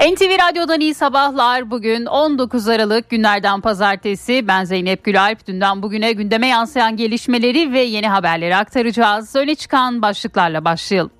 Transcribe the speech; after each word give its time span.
NTV 0.00 0.48
Radyo'dan 0.48 0.80
iyi 0.80 0.94
sabahlar. 0.94 1.70
Bugün 1.70 2.06
19 2.06 2.68
Aralık 2.68 3.10
günlerden 3.10 3.60
pazartesi. 3.60 4.48
Ben 4.48 4.64
Zeynep 4.64 5.04
Gülalp. 5.04 5.46
Dünden 5.46 5.82
bugüne 5.82 6.12
gündeme 6.12 6.46
yansıyan 6.46 6.96
gelişmeleri 6.96 7.72
ve 7.72 7.80
yeni 7.80 8.08
haberleri 8.08 8.56
aktaracağız. 8.56 9.36
Öne 9.36 9.54
çıkan 9.54 10.02
başlıklarla 10.02 10.64
başlayalım. 10.64 11.19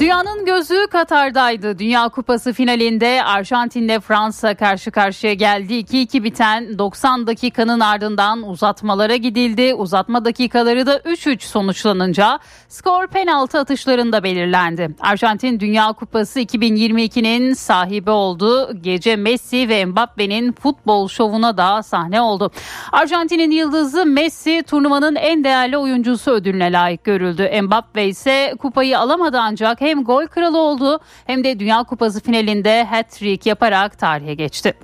Dünyanın 0.00 0.44
gözü 0.44 0.86
Katar'daydı. 0.90 1.78
Dünya 1.78 2.08
Kupası 2.08 2.52
finalinde 2.52 3.24
Arjantin'le 3.24 4.00
Fransa 4.00 4.54
karşı 4.54 4.90
karşıya 4.90 5.34
geldi. 5.34 5.72
2-2 5.74 6.22
biten 6.22 6.78
90 6.78 7.26
dakikanın 7.26 7.80
ardından 7.80 8.42
uzatmalara 8.42 9.16
gidildi. 9.16 9.74
Uzatma 9.74 10.24
dakikaları 10.24 10.86
da 10.86 10.98
3-3 10.98 11.40
sonuçlanınca 11.40 12.38
skor 12.68 13.06
penaltı 13.06 13.58
atışlarında 13.58 14.22
belirlendi. 14.22 14.88
Arjantin 15.00 15.60
Dünya 15.60 15.92
Kupası 15.92 16.40
2022'nin 16.40 17.54
sahibi 17.54 18.10
oldu. 18.10 18.72
Gece 18.80 19.16
Messi 19.16 19.68
ve 19.68 19.84
Mbappe'nin 19.84 20.52
futbol 20.52 21.08
şovuna 21.08 21.56
da 21.56 21.82
sahne 21.82 22.20
oldu. 22.20 22.50
Arjantin'in 22.92 23.50
yıldızı 23.50 24.06
Messi 24.06 24.62
turnuvanın 24.66 25.14
en 25.14 25.44
değerli 25.44 25.78
oyuncusu 25.78 26.30
ödülüne 26.30 26.72
layık 26.72 27.04
görüldü. 27.04 27.62
Mbappe 27.62 28.06
ise 28.06 28.54
kupayı 28.58 28.98
alamadı 28.98 29.38
ancak 29.40 29.85
hem 29.86 30.04
gol 30.04 30.26
kralı 30.26 30.58
oldu 30.58 31.00
hem 31.26 31.44
de 31.44 31.60
Dünya 31.60 31.82
Kupası 31.82 32.20
finalinde 32.20 32.84
hat-trick 32.84 33.48
yaparak 33.48 33.98
tarihe 33.98 34.34
geçti. 34.34 34.74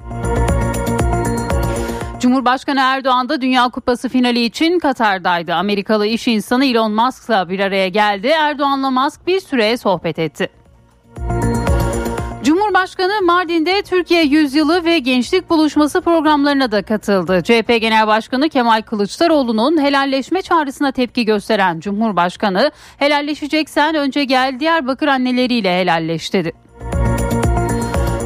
Cumhurbaşkanı 2.21 2.81
Erdoğan 2.81 3.29
da 3.29 3.41
Dünya 3.41 3.69
Kupası 3.69 4.09
finali 4.09 4.45
için 4.45 4.79
Katar'daydı. 4.79 5.55
Amerikalı 5.55 6.07
iş 6.07 6.29
insanı 6.29 6.65
Elon 6.65 6.93
Musk'la 6.93 7.49
bir 7.49 7.61
araya 7.61 7.89
geldi. 7.89 8.27
Erdoğan'la 8.27 8.91
Musk 8.91 9.27
bir 9.27 9.41
süre 9.41 9.77
sohbet 9.77 10.19
etti. 10.19 10.62
Cumhurbaşkanı 12.43 13.23
Mardin'de 13.23 13.83
Türkiye 13.83 14.23
Yüzyılı 14.23 14.85
ve 14.85 14.99
Gençlik 14.99 15.51
Buluşması 15.51 16.01
programlarına 16.01 16.73
da 16.73 16.83
katıldı. 16.83 17.43
CHP 17.43 17.81
Genel 17.81 18.07
Başkanı 18.07 18.49
Kemal 18.49 18.83
Kılıçdaroğlu'nun 18.83 19.83
helalleşme 19.83 20.43
çağrısına 20.43 20.93
tepki 20.93 21.25
gösteren 21.25 21.81
Cumhurbaşkanı 21.81 22.71
helalleşeceksen 22.97 23.95
önce 23.95 24.25
gel 24.25 24.61
Diyarbakır 24.61 25.09
anneleriyle 25.09 25.81
helalleş 25.81 26.33
dedi. 26.33 26.62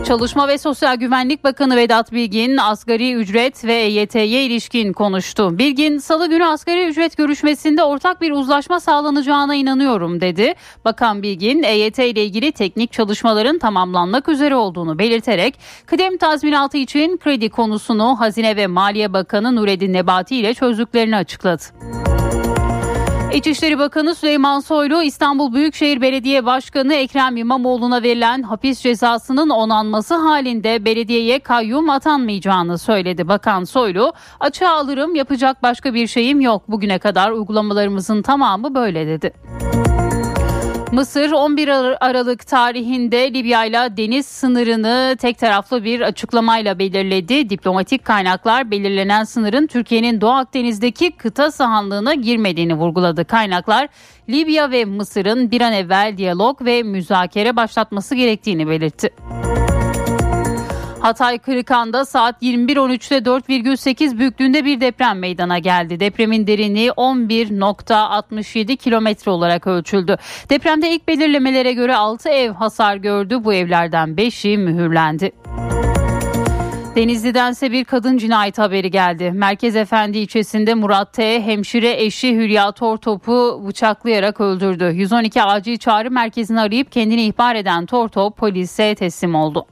Çalışma 0.09 0.49
ve 0.49 0.59
Sosyal 0.59 0.97
Güvenlik 0.97 1.45
Bakanı 1.45 1.77
Vedat 1.77 2.12
Bilgin 2.12 2.57
asgari 2.57 3.12
ücret 3.12 3.65
ve 3.65 3.75
EYT'ye 3.75 4.45
ilişkin 4.45 4.93
konuştu. 4.93 5.59
Bilgin 5.59 5.99
salı 5.99 6.29
günü 6.29 6.45
asgari 6.45 6.87
ücret 6.87 7.17
görüşmesinde 7.17 7.83
ortak 7.85 8.21
bir 8.21 8.31
uzlaşma 8.31 8.81
sağlanacağına 8.81 9.55
inanıyorum 9.55 10.21
dedi. 10.21 10.55
Bakan 10.84 11.23
Bilgin 11.23 11.62
EYT 11.62 11.99
ile 11.99 12.25
ilgili 12.25 12.53
teknik 12.53 12.93
çalışmaların 12.93 13.59
tamamlanmak 13.59 14.29
üzere 14.29 14.57
olduğunu 14.57 14.99
belirterek 14.99 15.59
kıdem 15.87 16.17
tazminatı 16.17 16.77
için 16.77 17.17
kredi 17.17 17.51
konusunu 17.51 18.21
Hazine 18.21 18.57
ve 18.57 18.67
Maliye 18.67 19.12
Bakanı 19.12 19.57
Nureddin 19.57 19.93
Nebati 19.93 20.37
ile 20.37 20.55
çözdüklerini 20.55 21.17
açıkladı. 21.17 21.62
İçişleri 23.35 23.79
Bakanı 23.79 24.15
Süleyman 24.15 24.61
Soylu 24.61 25.03
İstanbul 25.03 25.53
Büyükşehir 25.53 26.01
Belediye 26.01 26.45
Başkanı 26.45 26.95
Ekrem 26.95 27.37
İmamoğlu'na 27.37 28.03
verilen 28.03 28.43
hapis 28.43 28.81
cezasının 28.81 29.51
onanması 29.51 30.15
halinde 30.15 30.85
belediyeye 30.85 31.39
kayyum 31.39 31.91
atanmayacağını 31.91 32.79
söyledi. 32.79 33.29
Bakan 33.29 33.65
Soylu 33.65 34.13
açığa 34.41 34.73
alırım 34.73 35.15
yapacak 35.15 35.63
başka 35.63 35.95
bir 35.95 36.07
şeyim 36.07 36.41
yok 36.41 36.63
bugüne 36.69 36.99
kadar 36.99 37.31
uygulamalarımızın 37.31 38.23
tamamı 38.23 38.75
böyle 38.75 39.07
dedi. 39.07 39.33
Mısır 40.92 41.33
11 41.33 41.69
Aralık 42.01 42.47
tarihinde 42.47 43.34
Libya 43.34 43.65
ile 43.65 43.97
deniz 43.97 44.27
sınırını 44.27 45.17
tek 45.20 45.39
taraflı 45.39 45.84
bir 45.84 46.01
açıklamayla 46.01 46.78
belirledi. 46.78 47.51
Diplomatik 47.51 48.05
kaynaklar 48.05 48.70
belirlenen 48.70 49.25
sınırın 49.25 49.67
Türkiye'nin 49.67 50.20
Doğu 50.20 50.31
Akdeniz'deki 50.31 51.11
kıta 51.11 51.51
sahanlığına 51.51 52.15
girmediğini 52.15 52.75
vurguladı. 52.75 53.25
Kaynaklar 53.25 53.88
Libya 54.28 54.71
ve 54.71 54.84
Mısır'ın 54.84 55.50
bir 55.50 55.61
an 55.61 55.72
evvel 55.72 56.15
diyalog 56.16 56.65
ve 56.65 56.83
müzakere 56.83 57.56
başlatması 57.56 58.15
gerektiğini 58.15 58.69
belirtti. 58.69 59.11
Hatay 61.06 61.39
Kırıkan'da 61.39 62.05
saat 62.05 62.43
21.13'te 62.43 63.17
4,8 63.17 64.19
büyüklüğünde 64.19 64.65
bir 64.65 64.81
deprem 64.81 65.19
meydana 65.19 65.59
geldi. 65.59 66.00
Depremin 66.00 66.47
derinliği 66.47 66.91
11.67 66.91 68.77
kilometre 68.77 69.31
olarak 69.31 69.67
ölçüldü. 69.67 70.17
Depremde 70.50 70.91
ilk 70.91 71.09
belirlemelere 71.09 71.72
göre 71.72 71.97
6 71.97 72.28
ev 72.28 72.50
hasar 72.50 72.97
gördü. 72.97 73.44
Bu 73.44 73.55
evlerden 73.55 74.09
5'i 74.09 74.59
mühürlendi. 74.59 75.33
Denizli'den 76.97 77.53
ise 77.53 77.73
bir 77.73 77.84
kadın 77.84 78.19
cinayet 78.19 78.59
haberi 78.59 78.91
geldi. 78.91 79.33
Merkez 79.34 79.77
Efendi 79.77 80.19
ilçesinde 80.19 80.75
Murat 80.75 81.12
T. 81.12 81.43
hemşire 81.43 82.05
eşi 82.05 82.37
Hülya 82.37 82.73
Tortop'u 82.73 83.65
bıçaklayarak 83.69 84.41
öldürdü. 84.41 84.93
112 84.94 85.43
acil 85.43 85.78
çağrı 85.78 86.11
merkezini 86.11 86.61
arayıp 86.61 86.93
kendini 86.93 87.23
ihbar 87.23 87.55
eden 87.55 87.87
Tortop 87.87 88.37
polise 88.37 88.94
teslim 88.94 89.34
oldu. 89.34 89.67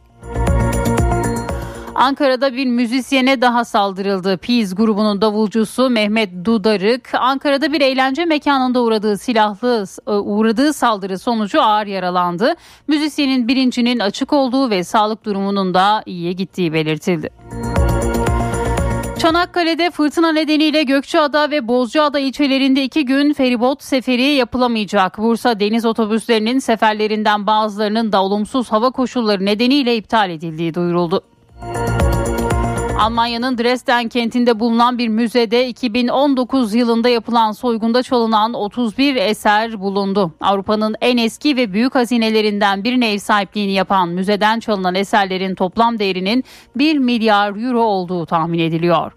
Ankara'da 1.94 2.56
bir 2.56 2.66
müzisyene 2.66 3.40
daha 3.40 3.64
saldırıldı. 3.64 4.38
Piz 4.38 4.74
grubunun 4.74 5.20
davulcusu 5.20 5.90
Mehmet 5.90 6.44
Dudarık 6.44 7.14
Ankara'da 7.14 7.72
bir 7.72 7.80
eğlence 7.80 8.24
mekanında 8.24 8.82
uğradığı 8.82 9.18
silahlı 9.18 9.84
e, 10.06 10.10
uğradığı 10.10 10.72
saldırı 10.72 11.18
sonucu 11.18 11.62
ağır 11.62 11.86
yaralandı. 11.86 12.54
Müzisyenin 12.88 13.48
bilincinin 13.48 13.98
açık 13.98 14.32
olduğu 14.32 14.70
ve 14.70 14.84
sağlık 14.84 15.24
durumunun 15.24 15.74
da 15.74 16.02
iyiye 16.06 16.32
gittiği 16.32 16.72
belirtildi. 16.72 17.30
Çanakkale'de 19.18 19.90
fırtına 19.90 20.32
nedeniyle 20.32 20.82
Gökçeada 20.82 21.50
ve 21.50 21.68
Bozcaada 21.68 22.18
ilçelerinde 22.18 22.84
iki 22.84 23.04
gün 23.04 23.32
feribot 23.32 23.82
seferi 23.82 24.22
yapılamayacak. 24.22 25.18
Bursa 25.18 25.60
deniz 25.60 25.84
otobüslerinin 25.84 26.58
seferlerinden 26.58 27.46
bazılarının 27.46 28.12
da 28.12 28.22
olumsuz 28.22 28.72
hava 28.72 28.90
koşulları 28.90 29.44
nedeniyle 29.44 29.96
iptal 29.96 30.30
edildiği 30.30 30.74
duyuruldu. 30.74 31.22
Almanya'nın 32.98 33.58
Dresden 33.58 34.08
kentinde 34.08 34.60
bulunan 34.60 34.98
bir 34.98 35.08
müzede 35.08 35.68
2019 35.68 36.74
yılında 36.74 37.08
yapılan 37.08 37.52
soygunda 37.52 38.02
çalınan 38.02 38.54
31 38.54 39.16
eser 39.16 39.80
bulundu. 39.80 40.32
Avrupa'nın 40.40 40.94
en 41.00 41.16
eski 41.16 41.56
ve 41.56 41.72
büyük 41.72 41.94
hazinelerinden 41.94 42.84
birine 42.84 43.12
ev 43.12 43.18
sahipliğini 43.18 43.72
yapan 43.72 44.08
müzeden 44.08 44.60
çalınan 44.60 44.94
eserlerin 44.94 45.54
toplam 45.54 45.98
değerinin 45.98 46.44
1 46.76 46.98
milyar 46.98 47.66
euro 47.66 47.82
olduğu 47.82 48.26
tahmin 48.26 48.58
ediliyor. 48.58 49.12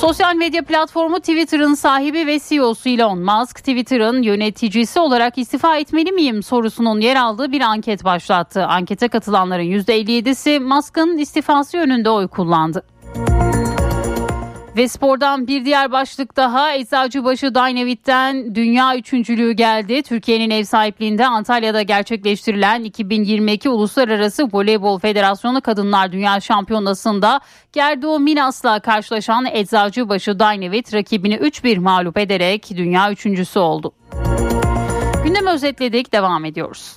Sosyal 0.00 0.34
medya 0.34 0.64
platformu 0.64 1.20
Twitter'ın 1.20 1.74
sahibi 1.74 2.26
ve 2.26 2.40
CEO'su 2.48 2.88
Elon 2.88 3.18
Musk, 3.18 3.58
Twitter'ın 3.58 4.22
yöneticisi 4.22 5.00
olarak 5.00 5.38
istifa 5.38 5.76
etmeli 5.76 6.12
miyim 6.12 6.42
sorusunun 6.42 7.00
yer 7.00 7.16
aldığı 7.16 7.52
bir 7.52 7.60
anket 7.60 8.04
başlattı. 8.04 8.66
Ankete 8.66 9.08
katılanların 9.08 9.62
%57'si 9.62 10.60
Musk'ın 10.60 11.18
istifası 11.18 11.76
yönünde 11.76 12.10
oy 12.10 12.28
kullandı. 12.28 12.82
Ve 14.78 14.88
spordan 14.88 15.46
bir 15.46 15.64
diğer 15.64 15.92
başlık 15.92 16.36
daha 16.36 16.74
Eczacıbaşı 16.74 17.54
Dynavit'ten 17.54 18.54
dünya 18.54 18.96
üçüncülüğü 18.96 19.52
geldi. 19.52 20.02
Türkiye'nin 20.02 20.50
ev 20.50 20.64
sahipliğinde 20.64 21.26
Antalya'da 21.26 21.82
gerçekleştirilen 21.82 22.84
2022 22.84 23.68
Uluslararası 23.68 24.48
Voleybol 24.52 24.98
Federasyonu 24.98 25.60
Kadınlar 25.60 26.12
Dünya 26.12 26.40
Şampiyonası'nda 26.40 27.40
Gerdo 27.72 28.18
Minas'la 28.18 28.80
karşılaşan 28.80 29.46
Eczacıbaşı 29.52 30.38
Dynavit 30.38 30.94
rakibini 30.94 31.34
3-1 31.34 31.78
mağlup 31.78 32.18
ederek 32.18 32.70
dünya 32.76 33.12
üçüncüsü 33.12 33.58
oldu. 33.58 33.92
Gündem 35.24 35.46
özetledik 35.46 36.12
devam 36.12 36.44
ediyoruz. 36.44 36.96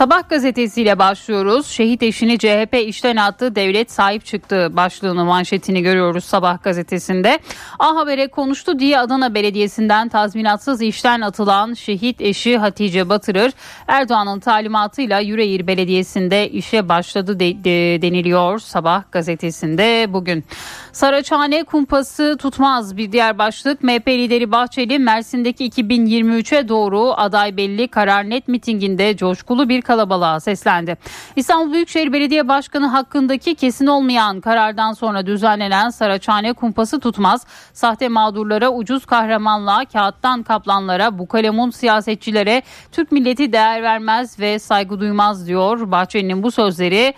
Sabah 0.00 0.28
gazetesiyle 0.28 0.98
başlıyoruz. 0.98 1.66
Şehit 1.66 2.02
eşini 2.02 2.38
CHP 2.38 2.76
işten 2.86 3.16
attı, 3.16 3.54
devlet 3.54 3.90
sahip 3.90 4.24
çıktı 4.24 4.68
başlığını 4.72 5.24
manşetini 5.24 5.82
görüyoruz 5.82 6.24
Sabah 6.24 6.62
gazetesinde. 6.62 7.38
A 7.78 7.96
Haber'e 7.96 8.28
konuştu 8.28 8.78
diye 8.78 8.98
Adana 8.98 9.34
Belediyesi'nden 9.34 10.08
tazminatsız 10.08 10.82
işten 10.82 11.20
atılan 11.20 11.74
şehit 11.74 12.20
eşi 12.20 12.58
Hatice 12.58 13.08
Batırır 13.08 13.52
Erdoğan'ın 13.88 14.40
talimatıyla 14.40 15.20
Yüreğir 15.20 15.66
Belediyesi'nde 15.66 16.50
işe 16.50 16.88
başladı 16.88 17.40
de, 17.40 17.64
de, 17.64 18.02
deniliyor 18.02 18.58
Sabah 18.58 19.02
gazetesinde 19.12 20.06
bugün. 20.12 20.44
Saraçhane 20.92 21.64
kumpası 21.64 22.36
tutmaz 22.38 22.96
bir 22.96 23.12
diğer 23.12 23.38
başlık. 23.38 23.82
MHP 23.82 24.08
lideri 24.08 24.52
Bahçeli 24.52 24.98
Mersin'deki 24.98 25.68
2023'e 25.68 26.68
doğru 26.68 27.12
aday 27.16 27.56
belli 27.56 27.88
karar 27.88 28.30
net 28.30 28.48
mitinginde 28.48 29.16
coşkulu 29.16 29.68
bir 29.68 29.82
kalabalığa 29.90 30.40
seslendi. 30.40 30.96
İstanbul 31.36 31.72
Büyükşehir 31.72 32.12
Belediye 32.12 32.48
Başkanı 32.48 32.86
hakkındaki 32.86 33.54
kesin 33.54 33.86
olmayan 33.86 34.40
karardan 34.40 34.92
sonra 34.92 35.26
düzenlenen 35.26 35.90
Saraçhane 35.90 36.52
kumpası 36.52 37.00
tutmaz. 37.00 37.46
Sahte 37.72 38.08
mağdurlara, 38.08 38.70
ucuz 38.70 39.06
kahramanlığa, 39.06 39.84
kağıttan 39.84 40.42
kaplanlara, 40.42 41.18
bu 41.18 41.28
kalemun 41.28 41.70
siyasetçilere 41.70 42.62
Türk 42.92 43.12
milleti 43.12 43.52
değer 43.52 43.82
vermez 43.82 44.40
ve 44.40 44.58
saygı 44.58 45.00
duymaz 45.00 45.46
diyor. 45.46 45.90
Bahçeli'nin 45.90 46.42
bu 46.42 46.50
sözleri 46.50 47.14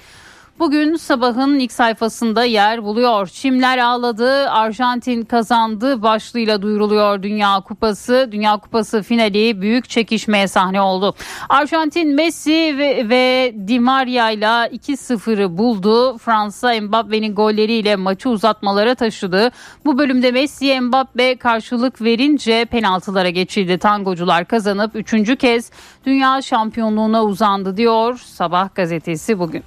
Bugün 0.59 0.97
sabahın 0.97 1.59
ilk 1.59 1.73
sayfasında 1.73 2.45
yer 2.45 2.85
buluyor. 2.85 3.27
Çimler 3.27 3.79
ağladı, 3.79 4.51
Arjantin 4.51 5.23
kazandı 5.23 6.03
başlığıyla 6.03 6.63
duyuruluyor 6.63 7.23
Dünya 7.23 7.61
Kupası. 7.61 8.29
Dünya 8.33 8.57
Kupası 8.57 9.03
finali 9.03 9.61
büyük 9.61 9.89
çekişmeye 9.89 10.49
sahne 10.49 10.81
oldu. 10.81 11.15
Arjantin 11.49 12.15
Messi 12.15 12.75
ve, 12.79 13.09
ve 13.09 13.55
Di 13.69 13.81
Maria 13.81 14.31
ile 14.31 14.47
2-0'ı 14.47 15.59
buldu. 15.59 16.19
Fransa 16.19 16.81
Mbappe'nin 16.81 17.35
golleriyle 17.35 17.97
maçı 17.97 18.29
uzatmalara 18.31 18.95
taşıdı. 18.95 19.51
Bu 19.85 19.99
bölümde 19.99 20.31
Messi 20.31 20.81
Mbappe 20.81 21.37
karşılık 21.37 22.03
verince 22.03 22.65
penaltılara 22.65 23.31
geçildi. 23.31 23.79
Tangocular 23.79 24.45
kazanıp 24.45 24.97
üçüncü 24.97 25.37
kez 25.37 25.71
dünya 26.07 26.43
şampiyonluğuna 26.43 27.25
uzandı 27.25 27.77
diyor 27.77 28.19
Sabah 28.19 28.75
gazetesi 28.75 29.39
bugün. 29.39 29.65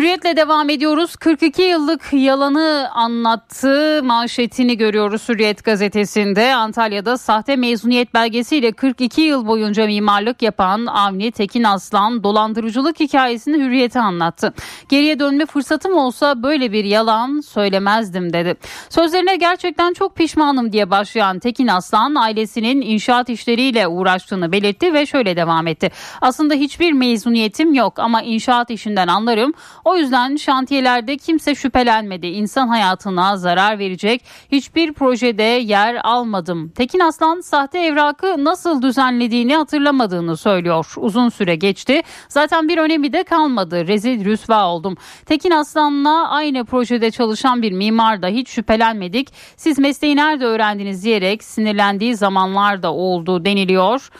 plus 0.00 0.09
Hürriyetle 0.20 0.42
devam 0.42 0.70
ediyoruz. 0.70 1.16
42 1.16 1.62
yıllık 1.62 2.12
yalanı 2.12 2.88
anlattı 2.94 4.00
manşetini 4.04 4.76
görüyoruz 4.76 5.28
Hürriyet 5.28 5.64
gazetesinde. 5.64 6.54
Antalya'da 6.54 7.18
sahte 7.18 7.56
mezuniyet 7.56 8.14
belgesiyle 8.14 8.72
42 8.72 9.20
yıl 9.20 9.46
boyunca 9.46 9.86
mimarlık 9.86 10.42
yapan 10.42 10.86
Avni 10.86 11.32
Tekin 11.32 11.64
Aslan 11.64 12.24
dolandırıcılık 12.24 13.00
hikayesini 13.00 13.56
Hürriyet'e 13.56 14.00
anlattı. 14.00 14.54
Geriye 14.88 15.18
dönme 15.18 15.46
fırsatım 15.46 15.96
olsa 15.96 16.42
böyle 16.42 16.72
bir 16.72 16.84
yalan 16.84 17.40
söylemezdim 17.40 18.32
dedi. 18.32 18.54
Sözlerine 18.88 19.36
gerçekten 19.36 19.92
çok 19.92 20.16
pişmanım 20.16 20.72
diye 20.72 20.90
başlayan 20.90 21.38
Tekin 21.38 21.66
Aslan 21.66 22.14
ailesinin 22.14 22.80
inşaat 22.80 23.28
işleriyle 23.28 23.88
uğraştığını 23.88 24.52
belirtti 24.52 24.94
ve 24.94 25.06
şöyle 25.06 25.36
devam 25.36 25.66
etti. 25.66 25.90
Aslında 26.20 26.54
hiçbir 26.54 26.92
mezuniyetim 26.92 27.74
yok 27.74 27.98
ama 27.98 28.22
inşaat 28.22 28.70
işinden 28.70 29.08
anlarım. 29.08 29.52
O 29.84 29.96
yüzden 29.96 30.09
şantiyelerde 30.36 31.16
kimse 31.16 31.54
şüphelenmedi. 31.54 32.26
İnsan 32.26 32.68
hayatına 32.68 33.36
zarar 33.36 33.78
verecek 33.78 34.24
hiçbir 34.52 34.92
projede 34.92 35.42
yer 35.42 36.00
almadım. 36.04 36.68
Tekin 36.68 37.00
Aslan 37.00 37.40
sahte 37.40 37.78
evrakı 37.78 38.44
nasıl 38.44 38.82
düzenlediğini 38.82 39.56
hatırlamadığını 39.56 40.36
söylüyor. 40.36 40.94
Uzun 40.96 41.28
süre 41.28 41.56
geçti. 41.56 42.02
Zaten 42.28 42.68
bir 42.68 42.78
önemi 42.78 43.12
de 43.12 43.24
kalmadı. 43.24 43.86
Rezil 43.86 44.24
rüsva 44.24 44.66
oldum. 44.66 44.96
Tekin 45.26 45.50
Aslan'la 45.50 46.28
aynı 46.28 46.64
projede 46.64 47.10
çalışan 47.10 47.62
bir 47.62 47.72
mimar 47.72 48.22
da 48.22 48.26
hiç 48.26 48.48
şüphelenmedik. 48.48 49.28
Siz 49.56 49.78
mesleği 49.78 50.16
nerede 50.16 50.44
öğrendiniz 50.44 51.04
diyerek 51.04 51.44
sinirlendiği 51.44 52.16
zamanlar 52.16 52.82
da 52.82 52.92
oldu 52.92 53.44
deniliyor. 53.44 54.10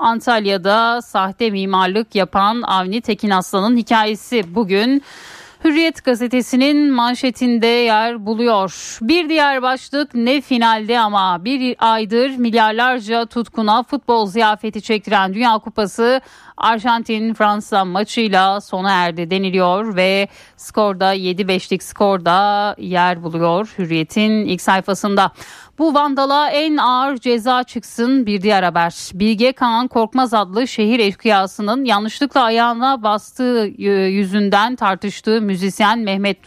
Antalya'da 0.00 1.02
sahte 1.02 1.50
mimarlık 1.50 2.14
yapan 2.14 2.62
Avni 2.62 3.00
Tekin 3.00 3.30
Aslan'ın 3.30 3.76
hikayesi 3.76 4.54
bugün 4.54 5.02
Hürriyet 5.64 6.04
gazetesinin 6.04 6.92
manşetinde 6.92 7.66
yer 7.66 8.26
buluyor. 8.26 8.98
Bir 9.02 9.28
diğer 9.28 9.62
başlık 9.62 10.14
ne 10.14 10.40
finalde 10.40 11.00
ama 11.00 11.44
bir 11.44 11.76
aydır 11.78 12.36
milyarlarca 12.36 13.26
tutkuna 13.26 13.82
futbol 13.82 14.26
ziyafeti 14.26 14.82
çektiren 14.82 15.34
Dünya 15.34 15.58
Kupası 15.58 16.20
Arjantin 16.56 17.34
Fransa 17.34 17.84
maçıyla 17.84 18.60
sona 18.60 18.90
erdi 18.90 19.30
deniliyor 19.30 19.96
ve 19.96 20.28
skorda 20.56 21.14
7-5'lik 21.14 21.82
skorda 21.82 22.74
yer 22.78 23.22
buluyor 23.22 23.74
Hürriyet'in 23.78 24.30
ilk 24.30 24.60
sayfasında. 24.60 25.30
Bu 25.80 25.94
vandala 25.94 26.50
en 26.50 26.76
ağır 26.76 27.16
ceza 27.16 27.62
çıksın 27.62 28.26
bir 28.26 28.42
diğer 28.42 28.62
haber. 28.62 29.10
Bilge 29.14 29.52
Kaan 29.52 29.88
Korkmaz 29.88 30.34
adlı 30.34 30.68
şehir 30.68 30.98
eşkıyasının 30.98 31.84
yanlışlıkla 31.84 32.42
ayağına 32.42 33.02
bastığı 33.02 33.66
e, 33.78 33.90
yüzünden 33.90 34.76
tartıştığı 34.76 35.40
müzisyen 35.40 35.98
Mehmet 35.98 36.46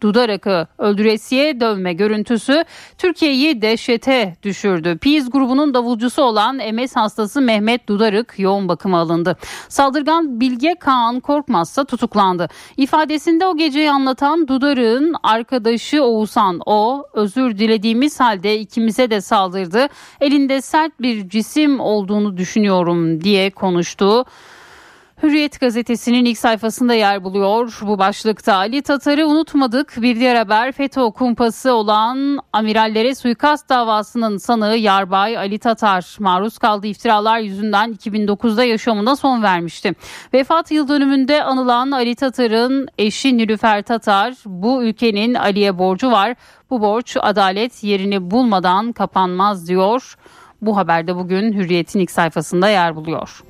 Dudarak'ı 0.00 0.66
öldüresiye 0.78 1.60
dövme 1.60 1.92
görüntüsü 1.92 2.64
Türkiye'yi 2.98 3.62
dehşete 3.62 4.36
düşürdü. 4.42 4.98
Piz 4.98 5.30
grubunun 5.30 5.74
davulcusu 5.74 6.22
olan 6.22 6.56
MS 6.56 6.96
hastası 6.96 7.40
Mehmet 7.40 7.88
Dudarık 7.88 8.34
yoğun 8.38 8.68
bakıma 8.68 8.98
alındı. 8.98 9.36
Saldırgan 9.68 10.40
Bilge 10.40 10.74
Kaan 10.80 11.20
Korkmaz 11.20 11.74
tutuklandı. 11.74 12.48
İfadesinde 12.76 13.46
o 13.46 13.56
geceyi 13.56 13.90
anlatan 13.90 14.48
Dudarık'ın 14.48 15.14
arkadaşı 15.22 16.04
Oğuzhan 16.04 16.60
o 16.66 17.04
özür 17.14 17.58
dilediğimiz 17.58 18.20
halde 18.20 18.53
ikimize 18.58 19.10
de 19.10 19.20
saldırdı. 19.20 19.88
Elinde 20.20 20.60
sert 20.60 21.00
bir 21.00 21.28
cisim 21.28 21.80
olduğunu 21.80 22.36
düşünüyorum 22.36 23.24
diye 23.24 23.50
konuştu. 23.50 24.24
Hürriyet 25.24 25.60
gazetesinin 25.60 26.24
ilk 26.24 26.38
sayfasında 26.38 26.94
yer 26.94 27.24
buluyor 27.24 27.78
bu 27.82 27.98
başlıkta. 27.98 28.54
Ali 28.54 28.82
Tatar'ı 28.82 29.26
unutmadık. 29.26 30.02
Bir 30.02 30.16
diğer 30.16 30.36
haber 30.36 30.72
FETÖ 30.72 31.10
kumpası 31.10 31.72
olan 31.72 32.38
amirallere 32.52 33.14
suikast 33.14 33.68
davasının 33.68 34.36
sanığı 34.36 34.76
Yarbay 34.76 35.38
Ali 35.38 35.58
Tatar 35.58 36.16
maruz 36.18 36.58
kaldığı 36.58 36.86
iftiralar 36.86 37.38
yüzünden 37.38 37.92
2009'da 37.92 38.64
yaşamına 38.64 39.16
son 39.16 39.42
vermişti. 39.42 39.92
Vefat 40.34 40.70
yıl 40.70 40.88
dönümünde 40.88 41.42
anılan 41.42 41.90
Ali 41.90 42.14
Tatar'ın 42.14 42.88
eşi 42.98 43.36
Nilüfer 43.36 43.82
Tatar 43.82 44.34
bu 44.46 44.82
ülkenin 44.82 45.34
Ali'ye 45.34 45.78
borcu 45.78 46.10
var. 46.10 46.34
Bu 46.70 46.80
borç 46.80 47.16
adalet 47.20 47.84
yerini 47.84 48.30
bulmadan 48.30 48.92
kapanmaz 48.92 49.68
diyor. 49.68 50.14
Bu 50.62 50.76
haberde 50.76 51.16
bugün 51.16 51.52
Hürriyet'in 51.52 52.00
ilk 52.00 52.10
sayfasında 52.10 52.68
yer 52.68 52.96
buluyor. 52.96 53.42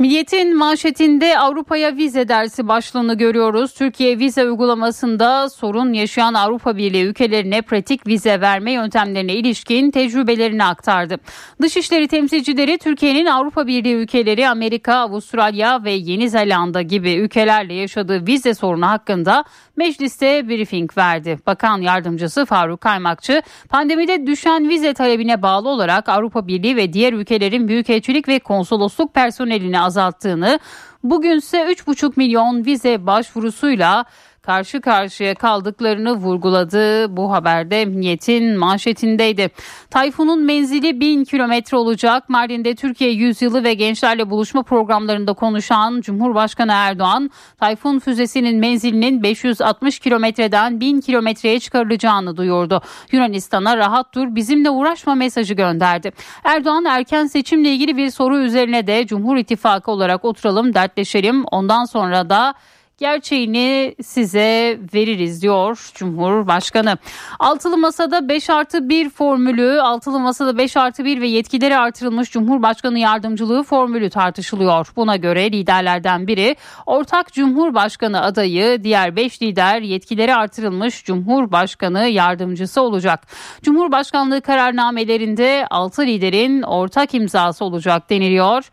Milliyet'in 0.00 0.56
manşetinde 0.56 1.38
Avrupa'ya 1.38 1.96
vize 1.96 2.28
dersi 2.28 2.68
başlığını 2.68 3.14
görüyoruz. 3.14 3.74
Türkiye 3.74 4.18
vize 4.18 4.44
uygulamasında 4.44 5.50
sorun 5.50 5.92
yaşayan 5.92 6.34
Avrupa 6.34 6.76
Birliği 6.76 7.04
ülkelerine 7.04 7.62
pratik 7.62 8.06
vize 8.06 8.40
verme 8.40 8.72
yöntemlerine 8.72 9.34
ilişkin 9.34 9.90
tecrübelerini 9.90 10.64
aktardı. 10.64 11.16
Dışişleri 11.62 12.08
temsilcileri 12.08 12.78
Türkiye'nin 12.78 13.26
Avrupa 13.26 13.66
Birliği 13.66 13.94
ülkeleri 13.94 14.48
Amerika, 14.48 14.94
Avustralya 14.94 15.84
ve 15.84 15.92
Yeni 15.92 16.30
Zelanda 16.30 16.82
gibi 16.82 17.14
ülkelerle 17.14 17.74
yaşadığı 17.74 18.26
vize 18.26 18.54
sorunu 18.54 18.86
hakkında 18.86 19.44
mecliste 19.76 20.48
briefing 20.48 20.96
verdi. 20.98 21.38
Bakan 21.46 21.80
yardımcısı 21.80 22.44
Faruk 22.44 22.80
Kaymakçı 22.80 23.42
pandemide 23.68 24.26
düşen 24.26 24.68
vize 24.68 24.94
talebine 24.94 25.42
bağlı 25.42 25.68
olarak 25.68 26.08
Avrupa 26.08 26.46
Birliği 26.46 26.76
ve 26.76 26.92
diğer 26.92 27.12
ülkelerin 27.12 27.68
büyükelçilik 27.68 28.28
ve 28.28 28.38
konsolosluk 28.38 29.14
personelini 29.14 29.80
azalttığını, 29.90 30.58
bugünse 31.02 31.56
3,5 31.56 32.12
milyon 32.16 32.64
vize 32.64 33.06
başvurusuyla 33.06 34.04
karşı 34.42 34.80
karşıya 34.80 35.34
kaldıklarını 35.34 36.14
vurguladı. 36.14 37.16
Bu 37.16 37.32
haberde 37.32 37.82
Emniyet'in 37.82 38.58
manşetindeydi. 38.58 39.50
Tayfun'un 39.90 40.44
menzili 40.44 41.00
1000 41.00 41.24
kilometre 41.24 41.76
olacak. 41.76 42.28
Mardin'de 42.28 42.74
Türkiye 42.74 43.10
Yüzyılı 43.10 43.64
ve 43.64 43.74
gençlerle 43.74 44.30
buluşma 44.30 44.62
programlarında 44.62 45.32
konuşan 45.32 46.00
Cumhurbaşkanı 46.00 46.72
Erdoğan, 46.72 47.30
Tayfun 47.58 47.98
füzesinin 47.98 48.58
menzilinin 48.58 49.22
560 49.22 49.98
kilometreden 49.98 50.80
1000 50.80 51.00
kilometreye 51.00 51.60
çıkarılacağını 51.60 52.36
duyurdu. 52.36 52.82
Yunanistan'a 53.12 53.76
rahat 53.76 54.14
dur 54.14 54.34
bizimle 54.34 54.70
uğraşma 54.70 55.14
mesajı 55.14 55.54
gönderdi. 55.54 56.12
Erdoğan 56.44 56.84
erken 56.84 57.26
seçimle 57.26 57.68
ilgili 57.68 57.96
bir 57.96 58.10
soru 58.10 58.38
üzerine 58.38 58.86
de 58.86 59.06
Cumhur 59.06 59.36
İttifakı 59.36 59.90
olarak 59.90 60.24
oturalım 60.24 60.74
dertleşelim 60.74 61.44
ondan 61.44 61.84
sonra 61.84 62.30
da 62.30 62.54
gerçeğini 63.00 63.94
size 64.02 64.78
veririz 64.94 65.42
diyor 65.42 65.90
Cumhurbaşkanı. 65.94 66.98
Altılı 67.38 67.78
Masa'da 67.78 68.28
5 68.28 68.50
artı 68.50 68.88
1 68.88 69.10
formülü, 69.10 69.80
Altılı 69.80 70.20
Masa'da 70.20 70.58
5 70.58 70.76
artı 70.76 71.04
1 71.04 71.20
ve 71.20 71.28
yetkileri 71.28 71.76
artırılmış 71.76 72.30
Cumhurbaşkanı 72.30 72.98
yardımcılığı 72.98 73.62
formülü 73.62 74.10
tartışılıyor. 74.10 74.92
Buna 74.96 75.16
göre 75.16 75.52
liderlerden 75.52 76.26
biri 76.26 76.56
ortak 76.86 77.32
Cumhurbaşkanı 77.32 78.22
adayı, 78.22 78.84
diğer 78.84 79.16
5 79.16 79.42
lider 79.42 79.80
yetkileri 79.80 80.34
artırılmış 80.34 81.04
Cumhurbaşkanı 81.04 82.08
yardımcısı 82.08 82.82
olacak. 82.82 83.26
Cumhurbaşkanlığı 83.62 84.40
kararnamelerinde 84.40 85.66
6 85.70 86.02
liderin 86.02 86.62
ortak 86.62 87.14
imzası 87.14 87.64
olacak 87.64 88.10
deniliyor. 88.10 88.70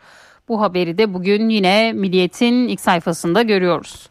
Bu 0.50 0.62
haberi 0.62 0.98
de 0.98 1.13
bugün 1.13 1.50
yine 1.50 1.94
Milliyet'in 1.94 2.68
ilk 2.68 2.82
sayfasında 2.82 3.42
görüyoruz. 3.42 4.10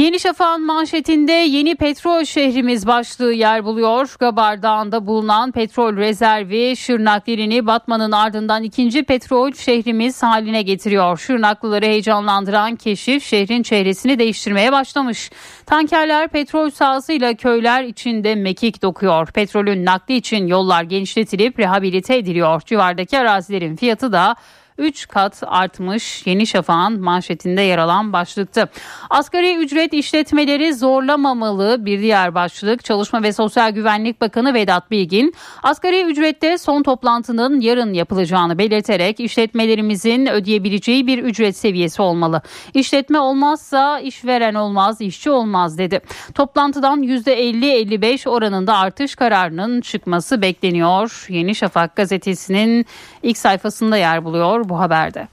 Yeni 0.00 0.20
Şafak'ın 0.20 0.66
manşetinde 0.66 1.32
yeni 1.32 1.74
petrol 1.74 2.24
şehrimiz 2.24 2.86
başlığı 2.86 3.32
yer 3.32 3.64
buluyor. 3.64 4.16
Gabar 4.18 4.62
Dağı'nda 4.62 5.06
bulunan 5.06 5.52
petrol 5.52 5.96
rezervi 5.96 6.76
Şırnak 6.76 7.26
dilini 7.26 7.66
Batman'ın 7.66 8.12
ardından 8.12 8.62
ikinci 8.62 9.02
petrol 9.02 9.52
şehrimiz 9.52 10.22
haline 10.22 10.62
getiriyor. 10.62 11.18
Şırnaklıları 11.18 11.84
heyecanlandıran 11.84 12.76
keşif 12.76 13.24
şehrin 13.24 13.62
çehresini 13.62 14.18
değiştirmeye 14.18 14.72
başlamış. 14.72 15.30
Tankerler 15.66 16.28
petrol 16.28 16.70
sahasıyla 16.70 17.34
köyler 17.34 17.84
içinde 17.84 18.34
mekik 18.34 18.82
dokuyor. 18.82 19.26
Petrolün 19.26 19.84
nakli 19.84 20.14
için 20.16 20.46
yollar 20.46 20.82
genişletilip 20.82 21.58
rehabilite 21.58 22.16
ediliyor. 22.16 22.62
Civardaki 22.66 23.18
arazilerin 23.18 23.76
fiyatı 23.76 24.12
da 24.12 24.36
3 24.80 25.08
kat 25.08 25.42
artmış 25.46 26.26
Yeni 26.26 26.46
Şafak'ın 26.46 27.00
manşetinde 27.00 27.62
yer 27.62 27.78
alan 27.78 28.12
başlıktı. 28.12 28.68
Asgari 29.10 29.56
ücret 29.56 29.92
işletmeleri 29.92 30.74
zorlamamalı 30.74 31.86
bir 31.86 32.00
diğer 32.00 32.34
başlık. 32.34 32.84
Çalışma 32.84 33.22
ve 33.22 33.32
Sosyal 33.32 33.70
Güvenlik 33.70 34.20
Bakanı 34.20 34.54
Vedat 34.54 34.90
Bilgin 34.90 35.34
asgari 35.62 36.02
ücrette 36.02 36.58
son 36.58 36.82
toplantının 36.82 37.60
yarın 37.60 37.92
yapılacağını 37.92 38.58
belirterek 38.58 39.20
işletmelerimizin 39.20 40.26
ödeyebileceği 40.26 41.06
bir 41.06 41.18
ücret 41.18 41.56
seviyesi 41.56 42.02
olmalı. 42.02 42.42
İşletme 42.74 43.18
olmazsa 43.18 44.00
işveren 44.00 44.54
olmaz, 44.54 45.00
işçi 45.00 45.30
olmaz 45.30 45.78
dedi. 45.78 46.00
Toplantıdan 46.34 47.02
%50-55 47.02 48.28
oranında 48.28 48.78
artış 48.78 49.14
kararının 49.14 49.80
çıkması 49.80 50.42
bekleniyor. 50.42 51.26
Yeni 51.28 51.54
Şafak 51.54 51.96
gazetesinin 51.96 52.86
ilk 53.22 53.38
sayfasında 53.38 53.96
yer 53.96 54.24
buluyor 54.24 54.69
bu 54.70 54.80
haberde. 54.80 55.28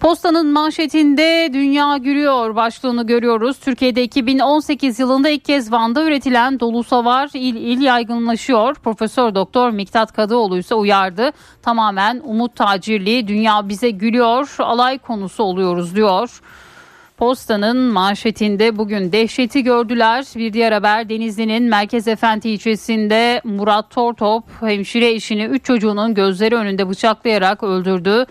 Postanın 0.00 0.46
manşetinde 0.46 1.50
dünya 1.52 1.96
gülüyor 1.96 2.56
başlığını 2.56 3.06
görüyoruz. 3.06 3.58
Türkiye'de 3.58 4.02
2018 4.02 4.98
yılında 4.98 5.28
ilk 5.28 5.44
kez 5.44 5.72
Van'da 5.72 6.04
üretilen 6.04 6.60
dolu 6.60 6.84
savar 6.84 7.30
il 7.34 7.54
il 7.54 7.82
yaygınlaşıyor. 7.82 8.74
Profesör 8.74 9.34
Doktor 9.34 9.70
Miktat 9.70 10.12
Kadıoğlu 10.12 10.58
ise 10.58 10.74
uyardı. 10.74 11.30
Tamamen 11.62 12.22
umut 12.24 12.56
tacirliği 12.56 13.28
dünya 13.28 13.68
bize 13.68 13.90
gülüyor 13.90 14.54
alay 14.58 14.98
konusu 14.98 15.42
oluyoruz 15.42 15.96
diyor. 15.96 16.40
Posta'nın 17.18 17.76
manşetinde 17.76 18.76
bugün 18.76 19.12
dehşeti 19.12 19.62
gördüler. 19.62 20.24
Bir 20.36 20.52
diğer 20.52 20.72
haber 20.72 21.08
Denizli'nin 21.08 21.62
Merkez 21.62 22.08
Efendi 22.08 22.48
ilçesinde 22.48 23.40
Murat 23.44 23.90
Tortop 23.90 24.44
hemşire 24.60 25.08
eşini 25.08 25.44
3 25.44 25.64
çocuğunun 25.64 26.14
gözleri 26.14 26.54
önünde 26.54 26.88
bıçaklayarak 26.88 27.62
öldürdü. 27.62 28.26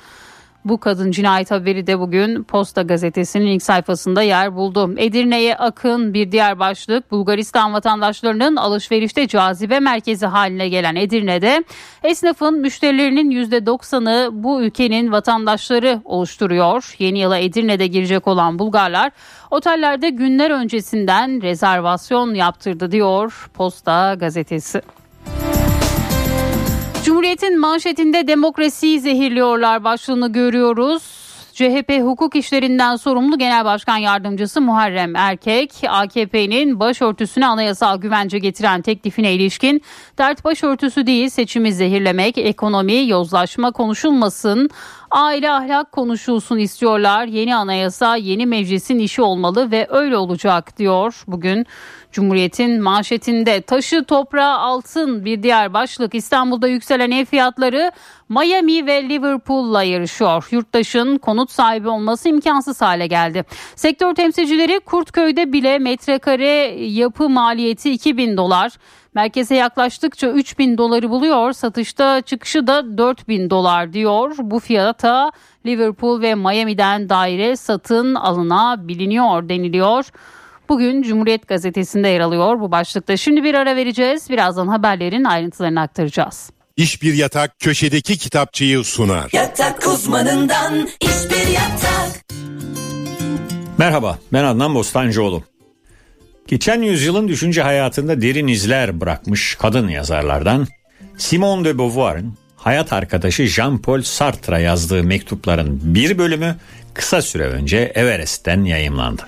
Bu 0.67 0.79
kadın 0.79 1.11
cinayet 1.11 1.51
haberi 1.51 1.87
de 1.87 1.99
bugün 1.99 2.43
Posta 2.43 2.81
gazetesinin 2.81 3.47
ilk 3.47 3.63
sayfasında 3.63 4.21
yer 4.21 4.55
buldu. 4.55 4.93
Edirne'ye 4.97 5.55
akın 5.55 6.13
bir 6.13 6.31
diğer 6.31 6.59
başlık 6.59 7.11
Bulgaristan 7.11 7.73
vatandaşlarının 7.73 8.55
alışverişte 8.55 9.27
cazibe 9.27 9.79
merkezi 9.79 10.25
haline 10.25 10.69
gelen 10.69 10.95
Edirne'de 10.95 11.63
esnafın 12.03 12.59
müşterilerinin 12.59 13.31
%90'ı 13.31 14.43
bu 14.43 14.61
ülkenin 14.61 15.11
vatandaşları 15.11 16.01
oluşturuyor. 16.05 16.95
Yeni 16.99 17.19
yıla 17.19 17.37
Edirne'de 17.37 17.87
girecek 17.87 18.27
olan 18.27 18.59
Bulgarlar 18.59 19.11
otellerde 19.51 20.09
günler 20.09 20.51
öncesinden 20.51 21.41
rezervasyon 21.41 22.33
yaptırdı 22.33 22.91
diyor 22.91 23.49
Posta 23.53 24.13
gazetesi. 24.13 24.81
Cumhuriyet'in 27.17 27.59
manşetinde 27.59 28.27
demokrasiyi 28.27 28.99
zehirliyorlar 28.99 29.83
başlığını 29.83 30.31
görüyoruz. 30.33 31.03
CHP 31.53 32.01
hukuk 32.01 32.35
işlerinden 32.35 32.95
sorumlu 32.95 33.37
Genel 33.37 33.65
Başkan 33.65 33.97
Yardımcısı 33.97 34.61
Muharrem 34.61 35.15
Erkek, 35.15 35.71
AKP'nin 35.87 36.79
başörtüsüne 36.79 37.45
anayasal 37.47 37.97
güvence 37.97 38.39
getiren 38.39 38.81
teklifine 38.81 39.33
ilişkin 39.33 39.81
dert 40.17 40.45
başörtüsü 40.45 41.07
değil 41.07 41.29
seçimi 41.29 41.73
zehirlemek, 41.73 42.37
ekonomi, 42.37 43.07
yozlaşma 43.07 43.71
konuşulmasın, 43.71 44.69
aile 45.11 45.51
ahlak 45.51 45.91
konuşulsun 45.91 46.57
istiyorlar. 46.57 47.25
Yeni 47.25 47.55
anayasa 47.55 48.15
yeni 48.15 48.45
meclisin 48.45 48.99
işi 48.99 49.21
olmalı 49.21 49.71
ve 49.71 49.87
öyle 49.89 50.17
olacak 50.17 50.77
diyor 50.77 51.23
bugün 51.27 51.65
Cumhuriyet'in 52.11 52.81
manşetinde 52.81 53.61
taşı 53.61 54.03
toprağı 54.03 54.57
altın 54.57 55.25
bir 55.25 55.43
diğer 55.43 55.73
başlık 55.73 56.15
İstanbul'da 56.15 56.67
yükselen 56.67 57.11
ev 57.11 57.25
fiyatları 57.25 57.91
Miami 58.29 58.87
ve 58.87 59.09
Liverpool'la 59.09 59.83
yarışıyor. 59.83 60.47
Yurttaşın 60.51 61.17
konut 61.17 61.51
sahibi 61.51 61.89
olması 61.89 62.29
imkansız 62.29 62.81
hale 62.81 63.07
geldi. 63.07 63.43
Sektör 63.75 64.15
temsilcileri 64.15 64.79
Kurtköy'de 64.79 65.53
bile 65.53 65.79
metrekare 65.79 66.45
yapı 66.85 67.29
maliyeti 67.29 67.91
2000 67.91 68.37
dolar. 68.37 68.71
Merkeze 69.17 69.55
yaklaştıkça 69.55 70.27
3000 70.27 70.77
doları 70.77 71.09
buluyor. 71.09 71.53
Satışta 71.53 72.21
çıkışı 72.21 72.67
da 72.67 72.97
4000 72.97 73.49
dolar 73.49 73.93
diyor. 73.93 74.35
Bu 74.39 74.59
fiyata 74.59 75.31
Liverpool 75.65 76.21
ve 76.21 76.35
Miami'den 76.35 77.09
daire 77.09 77.55
satın 77.55 78.15
alınabiliyor 78.15 79.49
deniliyor. 79.49 80.05
Bugün 80.69 81.01
Cumhuriyet 81.01 81.47
Gazetesi'nde 81.47 82.07
yer 82.07 82.19
alıyor 82.19 82.59
bu 82.59 82.71
başlıkta. 82.71 83.17
Şimdi 83.17 83.43
bir 83.43 83.53
ara 83.53 83.75
vereceğiz. 83.75 84.29
Birazdan 84.29 84.67
haberlerin 84.67 85.23
ayrıntılarını 85.23 85.81
aktaracağız. 85.81 86.51
İş 86.75 87.01
bir 87.01 87.13
yatak 87.13 87.59
köşedeki 87.59 88.17
kitapçıyı 88.17 88.83
sunar. 88.83 89.29
Yatak 89.33 89.87
uzmanından 89.87 90.87
iş 91.01 91.31
bir 91.31 91.47
yatak. 91.47 92.25
Merhaba 93.77 94.17
ben 94.33 94.43
Adnan 94.43 94.75
Bostancıoğlu. 94.75 95.43
Geçen 96.47 96.81
yüzyılın 96.81 97.27
düşünce 97.27 97.61
hayatında 97.61 98.21
derin 98.21 98.47
izler 98.47 99.01
bırakmış 99.01 99.55
kadın 99.55 99.87
yazarlardan 99.87 100.67
Simone 101.17 101.65
de 101.65 101.77
Beauvoir'ın 101.77 102.37
hayat 102.55 102.93
arkadaşı 102.93 103.43
Jean-Paul 103.43 104.03
Sartre'a 104.03 104.59
yazdığı 104.59 105.03
mektupların 105.03 105.79
bir 105.83 106.17
bölümü 106.17 106.55
kısa 106.93 107.21
süre 107.21 107.43
önce 107.43 107.91
Everest'ten 107.95 108.63
yayımlandı. 108.63 109.21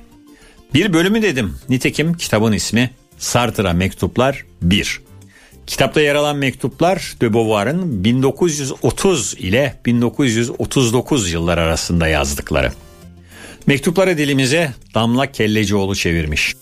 Bir 0.73 0.93
bölümü 0.93 1.21
dedim. 1.21 1.55
Nitekim 1.69 2.13
kitabın 2.13 2.51
ismi 2.51 2.91
Sartre'a 3.17 3.73
Mektuplar 3.73 4.45
1. 4.61 5.01
Kitapta 5.67 6.01
yer 6.01 6.15
alan 6.15 6.37
mektuplar 6.37 7.15
de 7.21 7.33
Beauvoir'ın 7.33 8.03
1930 8.03 9.33
ile 9.33 9.75
1939 9.85 11.31
yıllar 11.31 11.57
arasında 11.57 12.07
yazdıkları. 12.07 12.71
Mektupları 13.67 14.17
dilimize 14.17 14.73
Damla 14.95 15.31
Kellecioğlu 15.31 15.95
çevirmiş. 15.95 16.55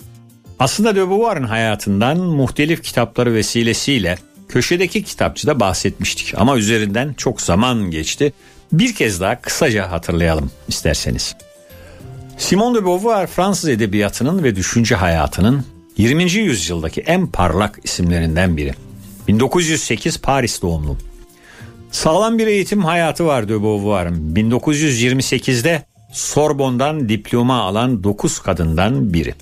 Aslında 0.60 0.96
de 0.96 1.10
Beauvoir'ın 1.10 1.44
hayatından 1.44 2.18
muhtelif 2.18 2.84
kitapları 2.84 3.34
vesilesiyle 3.34 4.18
köşedeki 4.50 5.04
kitapçıda 5.04 5.60
bahsetmiştik 5.60 6.34
ama 6.38 6.58
üzerinden 6.58 7.14
çok 7.14 7.42
zaman 7.42 7.92
geçti. 7.92 8.34
Bir 8.72 8.96
kez 8.96 9.22
daha 9.22 9.42
kısaca 9.42 9.92
hatırlayalım 9.92 10.52
isterseniz. 10.68 11.36
Simone 12.38 12.78
de 12.78 12.86
Beauvoir 12.86 13.28
Fransız 13.28 13.70
edebiyatının 13.70 14.44
ve 14.44 14.56
düşünce 14.56 14.96
hayatının 14.96 15.66
20. 15.98 16.32
yüzyıldaki 16.32 17.02
en 17.02 17.28
parlak 17.28 17.80
isimlerinden 17.84 18.58
biri. 18.58 18.74
1908 19.28 20.22
Paris 20.22 20.62
doğumlu. 20.62 20.98
Sağlam 21.92 22.38
bir 22.38 22.48
eğitim 22.48 22.86
hayatı 22.86 23.26
var 23.26 23.50
de 23.50 23.64
Beauvoir'ın. 23.64 24.36
1928'de 24.36 25.84
Sorbon'dan 26.14 27.10
diploma 27.10 27.62
alan 27.62 28.04
9 28.04 28.40
kadından 28.40 29.14
biri. 29.14 29.34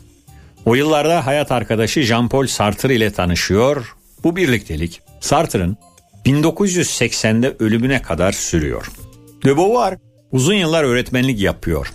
O 0.66 0.76
yıllarda 0.76 1.26
hayat 1.26 1.52
arkadaşı 1.52 2.00
Jean-Paul 2.00 2.48
Sartre 2.48 2.96
ile 2.96 3.12
tanışıyor. 3.12 3.96
Bu 4.24 4.36
birliktelik 4.36 5.02
Sartre'ın 5.20 5.78
1980'de 6.26 7.56
ölümüne 7.60 8.02
kadar 8.02 8.32
sürüyor. 8.32 8.92
De 9.46 9.58
Beauvoir 9.58 9.98
uzun 10.32 10.54
yıllar 10.54 10.84
öğretmenlik 10.84 11.42
yapıyor. 11.42 11.94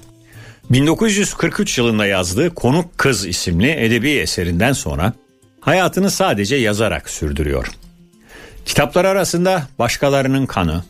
1943 0.71 1.79
yılında 1.79 2.07
yazdığı 2.07 2.55
Konuk 2.55 2.99
Kız 2.99 3.27
isimli 3.27 3.71
edebi 3.71 4.11
eserinden 4.11 4.73
sonra 4.73 5.13
hayatını 5.61 6.11
sadece 6.11 6.57
yazarak 6.57 7.11
sürdürüyor. 7.11 7.67
Kitaplar 8.67 9.05
arasında 9.05 9.69
Başkalarının 9.79 10.47
Kanı, 10.47 10.85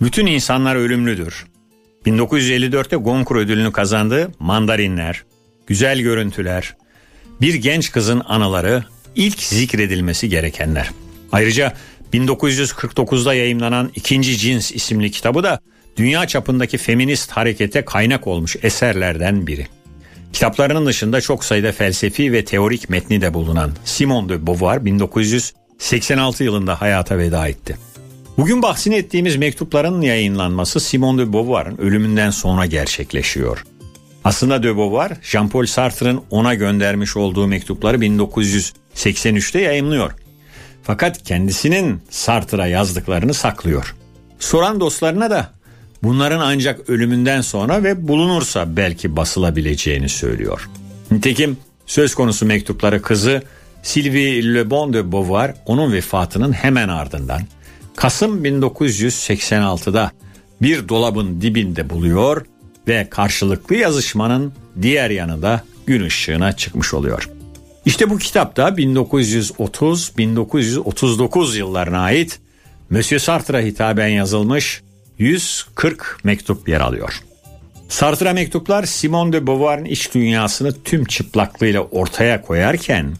Bütün 0.00 0.26
İnsanlar 0.26 0.76
Ölümlüdür, 0.76 1.46
1954'te 2.06 2.96
Goncourt 2.96 3.40
ödülünü 3.40 3.72
kazandığı 3.72 4.30
Mandarinler, 4.38 5.24
Güzel 5.66 6.00
Görüntüler, 6.00 6.76
Bir 7.42 7.54
Genç 7.54 7.92
Kızın 7.92 8.22
Anıları 8.28 8.84
ilk 9.16 9.42
zikredilmesi 9.42 10.28
gerekenler. 10.28 10.90
Ayrıca 11.32 11.72
1949'da 12.12 13.34
yayımlanan 13.34 13.90
İkinci 13.94 14.38
Cins 14.38 14.72
isimli 14.72 15.10
kitabı 15.10 15.42
da 15.42 15.60
dünya 15.96 16.26
çapındaki 16.26 16.78
feminist 16.78 17.30
harekete 17.30 17.84
kaynak 17.84 18.26
olmuş 18.26 18.56
eserlerden 18.62 19.46
biri. 19.46 19.66
Kitaplarının 20.32 20.86
dışında 20.86 21.20
çok 21.20 21.44
sayıda 21.44 21.72
felsefi 21.72 22.32
ve 22.32 22.44
teorik 22.44 22.90
metni 22.90 23.20
de 23.20 23.34
bulunan 23.34 23.72
Simone 23.84 24.28
de 24.28 24.46
Beauvoir 24.46 24.84
1986 24.84 26.44
yılında 26.44 26.80
hayata 26.80 27.18
veda 27.18 27.48
etti. 27.48 27.76
Bugün 28.38 28.62
bahsini 28.62 28.94
ettiğimiz 28.94 29.36
mektupların 29.36 30.00
yayınlanması 30.00 30.80
Simone 30.80 31.22
de 31.22 31.32
Beauvoir'ın 31.32 31.78
ölümünden 31.78 32.30
sonra 32.30 32.66
gerçekleşiyor. 32.66 33.64
Aslında 34.24 34.62
de 34.62 34.76
Beauvoir, 34.76 35.10
Jean-Paul 35.22 35.66
Sartre'ın 35.66 36.20
ona 36.30 36.54
göndermiş 36.54 37.16
olduğu 37.16 37.46
mektupları 37.46 37.96
1983'te 37.96 39.60
yayımlıyor. 39.60 40.12
Fakat 40.82 41.22
kendisinin 41.22 42.00
Sartre'a 42.10 42.66
yazdıklarını 42.66 43.34
saklıyor. 43.34 43.94
Soran 44.38 44.80
dostlarına 44.80 45.30
da 45.30 45.50
bunların 46.02 46.40
ancak 46.40 46.90
ölümünden 46.90 47.40
sonra 47.40 47.82
ve 47.82 48.08
bulunursa 48.08 48.76
belki 48.76 49.16
basılabileceğini 49.16 50.08
söylüyor. 50.08 50.68
Nitekim 51.10 51.56
söz 51.86 52.14
konusu 52.14 52.46
mektupları 52.46 53.02
kızı 53.02 53.42
Sylvie 53.82 54.54
Le 54.54 54.70
Bon 54.70 54.92
de 54.92 55.12
Beauvoir 55.12 55.54
onun 55.66 55.92
vefatının 55.92 56.52
hemen 56.52 56.88
ardından 56.88 57.42
Kasım 57.96 58.44
1986'da 58.44 60.10
bir 60.62 60.88
dolabın 60.88 61.40
dibinde 61.40 61.90
buluyor 61.90 62.46
ve 62.88 63.06
karşılıklı 63.10 63.76
yazışmanın 63.76 64.52
diğer 64.82 65.10
yanında 65.10 65.64
gün 65.86 66.04
ışığına 66.04 66.52
çıkmış 66.52 66.94
oluyor. 66.94 67.28
İşte 67.84 68.10
bu 68.10 68.18
kitapta 68.18 68.68
1930-1939 68.68 71.56
yıllarına 71.56 72.00
ait 72.00 72.38
Monsieur 72.90 73.20
Sartre'a 73.20 73.60
hitaben 73.60 74.08
yazılmış 74.08 74.82
140 75.18 76.18
mektup 76.24 76.68
yer 76.68 76.80
alıyor. 76.80 77.20
Sartre 77.88 78.32
mektuplar 78.32 78.84
Simone 78.84 79.32
de 79.32 79.46
Beauvoir'ın 79.46 79.84
iç 79.84 80.14
dünyasını 80.14 80.82
tüm 80.82 81.04
çıplaklığıyla 81.04 81.80
ortaya 81.80 82.42
koyarken 82.42 83.12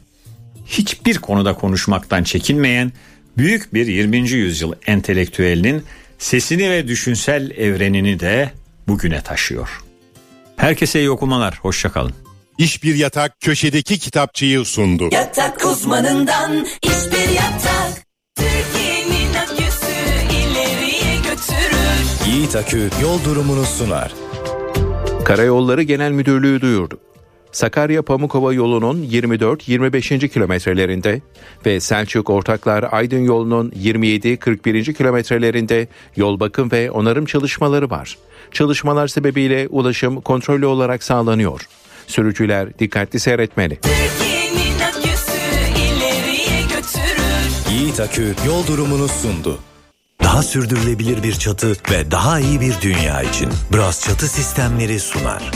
hiçbir 0.66 1.18
konuda 1.18 1.54
konuşmaktan 1.54 2.22
çekinmeyen 2.22 2.92
büyük 3.36 3.74
bir 3.74 3.86
20. 3.86 4.30
yüzyıl 4.30 4.72
entelektüelinin 4.86 5.82
sesini 6.18 6.70
ve 6.70 6.88
düşünsel 6.88 7.50
evrenini 7.50 8.20
de 8.20 8.50
bugüne 8.88 9.20
taşıyor. 9.22 9.82
Herkese 10.56 10.98
iyi 11.00 11.10
okumalar, 11.10 11.58
hoşçakalın. 11.62 12.12
İş 12.58 12.82
bir 12.82 12.94
yatak 12.94 13.40
köşedeki 13.40 13.98
kitapçıyı 13.98 14.64
sundu. 14.64 15.08
Yatak 15.12 15.66
uzmanından 15.66 16.66
iş 16.82 17.12
bir 17.12 17.28
yatak. 17.28 18.06
Türkiye'nin 18.36 19.34
aküsü 19.34 19.92
ileriye 20.30 21.16
götürür. 21.16 22.32
Yiğit 22.32 22.56
Akü 22.56 22.90
yol 23.02 23.24
durumunu 23.24 23.64
sunar. 23.64 24.12
Karayolları 25.24 25.82
Genel 25.82 26.10
Müdürlüğü 26.10 26.60
duyurdu. 26.60 27.00
Sakarya 27.52 28.02
Pamukova 28.02 28.52
yolunun 28.52 29.02
24-25. 29.02 30.28
kilometrelerinde 30.28 31.20
ve 31.66 31.80
Selçuk 31.80 32.30
Ortaklar 32.30 32.84
Aydın 32.92 33.18
yolunun 33.18 33.70
27-41. 33.70 34.92
kilometrelerinde 34.94 35.88
yol 36.16 36.40
bakım 36.40 36.72
ve 36.72 36.90
onarım 36.90 37.24
çalışmaları 37.24 37.90
var. 37.90 38.18
Çalışmalar 38.52 39.08
sebebiyle 39.08 39.68
ulaşım 39.70 40.20
kontrollü 40.20 40.66
olarak 40.66 41.02
sağlanıyor. 41.02 41.68
Sürücüler 42.06 42.78
dikkatli 42.78 43.20
seyretmeli. 43.20 43.78
Yiğit 47.70 48.00
Akü 48.00 48.34
yol 48.46 48.66
durumunu 48.66 49.08
sundu. 49.08 49.58
Daha 50.22 50.42
sürdürülebilir 50.42 51.22
bir 51.22 51.32
çatı 51.32 51.76
ve 51.90 52.10
daha 52.10 52.40
iyi 52.40 52.60
bir 52.60 52.80
dünya 52.80 53.22
için 53.22 53.48
Bras 53.72 54.04
Çatı 54.04 54.28
Sistemleri 54.28 55.00
sunar. 55.00 55.50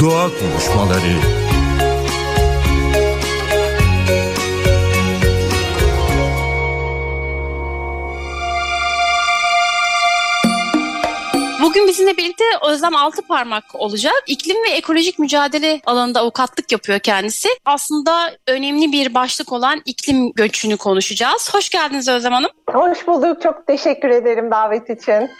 Doğa 0.00 0.28
konuşmaları. 0.28 1.16
Bugün 11.62 11.86
bizimle 11.86 12.16
birlikte 12.16 12.44
Özlem 12.68 12.96
Altıparmak 12.96 13.64
olacak. 13.74 14.12
İklim 14.26 14.56
ve 14.56 14.70
ekolojik 14.70 15.18
mücadele 15.18 15.80
alanında 15.86 16.20
avukatlık 16.20 16.72
yapıyor 16.72 16.98
kendisi. 16.98 17.48
Aslında 17.64 18.30
önemli 18.46 18.92
bir 18.92 19.14
başlık 19.14 19.52
olan 19.52 19.82
iklim 19.84 20.32
göçünü 20.32 20.76
konuşacağız. 20.76 21.54
Hoş 21.54 21.70
geldiniz 21.70 22.08
Özlem 22.08 22.32
Hanım. 22.32 22.50
Hoş 22.72 23.06
bulduk. 23.06 23.42
Çok 23.42 23.66
teşekkür 23.66 24.08
ederim 24.08 24.50
davet 24.50 24.90
için. 24.90 25.30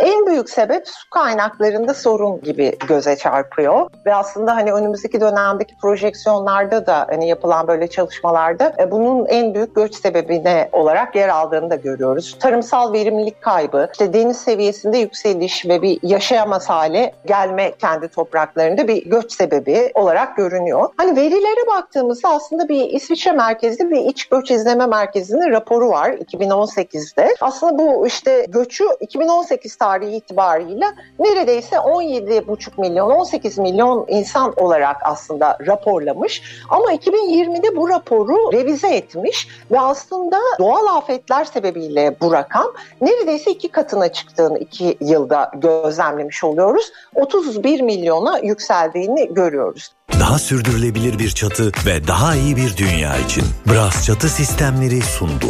En 0.00 0.26
büyük 0.26 0.50
sebep 0.50 0.88
su 0.88 1.10
kaynaklarında 1.10 1.94
sorun 1.94 2.40
gibi 2.40 2.76
göze 2.88 3.16
çarpıyor 3.16 3.90
ve 4.06 4.14
aslında 4.14 4.56
hani 4.56 4.72
önümüzdeki 4.72 5.20
dönemdeki 5.20 5.74
projeksiyonlarda 5.82 6.86
da 6.86 7.06
hani 7.08 7.28
yapılan 7.28 7.68
böyle 7.68 7.86
çalışmalarda 7.86 8.72
e, 8.78 8.90
bunun 8.90 9.26
en 9.26 9.54
büyük 9.54 9.74
göç 9.74 9.94
sebebine 9.94 10.68
olarak 10.72 11.16
yer 11.16 11.28
aldığını 11.28 11.70
da 11.70 11.74
görüyoruz. 11.74 12.36
Tarımsal 12.40 12.92
verimlilik 12.92 13.42
kaybı, 13.42 13.88
işte 13.92 14.12
deniz 14.12 14.36
seviyesinde 14.36 14.98
yükseliş 14.98 15.66
ve 15.66 15.82
bir 15.82 15.98
yaşayamaz 16.02 16.70
hale 16.70 17.12
gelme 17.26 17.72
kendi 17.78 18.08
topraklarında 18.08 18.88
bir 18.88 19.10
göç 19.10 19.32
sebebi 19.32 19.90
olarak 19.94 20.36
görünüyor. 20.36 20.88
Hani 20.96 21.16
verilere 21.16 21.66
baktığımızda 21.76 22.28
aslında 22.28 22.68
bir 22.68 22.90
İsviçre 22.90 23.32
merkezli 23.32 23.90
bir 23.90 24.00
iç 24.00 24.24
göç 24.24 24.50
izleme 24.50 24.86
merkezinin 24.86 25.50
raporu 25.50 25.88
var 25.88 26.10
2018'de. 26.10 27.34
Aslında 27.40 27.78
bu 27.78 28.06
işte 28.06 28.46
göçü 28.48 28.84
2018 29.00 29.76
tarihi 29.90 30.16
itibarıyla 30.16 30.94
neredeyse 31.18 31.76
17,5 31.76 32.80
milyon 32.80 33.10
18 33.10 33.58
milyon 33.58 34.06
insan 34.08 34.52
olarak 34.56 34.96
aslında 35.04 35.58
raporlamış. 35.66 36.42
Ama 36.68 36.92
2020'de 36.92 37.76
bu 37.76 37.88
raporu 37.88 38.52
revize 38.52 38.88
etmiş 38.88 39.48
ve 39.70 39.80
aslında 39.80 40.36
doğal 40.58 40.96
afetler 40.96 41.44
sebebiyle 41.44 42.16
bu 42.20 42.32
rakam 42.32 42.66
neredeyse 43.00 43.50
iki 43.50 43.68
katına 43.68 44.12
çıktığını 44.12 44.58
iki 44.58 44.96
yılda 45.00 45.50
gözlemlemiş 45.54 46.44
oluyoruz. 46.44 46.92
31 47.14 47.80
milyona 47.80 48.38
yükseldiğini 48.38 49.34
görüyoruz. 49.34 49.92
Daha 50.20 50.38
sürdürülebilir 50.38 51.18
bir 51.18 51.30
çatı 51.30 51.72
ve 51.86 52.06
daha 52.06 52.34
iyi 52.34 52.56
bir 52.56 52.76
dünya 52.76 53.16
için 53.18 53.44
Bras 53.66 54.06
Çatı 54.06 54.28
Sistemleri 54.28 55.02
sundu. 55.02 55.46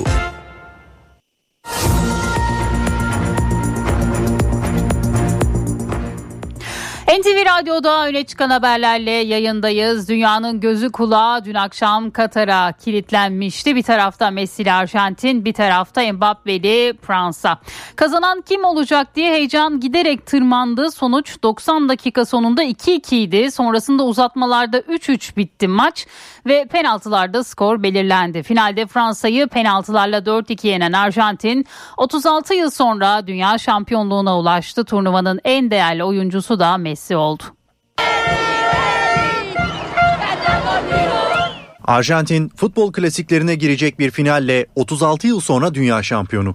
NTV 7.18 7.46
Radyo'da 7.46 8.06
öne 8.06 8.24
çıkan 8.24 8.50
haberlerle 8.50 9.10
yayındayız. 9.10 10.08
Dünyanın 10.08 10.60
gözü 10.60 10.92
kulağı 10.92 11.44
dün 11.44 11.54
akşam 11.54 12.10
Katar'a 12.10 12.72
kilitlenmişti. 12.72 13.76
Bir 13.76 13.82
tarafta 13.82 14.30
Messi 14.30 14.72
Arjantin, 14.72 15.44
bir 15.44 15.52
tarafta 15.52 16.12
Mbappe'li 16.12 16.94
Fransa. 17.02 17.58
Kazanan 17.96 18.40
kim 18.40 18.64
olacak 18.64 19.16
diye 19.16 19.32
heyecan 19.32 19.80
giderek 19.80 20.26
tırmandı. 20.26 20.90
Sonuç 20.90 21.42
90 21.42 21.88
dakika 21.88 22.24
sonunda 22.24 22.64
2-2 22.64 23.14
idi. 23.14 23.50
Sonrasında 23.50 24.04
uzatmalarda 24.04 24.78
3-3 24.78 25.36
bitti 25.36 25.68
maç 25.68 26.06
ve 26.46 26.64
penaltılarda 26.64 27.44
skor 27.44 27.82
belirlendi. 27.82 28.42
Finalde 28.42 28.86
Fransa'yı 28.86 29.48
penaltılarla 29.48 30.18
4-2 30.18 30.66
yenen 30.66 30.92
Arjantin 30.92 31.66
36 31.96 32.54
yıl 32.54 32.70
sonra 32.70 33.26
dünya 33.26 33.58
şampiyonluğuna 33.58 34.38
ulaştı. 34.38 34.84
Turnuvanın 34.84 35.40
en 35.44 35.70
değerli 35.70 36.04
oyuncusu 36.04 36.60
da 36.60 36.76
Messi 36.76 36.99
oldu. 37.16 37.42
Arjantin 41.84 42.48
futbol 42.48 42.92
klasiklerine 42.92 43.54
girecek 43.54 43.98
bir 43.98 44.10
finalle 44.10 44.66
36 44.74 45.26
yıl 45.26 45.40
sonra 45.40 45.74
dünya 45.74 46.02
şampiyonu. 46.02 46.54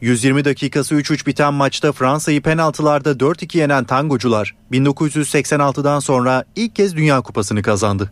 120 0.00 0.44
dakikası 0.44 0.94
3-3 0.94 1.26
biten 1.26 1.54
maçta 1.54 1.92
Fransa'yı 1.92 2.42
penaltılarda 2.42 3.12
4-2 3.12 3.58
yenen 3.58 3.84
tangocular 3.84 4.54
1986'dan 4.72 6.00
sonra 6.00 6.44
ilk 6.56 6.76
kez 6.76 6.96
Dünya 6.96 7.20
Kupası'nı 7.20 7.62
kazandı. 7.62 8.10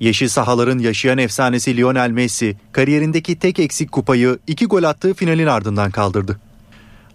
Yeşil 0.00 0.28
sahaların 0.28 0.78
yaşayan 0.78 1.18
efsanesi 1.18 1.76
Lionel 1.76 2.10
Messi 2.10 2.56
kariyerindeki 2.72 3.38
tek 3.38 3.58
eksik 3.58 3.92
kupayı 3.92 4.38
iki 4.46 4.66
gol 4.66 4.82
attığı 4.82 5.14
finalin 5.14 5.46
ardından 5.46 5.90
kaldırdı. 5.90 6.40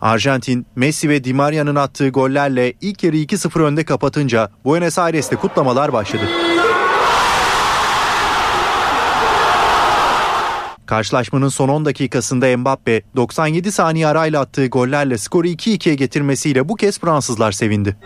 Arjantin, 0.06 0.66
Messi 0.76 1.10
ve 1.10 1.24
Di 1.24 1.34
Maria'nın 1.34 1.76
attığı 1.76 2.10
gollerle 2.10 2.74
ilk 2.82 3.04
yarı 3.04 3.16
2-0 3.16 3.62
önde 3.62 3.86
kapatınca 3.86 4.50
Buenos 4.66 4.98
Aires'te 5.00 5.36
kutlamalar 5.36 5.94
başladı. 5.94 6.24
Karşılaşmanın 10.86 11.50
son 11.50 11.70
10 11.70 11.86
dakikasında 11.86 12.58
Mbappe 12.58 13.02
97 13.16 13.72
saniye 13.72 14.08
arayla 14.08 14.42
attığı 14.42 14.68
gollerle 14.68 15.18
skoru 15.18 15.48
2-2'ye 15.48 15.96
getirmesiyle 15.96 16.70
bu 16.70 16.76
kez 16.76 17.00
Fransızlar 17.00 17.52
sevindi. 17.52 17.98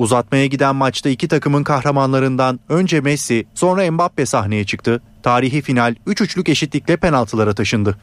Uzatmaya 0.00 0.46
giden 0.46 0.76
maçta 0.76 1.08
iki 1.08 1.28
takımın 1.28 1.64
kahramanlarından 1.64 2.60
önce 2.68 3.00
Messi 3.00 3.46
sonra 3.54 3.90
Mbappe 3.90 4.26
sahneye 4.26 4.64
çıktı. 4.64 5.02
Tarihi 5.22 5.62
final 5.62 5.94
3-3'lük 6.06 6.50
eşitlikle 6.50 6.96
penaltılara 6.96 7.54
taşındı. 7.54 7.98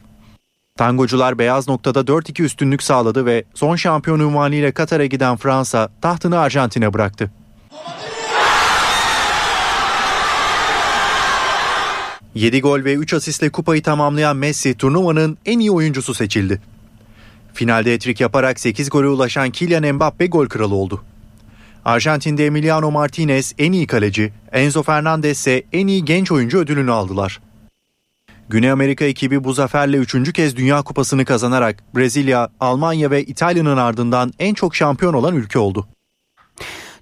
Tangocular 0.76 1.38
beyaz 1.38 1.68
noktada 1.68 2.00
4-2 2.00 2.42
üstünlük 2.42 2.82
sağladı 2.82 3.26
ve 3.26 3.44
son 3.54 3.76
şampiyon 3.76 4.20
unvanıyla 4.20 4.72
Katar'a 4.72 5.06
giden 5.06 5.36
Fransa 5.36 5.88
tahtını 6.02 6.38
Arjantin'e 6.38 6.94
bıraktı. 6.94 7.30
Yedi 12.34 12.60
gol 12.60 12.84
ve 12.84 12.94
3 12.94 13.14
asistle 13.14 13.50
kupayı 13.50 13.82
tamamlayan 13.82 14.36
Messi 14.36 14.74
turnuvanın 14.74 15.38
en 15.46 15.58
iyi 15.58 15.70
oyuncusu 15.70 16.14
seçildi. 16.14 16.62
Finalde 17.54 17.94
etrik 17.94 18.20
yaparak 18.20 18.60
8 18.60 18.90
gole 18.90 19.08
ulaşan 19.08 19.50
Kylian 19.50 19.94
Mbappe 19.94 20.26
gol 20.26 20.46
kralı 20.46 20.74
oldu. 20.74 21.04
Arjantin'de 21.88 22.46
Emiliano 22.46 22.90
Martinez 22.90 23.54
en 23.58 23.72
iyi 23.72 23.86
kaleci, 23.86 24.32
Enzo 24.52 24.82
Fernandez 24.82 25.38
ise 25.38 25.62
en 25.72 25.86
iyi 25.86 26.04
genç 26.04 26.32
oyuncu 26.32 26.58
ödülünü 26.58 26.92
aldılar. 26.92 27.40
Güney 28.48 28.70
Amerika 28.70 29.04
ekibi 29.04 29.44
bu 29.44 29.52
zaferle 29.52 29.96
üçüncü 29.96 30.32
kez 30.32 30.56
Dünya 30.56 30.82
Kupası'nı 30.82 31.24
kazanarak 31.24 31.96
Brezilya, 31.96 32.48
Almanya 32.60 33.10
ve 33.10 33.22
İtalya'nın 33.22 33.76
ardından 33.76 34.32
en 34.38 34.54
çok 34.54 34.76
şampiyon 34.76 35.14
olan 35.14 35.34
ülke 35.34 35.58
oldu. 35.58 35.88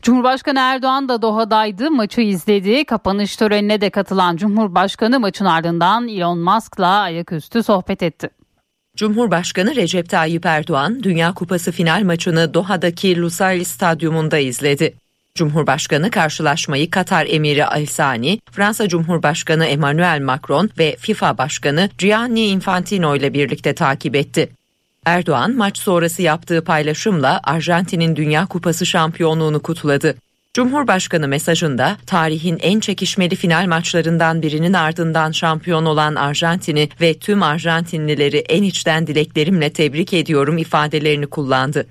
Cumhurbaşkanı 0.02 0.58
Erdoğan 0.58 1.08
da 1.08 1.22
Doha'daydı, 1.22 1.90
maçı 1.90 2.20
izledi. 2.20 2.84
Kapanış 2.84 3.36
törenine 3.36 3.80
de 3.80 3.90
katılan 3.90 4.36
Cumhurbaşkanı 4.36 5.20
maçın 5.20 5.44
ardından 5.44 6.08
Elon 6.08 6.38
Musk'la 6.38 7.00
ayaküstü 7.00 7.62
sohbet 7.62 8.02
etti. 8.02 8.30
Cumhurbaşkanı 8.96 9.76
Recep 9.76 10.08
Tayyip 10.08 10.46
Erdoğan, 10.46 11.02
Dünya 11.02 11.34
Kupası 11.34 11.72
final 11.72 12.02
maçını 12.02 12.54
Doha'daki 12.54 13.20
Lusail 13.20 13.64
Stadyumunda 13.64 14.38
izledi. 14.38 14.94
Cumhurbaşkanı 15.34 16.10
karşılaşmayı 16.10 16.90
Katar 16.90 17.26
Emiri 17.30 17.66
Al 17.66 17.86
Sani, 17.86 18.40
Fransa 18.52 18.88
Cumhurbaşkanı 18.88 19.66
Emmanuel 19.66 20.20
Macron 20.22 20.70
ve 20.78 20.96
FIFA 20.98 21.38
Başkanı 21.38 21.90
Gianni 21.98 22.46
Infantino 22.46 23.16
ile 23.16 23.34
birlikte 23.34 23.74
takip 23.74 24.16
etti. 24.16 24.48
Erdoğan 25.04 25.56
maç 25.56 25.78
sonrası 25.78 26.22
yaptığı 26.22 26.64
paylaşımla 26.64 27.40
Arjantin'in 27.44 28.16
Dünya 28.16 28.46
Kupası 28.46 28.86
şampiyonluğunu 28.86 29.62
kutladı. 29.62 30.16
Cumhurbaşkanı 30.56 31.28
mesajında 31.28 31.96
tarihin 32.06 32.58
en 32.62 32.80
çekişmeli 32.80 33.36
final 33.36 33.66
maçlarından 33.66 34.42
birinin 34.42 34.72
ardından 34.72 35.32
şampiyon 35.32 35.84
olan 35.84 36.14
Arjantin'i 36.14 36.88
ve 37.00 37.14
tüm 37.14 37.42
Arjantinlileri 37.42 38.36
en 38.36 38.62
içten 38.62 39.06
dileklerimle 39.06 39.72
tebrik 39.72 40.12
ediyorum 40.12 40.58
ifadelerini 40.58 41.26
kullandı. 41.26 41.86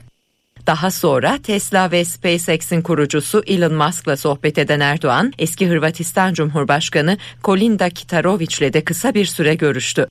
Daha 0.68 0.92
sonra 0.92 1.38
Tesla 1.44 1.92
ve 1.92 2.06
SpaceX'in 2.06 2.82
kurucusu 2.82 3.44
Elon 3.48 3.74
Musk'la 3.74 4.18
sohbet 4.18 4.58
eden 4.58 4.80
Erdoğan, 4.80 5.34
eski 5.40 5.70
Hırvatistan 5.70 6.34
Cumhurbaşkanı 6.34 7.18
Kolinda 7.44 7.90
Kitarovic 7.90 8.74
de 8.74 8.84
kısa 8.84 9.14
bir 9.14 9.26
süre 9.26 9.56
görüştü. 9.56 10.08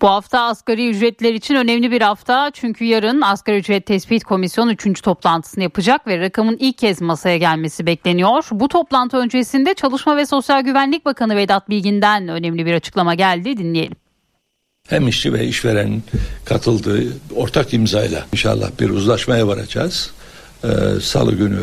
Bu 0.00 0.08
hafta 0.08 0.40
asgari 0.40 0.90
ücretler 0.90 1.34
için 1.34 1.54
önemli 1.54 1.90
bir 1.90 2.00
hafta 2.00 2.50
çünkü 2.54 2.84
yarın 2.84 3.20
asgari 3.20 3.58
ücret 3.58 3.86
tespit 3.86 4.24
komisyonu 4.24 4.72
3. 4.72 5.02
toplantısını 5.02 5.62
yapacak 5.62 6.06
ve 6.06 6.18
rakamın 6.18 6.56
ilk 6.60 6.78
kez 6.78 7.00
masaya 7.00 7.36
gelmesi 7.36 7.86
bekleniyor. 7.86 8.44
Bu 8.50 8.68
toplantı 8.68 9.16
öncesinde 9.16 9.74
Çalışma 9.74 10.16
ve 10.16 10.26
Sosyal 10.26 10.60
Güvenlik 10.60 11.04
Bakanı 11.04 11.36
Vedat 11.36 11.68
Bilgin'den 11.68 12.28
önemli 12.28 12.66
bir 12.66 12.74
açıklama 12.74 13.14
geldi 13.14 13.56
dinleyelim. 13.56 13.96
Hem 14.88 15.08
işçi 15.08 15.32
ve 15.32 15.46
işveren 15.46 16.02
katıldığı 16.44 17.02
ortak 17.36 17.74
imzayla 17.74 18.26
inşallah 18.32 18.70
bir 18.80 18.90
uzlaşmaya 18.90 19.48
varacağız. 19.48 20.10
Ee, 20.64 20.68
Salı 21.00 21.34
günü 21.34 21.58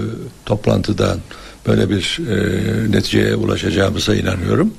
toplantıdan 0.45 1.19
böyle 1.67 1.89
bir 1.89 2.19
e, 2.30 2.91
neticeye 2.91 3.36
ulaşacağımıza 3.36 4.15
inanıyorum. 4.15 4.73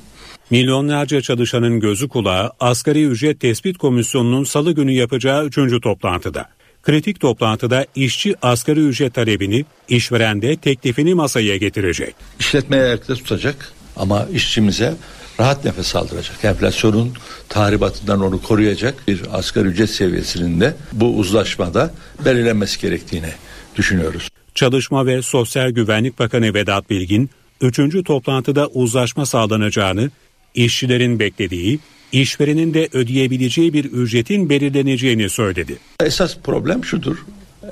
Milyonlarca 0.53 1.21
çalışanın 1.21 1.79
gözü 1.79 2.07
kulağı 2.07 2.51
asgari 2.59 3.05
ücret 3.05 3.39
tespit 3.39 3.77
komisyonunun 3.77 4.43
salı 4.43 4.71
günü 4.71 4.91
yapacağı 4.91 5.45
üçüncü 5.45 5.81
toplantıda. 5.81 6.49
Kritik 6.83 7.19
toplantıda 7.19 7.85
işçi 7.95 8.35
asgari 8.41 8.79
ücret 8.79 9.13
talebini, 9.13 9.65
işveren 9.89 10.41
de 10.41 10.55
teklifini 10.55 11.13
masaya 11.13 11.57
getirecek. 11.57 12.15
İşletmeye 12.39 12.83
ayakta 12.83 13.15
tutacak 13.15 13.73
ama 13.95 14.27
işçimize 14.33 14.93
rahat 15.39 15.65
nefes 15.65 15.95
aldıracak. 15.95 16.45
Enflasyonun 16.45 17.13
tahribatından 17.49 18.21
onu 18.21 18.41
koruyacak 18.41 19.07
bir 19.07 19.21
asgari 19.31 19.67
ücret 19.67 19.89
seviyesinin 19.89 20.61
de 20.61 20.75
bu 20.91 21.17
uzlaşmada 21.17 21.93
belirlenmesi 22.25 22.81
gerektiğini 22.81 23.29
düşünüyoruz. 23.75 24.29
Çalışma 24.55 25.05
ve 25.05 25.21
Sosyal 25.21 25.69
Güvenlik 25.69 26.19
Bakanı 26.19 26.53
Vedat 26.53 26.89
Bilgin, 26.89 27.29
üçüncü 27.61 28.03
toplantıda 28.03 28.67
uzlaşma 28.67 29.25
sağlanacağını, 29.25 30.09
işçilerin 30.53 31.19
beklediği, 31.19 31.79
işverenin 32.11 32.73
de 32.73 32.89
ödeyebileceği 32.93 33.73
bir 33.73 33.85
ücretin 33.85 34.49
belirleneceğini 34.49 35.29
söyledi. 35.29 35.77
Esas 35.99 36.37
problem 36.43 36.85
şudur. 36.85 37.17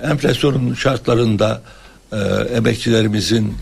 Enflasyonun 0.03 0.73
şartlarında 0.73 1.63
e, 2.11 2.17
emekçilerimizin 2.55 3.53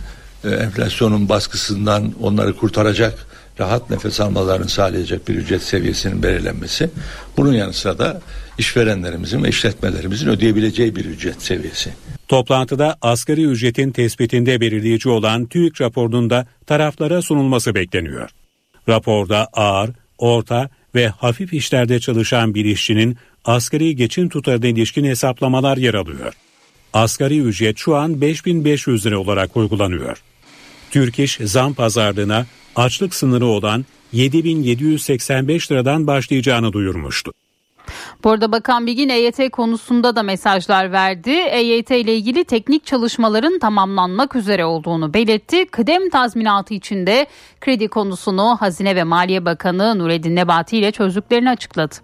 e, 0.43 0.49
enflasyonun 0.49 1.29
baskısından 1.29 2.13
onları 2.21 2.55
kurtaracak 2.55 3.27
rahat 3.59 3.89
nefes 3.89 4.21
almalarını 4.21 4.69
sağlayacak 4.69 5.27
bir 5.27 5.35
ücret 5.35 5.63
seviyesinin 5.63 6.23
belirlenmesi. 6.23 6.89
Bunun 7.37 7.53
yanı 7.53 7.73
sıra 7.73 7.99
da 7.99 8.21
işverenlerimizin 8.57 9.43
ve 9.43 9.49
işletmelerimizin 9.49 10.27
ödeyebileceği 10.27 10.95
bir 10.95 11.05
ücret 11.05 11.41
seviyesi. 11.41 11.93
Toplantıda 12.27 12.97
asgari 13.01 13.45
ücretin 13.45 13.91
tespitinde 13.91 14.61
belirleyici 14.61 15.09
olan 15.09 15.45
TÜİK 15.45 15.81
raporunun 15.81 16.29
da 16.29 16.47
taraflara 16.65 17.21
sunulması 17.21 17.75
bekleniyor. 17.75 18.29
Raporda 18.89 19.47
ağır, 19.53 19.89
orta 20.17 20.69
ve 20.95 21.07
hafif 21.07 21.53
işlerde 21.53 21.99
çalışan 21.99 22.55
bir 22.55 22.65
işçinin 22.65 23.17
asgari 23.45 23.95
geçim 23.95 24.29
tutarına 24.29 24.67
ilişkin 24.67 25.03
hesaplamalar 25.03 25.77
yer 25.77 25.93
alıyor. 25.93 26.33
Asgari 26.93 27.39
ücret 27.39 27.77
şu 27.77 27.95
an 27.95 28.21
5500 28.21 29.05
lira 29.05 29.19
olarak 29.19 29.57
uygulanıyor. 29.57 30.23
Türk 30.91 31.19
İş 31.19 31.39
zam 31.43 31.73
pazarlığına 31.73 32.45
açlık 32.75 33.15
sınırı 33.15 33.45
olan 33.45 33.85
7785 34.13 35.71
liradan 35.71 36.07
başlayacağını 36.07 36.73
duyurmuştu. 36.73 37.31
Bu 38.23 38.29
arada 38.29 38.51
Bakan 38.51 38.87
Bilgin 38.87 39.09
EYT 39.09 39.51
konusunda 39.51 40.15
da 40.15 40.23
mesajlar 40.23 40.91
verdi. 40.91 41.31
EYT 41.31 41.91
ile 41.91 42.15
ilgili 42.15 42.43
teknik 42.43 42.85
çalışmaların 42.85 43.59
tamamlanmak 43.59 44.35
üzere 44.35 44.65
olduğunu 44.65 45.13
belirtti. 45.13 45.65
Kıdem 45.65 46.09
tazminatı 46.09 46.73
için 46.73 47.07
de 47.07 47.27
kredi 47.61 47.87
konusunu 47.87 48.57
Hazine 48.59 48.95
ve 48.95 49.03
Maliye 49.03 49.45
Bakanı 49.45 49.99
Nureddin 49.99 50.35
Nebati 50.35 50.77
ile 50.77 50.91
çözdüklerini 50.91 51.49
açıkladı. 51.49 51.95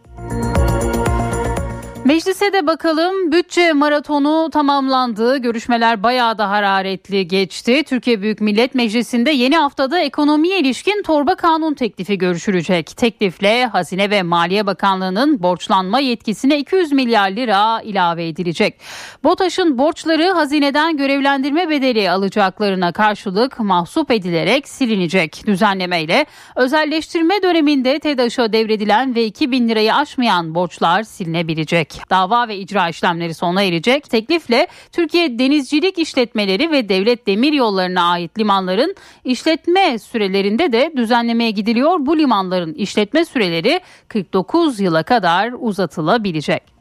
Meclise 2.05 2.53
de 2.53 2.67
bakalım 2.67 3.31
bütçe 3.31 3.73
maratonu 3.73 4.49
tamamlandı. 4.53 5.37
Görüşmeler 5.37 6.03
bayağı 6.03 6.37
da 6.37 6.49
hararetli 6.49 7.27
geçti. 7.27 7.83
Türkiye 7.83 8.21
Büyük 8.21 8.41
Millet 8.41 8.75
Meclisi'nde 8.75 9.31
yeni 9.31 9.57
haftada 9.57 9.99
ekonomiye 9.99 10.59
ilişkin 10.59 11.03
torba 11.03 11.35
kanun 11.35 11.73
teklifi 11.73 12.17
görüşülecek. 12.17 12.97
Teklifle 12.97 13.65
Hazine 13.65 14.09
ve 14.09 14.23
Maliye 14.23 14.65
Bakanlığı'nın 14.65 15.43
borçlanma 15.43 15.99
yetkisine 15.99 16.59
200 16.59 16.91
milyar 16.91 17.29
lira 17.29 17.81
ilave 17.81 18.27
edilecek. 18.27 18.79
BOTAŞ'ın 19.23 19.77
borçları 19.77 20.31
hazineden 20.31 20.97
görevlendirme 20.97 21.69
bedeli 21.69 22.11
alacaklarına 22.11 22.91
karşılık 22.91 23.59
mahsup 23.59 24.11
edilerek 24.11 24.67
silinecek. 24.67 25.43
Düzenlemeyle 25.47 26.25
özelleştirme 26.55 27.41
döneminde 27.43 27.99
TEDAŞ'a 27.99 28.53
devredilen 28.53 29.15
ve 29.15 29.25
2000 29.25 29.69
lirayı 29.69 29.95
aşmayan 29.95 30.55
borçlar 30.55 31.03
silinebilecek. 31.03 31.94
Dava 32.09 32.47
ve 32.47 32.57
icra 32.57 32.89
işlemleri 32.89 33.33
sona 33.33 33.63
erecek. 33.63 34.09
Teklifle 34.09 34.67
Türkiye 34.91 35.39
Denizcilik 35.39 35.99
İşletmeleri 35.99 36.71
ve 36.71 36.89
Devlet 36.89 37.27
Demir 37.27 37.53
Yolları'na 37.53 38.11
ait 38.11 38.39
limanların 38.39 38.95
işletme 39.23 39.99
sürelerinde 39.99 40.71
de 40.71 40.93
düzenlemeye 40.97 41.51
gidiliyor. 41.51 42.05
Bu 42.05 42.17
limanların 42.17 42.73
işletme 42.73 43.25
süreleri 43.25 43.79
49 44.07 44.79
yıla 44.79 45.03
kadar 45.03 45.53
uzatılabilecek. 45.59 46.74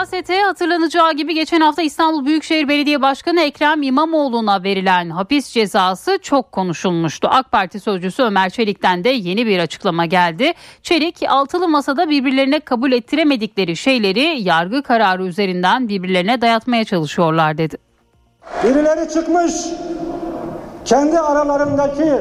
Siyasete 0.00 0.42
hatırlanacağı 0.42 1.12
gibi 1.12 1.34
geçen 1.34 1.60
hafta 1.60 1.82
İstanbul 1.82 2.26
Büyükşehir 2.26 2.68
Belediye 2.68 3.02
Başkanı 3.02 3.40
Ekrem 3.40 3.82
İmamoğlu'na 3.82 4.62
verilen 4.62 5.10
hapis 5.10 5.48
cezası 5.48 6.18
çok 6.22 6.52
konuşulmuştu. 6.52 7.28
AK 7.30 7.52
Parti 7.52 7.80
sözcüsü 7.80 8.22
Ömer 8.22 8.50
Çelik'ten 8.50 9.04
de 9.04 9.08
yeni 9.08 9.46
bir 9.46 9.58
açıklama 9.58 10.06
geldi. 10.06 10.52
Çelik 10.82 11.22
altılı 11.28 11.68
masada 11.68 12.10
birbirlerine 12.10 12.60
kabul 12.60 12.92
ettiremedikleri 12.92 13.76
şeyleri 13.76 14.42
yargı 14.42 14.82
kararı 14.82 15.26
üzerinden 15.26 15.88
birbirlerine 15.88 16.40
dayatmaya 16.40 16.84
çalışıyorlar 16.84 17.58
dedi. 17.58 17.76
Birileri 18.64 19.10
çıkmış 19.10 19.52
kendi 20.84 21.18
aralarındaki 21.18 22.12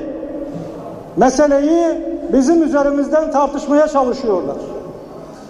meseleyi 1.18 1.88
bizim 2.34 2.64
üzerimizden 2.64 3.32
tartışmaya 3.32 3.88
çalışıyorlar. 3.88 4.58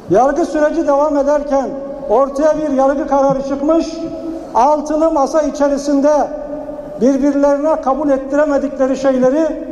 Yargı 0.10 0.46
süreci 0.46 0.88
devam 0.88 1.18
ederken 1.18 1.89
ortaya 2.10 2.58
bir 2.58 2.74
yargı 2.74 3.08
kararı 3.08 3.44
çıkmış, 3.44 3.88
altılı 4.56 5.12
masa 5.12 5.42
içerisinde 5.42 6.12
birbirlerine 7.02 7.82
kabul 7.82 8.10
ettiremedikleri 8.10 8.98
şeyleri 8.98 9.68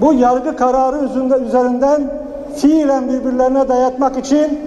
bu 0.00 0.12
yargı 0.12 0.56
kararı 0.56 0.98
üzerinden 1.46 2.02
fiilen 2.56 3.08
birbirlerine 3.08 3.68
dayatmak 3.68 4.16
için 4.16 4.58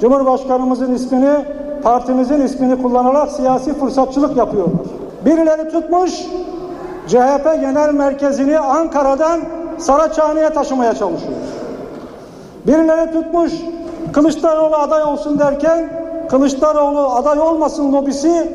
Cumhurbaşkanımızın 0.00 0.94
ismini, 0.94 1.44
partimizin 1.82 2.40
ismini 2.40 2.82
kullanarak 2.82 3.32
siyasi 3.32 3.74
fırsatçılık 3.74 4.36
yapıyorlar. 4.36 4.86
Birileri 5.24 5.68
tutmuş 5.68 6.12
CHP 7.06 7.44
Genel 7.60 7.94
Merkezi'ni 7.94 8.58
Ankara'dan 8.58 9.40
Saraçhane'ye 9.78 10.50
taşımaya 10.50 10.94
çalışıyor. 10.94 11.32
Birileri 12.66 13.12
tutmuş 13.12 13.52
Kılıçdaroğlu 14.12 14.76
aday 14.76 15.02
olsun 15.02 15.38
derken 15.38 15.90
Kılıçdaroğlu 16.30 17.06
aday 17.06 17.40
olmasın 17.40 17.92
lobisi 17.92 18.52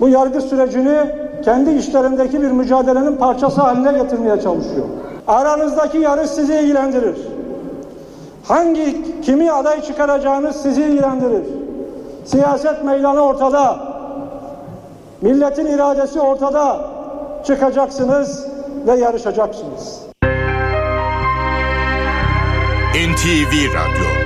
bu 0.00 0.08
yargı 0.08 0.40
sürecini 0.40 0.98
kendi 1.44 1.70
işlerindeki 1.70 2.42
bir 2.42 2.50
mücadelenin 2.50 3.16
parçası 3.16 3.60
haline 3.60 3.98
getirmeye 3.98 4.40
çalışıyor. 4.40 4.86
Aranızdaki 5.28 5.98
yarış 5.98 6.30
sizi 6.30 6.54
ilgilendirir. 6.54 7.16
Hangi 8.44 9.20
kimi 9.22 9.52
aday 9.52 9.82
çıkaracağınız 9.82 10.56
sizi 10.56 10.82
ilgilendirir. 10.82 11.44
Siyaset 12.24 12.84
meydanı 12.84 13.20
ortada. 13.20 13.78
Milletin 15.22 15.66
iradesi 15.66 16.20
ortada. 16.20 16.80
Çıkacaksınız 17.46 18.46
ve 18.86 18.92
yarışacaksınız. 18.92 20.00
NTV 22.94 23.52
Radyo 23.74 24.19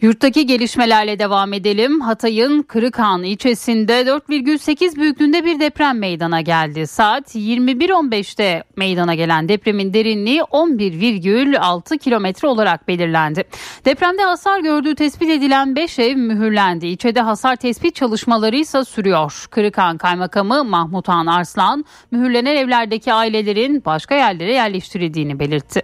Yurttaki 0.00 0.46
gelişmelerle 0.46 1.18
devam 1.18 1.52
edelim. 1.52 2.00
Hatay'ın 2.00 2.62
Kırıkhan 2.62 3.22
ilçesinde 3.22 3.92
4,8 3.92 4.96
büyüklüğünde 4.96 5.44
bir 5.44 5.60
deprem 5.60 5.98
meydana 5.98 6.40
geldi. 6.40 6.86
Saat 6.86 7.34
21.15'te 7.34 8.64
meydana 8.76 9.14
gelen 9.14 9.48
depremin 9.48 9.94
derinliği 9.94 10.40
11,6 10.40 11.98
kilometre 11.98 12.48
olarak 12.48 12.88
belirlendi. 12.88 13.44
Depremde 13.84 14.22
hasar 14.22 14.60
gördüğü 14.60 14.94
tespit 14.94 15.30
edilen 15.30 15.76
5 15.76 15.98
ev 15.98 16.16
mühürlendi. 16.16 16.86
İlçede 16.86 17.20
hasar 17.20 17.56
tespit 17.56 17.94
çalışmaları 17.94 18.56
ise 18.56 18.84
sürüyor. 18.84 19.46
Kırıkhan 19.50 19.98
Kaymakamı 19.98 20.64
Mahmut 20.64 21.08
Han 21.08 21.26
Arslan 21.26 21.84
mühürlenen 22.10 22.56
evlerdeki 22.56 23.12
ailelerin 23.12 23.82
başka 23.84 24.14
yerlere 24.14 24.52
yerleştirildiğini 24.52 25.38
belirtti. 25.38 25.82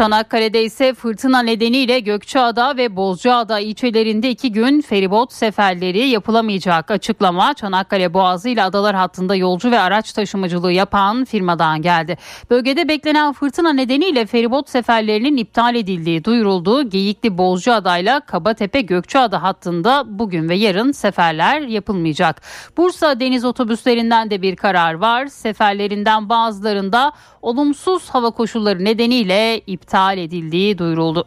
Çanakkale'de 0.00 0.64
ise 0.64 0.94
fırtına 0.94 1.42
nedeniyle 1.42 2.00
Gökçeada 2.00 2.76
ve 2.76 2.96
Bozcaada 2.96 3.60
ilçelerinde 3.60 4.30
iki 4.30 4.52
gün 4.52 4.80
feribot 4.80 5.32
seferleri 5.32 6.08
yapılamayacak 6.08 6.90
açıklama 6.90 7.54
Çanakkale 7.54 8.14
Boğazı 8.14 8.48
ile 8.48 8.62
adalar 8.62 8.96
hattında 8.96 9.34
yolcu 9.34 9.70
ve 9.70 9.78
araç 9.80 10.12
taşımacılığı 10.12 10.72
yapan 10.72 11.24
firmadan 11.24 11.82
geldi. 11.82 12.18
Bölgede 12.50 12.88
beklenen 12.88 13.32
fırtına 13.32 13.72
nedeniyle 13.72 14.26
feribot 14.26 14.68
seferlerinin 14.68 15.36
iptal 15.36 15.74
edildiği 15.74 16.24
duyuruldu. 16.24 16.90
Geyikli 16.90 17.38
Bozcaada 17.38 17.98
ile 17.98 18.20
Kabatepe 18.26 18.80
Gökçeada 18.80 19.42
hattında 19.42 20.04
bugün 20.06 20.48
ve 20.48 20.54
yarın 20.54 20.92
seferler 20.92 21.60
yapılmayacak. 21.60 22.42
Bursa 22.76 23.20
deniz 23.20 23.44
otobüslerinden 23.44 24.30
de 24.30 24.42
bir 24.42 24.56
karar 24.56 24.94
var. 24.94 25.26
Seferlerinden 25.26 26.28
bazılarında 26.28 27.12
olumsuz 27.42 28.10
hava 28.10 28.30
koşulları 28.30 28.84
nedeniyle 28.84 29.60
iptal 29.66 30.18
edildiği 30.18 30.78
duyuruldu. 30.78 31.26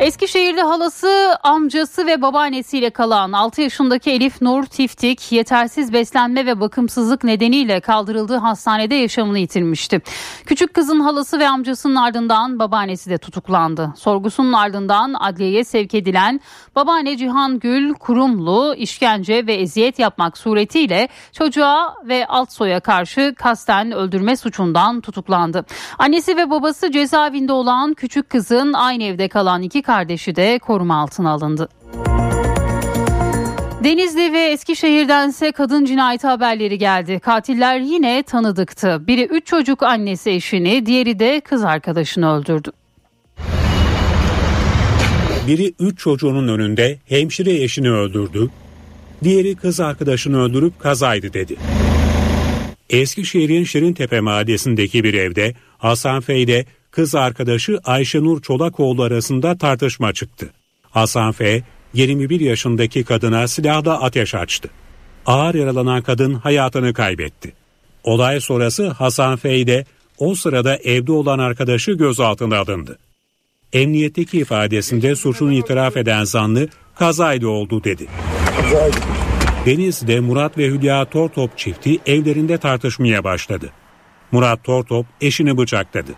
Eskişehir'de 0.00 0.62
halası, 0.62 1.36
amcası 1.42 2.06
ve 2.06 2.22
babaannesiyle 2.22 2.90
kalan 2.90 3.32
6 3.32 3.62
yaşındaki 3.62 4.10
Elif 4.10 4.42
Nur 4.42 4.64
Tiftik 4.64 5.32
yetersiz 5.32 5.92
beslenme 5.92 6.46
ve 6.46 6.60
bakımsızlık 6.60 7.24
nedeniyle 7.24 7.80
kaldırıldığı 7.80 8.36
hastanede 8.36 8.94
yaşamını 8.94 9.38
yitirmişti. 9.38 10.00
Küçük 10.46 10.74
kızın 10.74 11.00
halası 11.00 11.38
ve 11.38 11.48
amcasının 11.48 11.96
ardından 11.96 12.58
babaannesi 12.58 13.10
de 13.10 13.18
tutuklandı. 13.18 13.92
Sorgusunun 13.96 14.52
ardından 14.52 15.14
adliyeye 15.14 15.64
sevk 15.64 15.94
edilen 15.94 16.40
babaanne 16.76 17.16
Cihan 17.16 17.58
Gül 17.58 17.94
Kurumlu 17.94 18.74
işkence 18.74 19.46
ve 19.46 19.54
eziyet 19.54 19.98
yapmak 19.98 20.38
suretiyle 20.38 21.08
çocuğa 21.32 21.94
ve 22.04 22.26
alt 22.26 22.52
soya 22.52 22.80
karşı 22.80 23.34
kasten 23.38 23.92
öldürme 23.92 24.36
suçundan 24.36 25.00
tutuklandı. 25.00 25.64
Annesi 25.98 26.36
ve 26.36 26.50
babası 26.50 26.92
cezaevinde 26.92 27.52
olan 27.52 27.94
küçük 27.94 28.30
kızın 28.30 28.72
aynı 28.72 29.04
evde 29.04 29.28
kalan 29.28 29.62
iki 29.62 29.82
kardeşi 29.90 30.36
de 30.36 30.58
koruma 30.58 31.02
altına 31.02 31.30
alındı. 31.30 31.68
Denizli 33.84 34.32
ve 34.32 34.46
Eskişehir'den 34.46 35.28
ise 35.28 35.52
kadın 35.52 35.84
cinayeti 35.84 36.26
haberleri 36.26 36.78
geldi. 36.78 37.20
Katiller 37.20 37.80
yine 37.80 38.22
tanıdıktı. 38.22 39.02
Biri 39.06 39.24
3 39.24 39.46
çocuk 39.46 39.82
annesi 39.82 40.30
eşini, 40.30 40.86
diğeri 40.86 41.18
de 41.18 41.40
kız 41.40 41.64
arkadaşını 41.64 42.36
öldürdü. 42.36 42.70
Biri 45.46 45.74
3 45.80 45.98
çocuğunun 45.98 46.48
önünde 46.48 46.98
hemşire 47.08 47.62
eşini 47.62 47.90
öldürdü. 47.90 48.50
Diğeri 49.24 49.54
kız 49.54 49.80
arkadaşını 49.80 50.42
öldürüp 50.42 50.80
kazaydı 50.80 51.32
dedi. 51.32 51.56
Eskişehir'in 52.90 53.64
Şirintepe 53.64 54.20
mahallesindeki 54.20 55.04
bir 55.04 55.14
evde 55.14 55.54
Hasan 55.78 56.20
Fey'de 56.20 56.64
kız 56.90 57.14
arkadaşı 57.14 57.78
Ayşenur 57.84 58.42
Çolakoğlu 58.42 59.02
arasında 59.02 59.58
tartışma 59.58 60.12
çıktı. 60.12 60.50
Hasan 60.90 61.32
F. 61.32 61.62
21 61.94 62.40
yaşındaki 62.40 63.04
kadına 63.04 63.48
silahla 63.48 64.02
ateş 64.02 64.34
açtı. 64.34 64.70
Ağır 65.26 65.54
yaralanan 65.54 66.02
kadın 66.02 66.34
hayatını 66.34 66.94
kaybetti. 66.94 67.52
Olay 68.04 68.40
sonrası 68.40 68.88
Hasan 68.88 69.36
F. 69.36 69.66
de 69.66 69.84
o 70.18 70.34
sırada 70.34 70.76
evde 70.76 71.12
olan 71.12 71.38
arkadaşı 71.38 71.92
gözaltına 71.92 72.58
alındı. 72.58 72.98
Emniyetteki 73.72 74.38
ifadesinde 74.38 75.16
suçunu 75.16 75.52
itiraf 75.52 75.96
eden 75.96 76.24
zanlı 76.24 76.68
kazaydı 76.94 77.48
oldu 77.48 77.84
dedi. 77.84 78.06
Deniz'de 79.66 80.20
Murat 80.20 80.58
ve 80.58 80.66
Hülya 80.66 81.04
Tortop 81.04 81.58
çifti 81.58 81.98
evlerinde 82.06 82.58
tartışmaya 82.58 83.24
başladı. 83.24 83.70
Murat 84.32 84.64
Tortop 84.64 85.06
eşini 85.20 85.58
bıçakladı. 85.58 86.12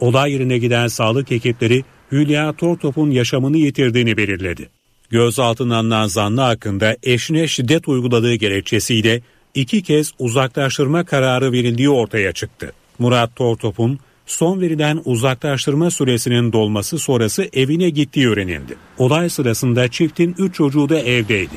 Olay 0.00 0.32
yerine 0.32 0.58
giden 0.58 0.86
sağlık 0.86 1.32
ekipleri 1.32 1.84
Hülya 2.12 2.52
Tortop'un 2.52 3.10
yaşamını 3.10 3.56
yitirdiğini 3.56 4.16
belirledi. 4.16 4.68
Gözaltına 5.10 5.76
alınan 5.76 6.06
zanlı 6.06 6.40
hakkında 6.40 6.96
eşine 7.02 7.48
şiddet 7.48 7.88
uyguladığı 7.88 8.34
gerekçesiyle 8.34 9.22
iki 9.54 9.82
kez 9.82 10.12
uzaklaştırma 10.18 11.04
kararı 11.04 11.52
verildiği 11.52 11.90
ortaya 11.90 12.32
çıktı. 12.32 12.72
Murat 12.98 13.36
Tortop'un 13.36 13.98
son 14.26 14.60
verilen 14.60 15.00
uzaklaştırma 15.04 15.90
süresinin 15.90 16.52
dolması 16.52 16.98
sonrası 16.98 17.48
evine 17.52 17.90
gittiği 17.90 18.28
öğrenildi. 18.28 18.76
Olay 18.98 19.30
sırasında 19.30 19.88
çiftin 19.88 20.34
3 20.38 20.54
çocuğu 20.54 20.88
da 20.88 20.98
evdeydi. 20.98 21.54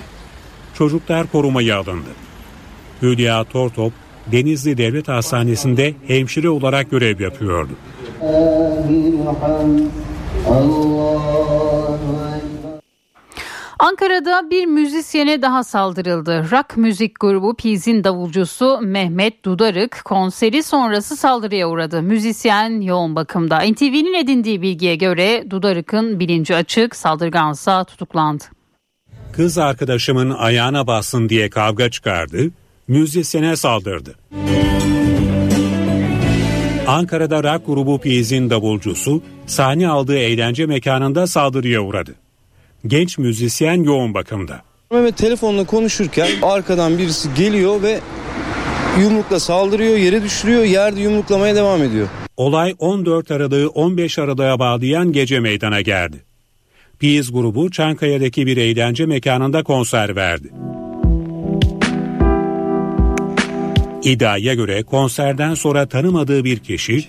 Çocuklar 0.77 1.27
korumaya 1.27 1.77
alındı. 1.77 2.09
Hülya 3.01 3.43
Tortop 3.43 3.93
Denizli 4.31 4.77
Devlet 4.77 5.07
Hastanesi'nde 5.07 5.93
hemşire 6.07 6.49
olarak 6.49 6.91
görev 6.91 7.21
yapıyordu. 7.21 7.71
Ankara'da 13.79 14.49
bir 14.49 14.65
müzisyene 14.65 15.41
daha 15.41 15.63
saldırıldı. 15.63 16.45
Rock 16.51 16.77
müzik 16.77 17.19
grubu 17.19 17.55
Piz'in 17.55 18.03
davulcusu 18.03 18.79
Mehmet 18.81 19.45
Dudarık 19.45 20.01
konseri 20.05 20.63
sonrası 20.63 21.15
saldırıya 21.15 21.69
uğradı. 21.69 22.01
Müzisyen 22.01 22.81
yoğun 22.81 23.15
bakımda. 23.15 23.59
NTV'nin 23.59 24.13
edindiği 24.13 24.61
bilgiye 24.61 24.95
göre 24.95 25.45
Dudarık'ın 25.49 26.19
bilinci 26.19 26.55
açık, 26.55 26.95
saldırgansa 26.95 27.83
tutuklandı. 27.83 28.43
Kız 29.31 29.57
arkadaşımın 29.57 30.29
ayağına 30.29 30.87
bassın 30.87 31.29
diye 31.29 31.49
kavga 31.49 31.89
çıkardı, 31.89 32.51
müzisyene 32.87 33.55
saldırdı. 33.55 34.15
Ankara'da 36.87 37.43
rock 37.43 37.65
grubu 37.65 37.99
Piz'in 37.99 38.49
davulcusu 38.49 39.21
sahne 39.45 39.87
aldığı 39.87 40.17
eğlence 40.17 40.65
mekanında 40.65 41.27
saldırıya 41.27 41.81
uğradı. 41.81 42.15
Genç 42.87 43.17
müzisyen 43.17 43.83
yoğun 43.83 44.13
bakımda. 44.13 44.61
Mehmet 44.91 45.17
telefonla 45.17 45.65
konuşurken 45.65 46.27
arkadan 46.41 46.97
birisi 46.97 47.29
geliyor 47.33 47.81
ve 47.81 47.99
yumrukla 49.01 49.39
saldırıyor, 49.39 49.97
yere 49.97 50.23
düşürüyor, 50.23 50.63
yerde 50.63 51.01
yumruklamaya 51.01 51.55
devam 51.55 51.83
ediyor. 51.83 52.07
Olay 52.37 52.75
14 52.79 53.31
Aralık'ı 53.31 53.69
15 53.69 54.19
Aralık'a 54.19 54.59
bağlayan 54.59 55.11
gece 55.11 55.39
meydana 55.39 55.81
geldi. 55.81 56.23
Piz 56.99 57.31
grubu 57.31 57.71
Çankaya'daki 57.71 58.47
bir 58.47 58.57
eğlence 58.57 59.05
mekanında 59.05 59.63
konser 59.63 60.15
verdi. 60.15 60.51
İddiaya 64.03 64.53
göre 64.53 64.83
konserden 64.83 65.53
sonra 65.53 65.85
tanımadığı 65.87 66.43
bir 66.43 66.59
kişi 66.59 67.05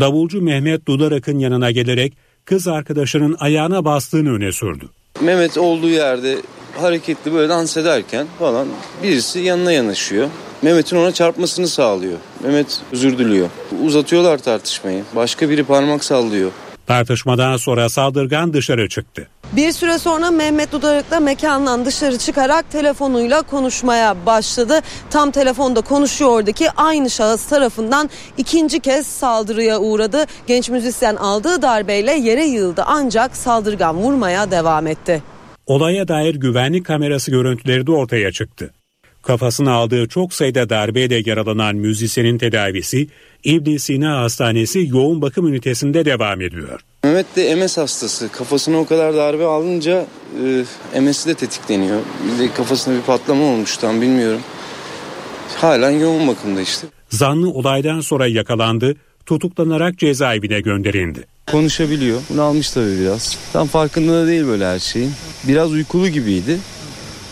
davulcu 0.00 0.42
Mehmet 0.42 0.88
Dudarak'ın 0.88 1.38
yanına 1.38 1.70
gelerek 1.70 2.12
kız 2.44 2.68
arkadaşının 2.68 3.36
ayağına 3.40 3.84
bastığını 3.84 4.32
öne 4.32 4.52
sürdü. 4.52 4.84
Mehmet 5.20 5.58
olduğu 5.58 5.88
yerde 5.88 6.36
hareketli 6.76 7.32
böyle 7.32 7.48
dans 7.48 7.76
ederken 7.76 8.26
falan 8.38 8.68
birisi 9.02 9.40
yanına 9.40 9.72
yanaşıyor. 9.72 10.28
Mehmet'in 10.62 10.96
ona 10.96 11.12
çarpmasını 11.12 11.68
sağlıyor. 11.68 12.18
Mehmet 12.44 12.80
özür 12.92 13.18
diliyor. 13.18 13.48
Uzatıyorlar 13.84 14.38
tartışmayı. 14.38 15.04
Başka 15.16 15.50
biri 15.50 15.64
parmak 15.64 16.04
sallıyor. 16.04 16.50
Tartışmadan 16.86 17.56
sonra 17.56 17.88
saldırgan 17.88 18.52
dışarı 18.52 18.88
çıktı. 18.88 19.28
Bir 19.52 19.72
süre 19.72 19.98
sonra 19.98 20.30
Mehmet 20.30 20.72
Dudarak 20.72 21.10
da 21.10 21.20
mekandan 21.20 21.84
dışarı 21.84 22.18
çıkarak 22.18 22.70
telefonuyla 22.70 23.42
konuşmaya 23.42 24.26
başladı. 24.26 24.80
Tam 25.10 25.30
telefonda 25.30 25.80
konuşuyordu 25.80 26.52
ki 26.52 26.70
aynı 26.76 27.10
şahıs 27.10 27.46
tarafından 27.46 28.10
ikinci 28.38 28.80
kez 28.80 29.06
saldırıya 29.06 29.80
uğradı. 29.80 30.24
Genç 30.46 30.70
müzisyen 30.70 31.16
aldığı 31.16 31.62
darbeyle 31.62 32.12
yere 32.12 32.44
yığıldı 32.44 32.82
ancak 32.86 33.36
saldırgan 33.36 33.96
vurmaya 33.96 34.50
devam 34.50 34.86
etti. 34.86 35.22
Olaya 35.66 36.08
dair 36.08 36.34
güvenlik 36.34 36.86
kamerası 36.86 37.30
görüntüleri 37.30 37.86
de 37.86 37.92
ortaya 37.92 38.32
çıktı. 38.32 38.70
Kafasına 39.22 39.72
aldığı 39.72 40.08
çok 40.08 40.34
sayıda 40.34 40.70
darbeyle 40.70 41.22
yaralanan 41.26 41.76
müzisyenin 41.76 42.38
tedavisi 42.38 43.08
İbn 43.44 43.76
Sina 43.76 44.20
Hastanesi 44.20 44.86
yoğun 44.88 45.22
bakım 45.22 45.48
ünitesinde 45.48 46.04
devam 46.04 46.40
ediyor. 46.40 46.80
Mehmet 47.04 47.36
de 47.36 47.54
MS 47.54 47.78
hastası. 47.78 48.28
Kafasına 48.32 48.76
o 48.78 48.86
kadar 48.86 49.14
darbe 49.14 49.44
alınca 49.44 50.06
e, 50.94 51.00
MS'i 51.00 51.28
de 51.28 51.34
tetikleniyor. 51.34 52.00
Bir 52.24 52.38
de 52.38 52.54
kafasına 52.54 52.94
bir 52.94 53.02
patlama 53.02 53.44
olmuş 53.44 53.76
tam 53.76 54.00
bilmiyorum. 54.00 54.40
Halen 55.56 55.90
yoğun 55.90 56.28
bakımda 56.28 56.60
işte. 56.60 56.86
Zanlı 57.10 57.50
olaydan 57.50 58.00
sonra 58.00 58.26
yakalandı, 58.26 58.96
tutuklanarak 59.26 59.98
cezaevine 59.98 60.60
gönderildi. 60.60 61.26
Konuşabiliyor. 61.46 62.20
Bunu 62.30 62.42
almış 62.42 62.70
tabii 62.70 63.00
biraz. 63.00 63.38
Tam 63.52 63.66
farkında 63.66 64.12
da 64.12 64.26
değil 64.26 64.46
böyle 64.46 64.66
her 64.66 64.78
şeyin. 64.78 65.12
Biraz 65.48 65.72
uykulu 65.72 66.08
gibiydi. 66.08 66.58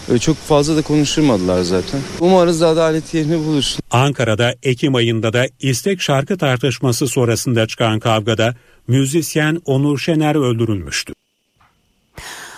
Öyle 0.08 0.18
çok 0.18 0.36
fazla 0.36 0.76
da 0.76 0.82
konuşturmadılar 0.82 1.62
zaten. 1.62 2.00
Umarız 2.20 2.60
da 2.60 2.68
adalet 2.68 3.14
yerini 3.14 3.38
bulur. 3.38 3.76
Ankara'da 3.90 4.54
Ekim 4.62 4.94
ayında 4.94 5.32
da 5.32 5.46
istek 5.60 6.02
şarkı 6.02 6.38
tartışması 6.38 7.06
sonrasında 7.06 7.66
çıkan 7.66 8.00
kavgada 8.00 8.54
müzisyen 8.88 9.60
Onur 9.64 9.98
Şener 9.98 10.34
öldürülmüştü. 10.34 11.12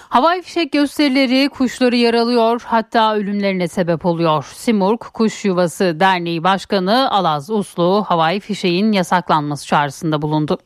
Havai 0.08 0.42
fişek 0.42 0.72
gösterileri 0.72 1.48
kuşları 1.48 1.96
yaralıyor 1.96 2.62
hatta 2.64 3.14
ölümlerine 3.14 3.68
sebep 3.68 4.06
oluyor. 4.06 4.44
Simurg 4.54 5.00
Kuş 5.00 5.44
Yuvası 5.44 5.96
Derneği 6.00 6.44
Başkanı 6.44 7.10
Alaz 7.10 7.50
Uslu 7.50 8.04
havai 8.08 8.40
fişeğin 8.40 8.92
yasaklanması 8.92 9.66
çağrısında 9.66 10.22
bulundu. 10.22 10.58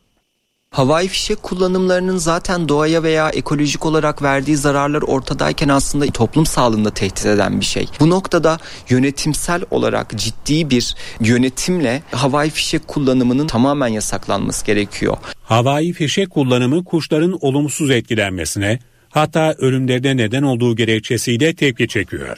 Havai 0.73 1.07
fişek 1.07 1.43
kullanımlarının 1.43 2.17
zaten 2.17 2.69
doğaya 2.69 3.03
veya 3.03 3.29
ekolojik 3.29 3.85
olarak 3.85 4.21
verdiği 4.21 4.57
zararlar 4.57 5.01
ortadayken 5.01 5.69
aslında 5.69 6.05
toplum 6.05 6.45
sağlığında 6.45 6.91
tehdit 6.91 7.25
eden 7.25 7.59
bir 7.59 7.65
şey. 7.65 7.87
Bu 7.99 8.09
noktada 8.09 8.57
yönetimsel 8.89 9.61
olarak 9.71 10.17
ciddi 10.17 10.69
bir 10.69 10.95
yönetimle 11.19 12.03
havai 12.11 12.49
fişek 12.49 12.87
kullanımının 12.87 13.47
tamamen 13.47 13.87
yasaklanması 13.87 14.65
gerekiyor. 14.65 15.17
Havai 15.43 15.93
fişek 15.93 16.29
kullanımı 16.29 16.83
kuşların 16.83 17.37
olumsuz 17.41 17.91
etkilenmesine 17.91 18.79
hatta 19.09 19.55
ölümlerine 19.57 20.17
neden 20.17 20.43
olduğu 20.43 20.75
gerekçesiyle 20.75 21.55
tepki 21.55 21.87
çekiyor. 21.87 22.37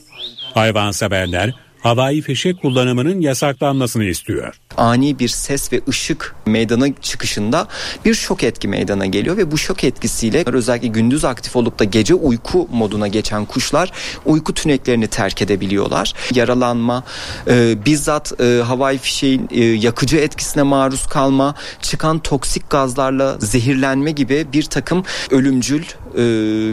Hayvanseverler 0.53 1.53
havai 1.85 2.21
fişek 2.21 2.61
kullanımının 2.61 3.21
yasaklanmasını 3.21 4.03
istiyor. 4.03 4.59
Ani 4.77 5.19
bir 5.19 5.27
ses 5.27 5.73
ve 5.73 5.81
ışık 5.89 6.35
meydana 6.45 6.87
çıkışında 7.01 7.67
bir 8.05 8.13
şok 8.13 8.43
etki 8.43 8.67
meydana 8.67 9.05
geliyor 9.05 9.37
ve 9.37 9.51
bu 9.51 9.57
şok 9.57 9.83
etkisiyle 9.83 10.43
özellikle 10.45 10.87
gündüz 10.87 11.25
aktif 11.25 11.55
olup 11.55 11.79
da 11.79 11.83
gece 11.83 12.13
uyku 12.13 12.67
moduna 12.71 13.07
geçen 13.07 13.45
kuşlar 13.45 13.91
uyku 14.25 14.53
tüneklerini 14.53 15.07
terk 15.07 15.41
edebiliyorlar. 15.41 16.13
Yaralanma, 16.33 17.03
e, 17.47 17.85
bizzat 17.85 18.41
e, 18.41 18.61
havai 18.65 18.97
fişeğin 18.97 19.49
e, 19.51 19.63
yakıcı 19.63 20.17
etkisine 20.17 20.63
maruz 20.63 21.07
kalma, 21.07 21.55
çıkan 21.81 22.19
toksik 22.19 22.69
gazlarla 22.69 23.37
zehirlenme 23.39 24.11
gibi 24.11 24.47
bir 24.53 24.63
takım 24.63 25.03
ölümcül 25.31 25.83
e, 25.83 26.23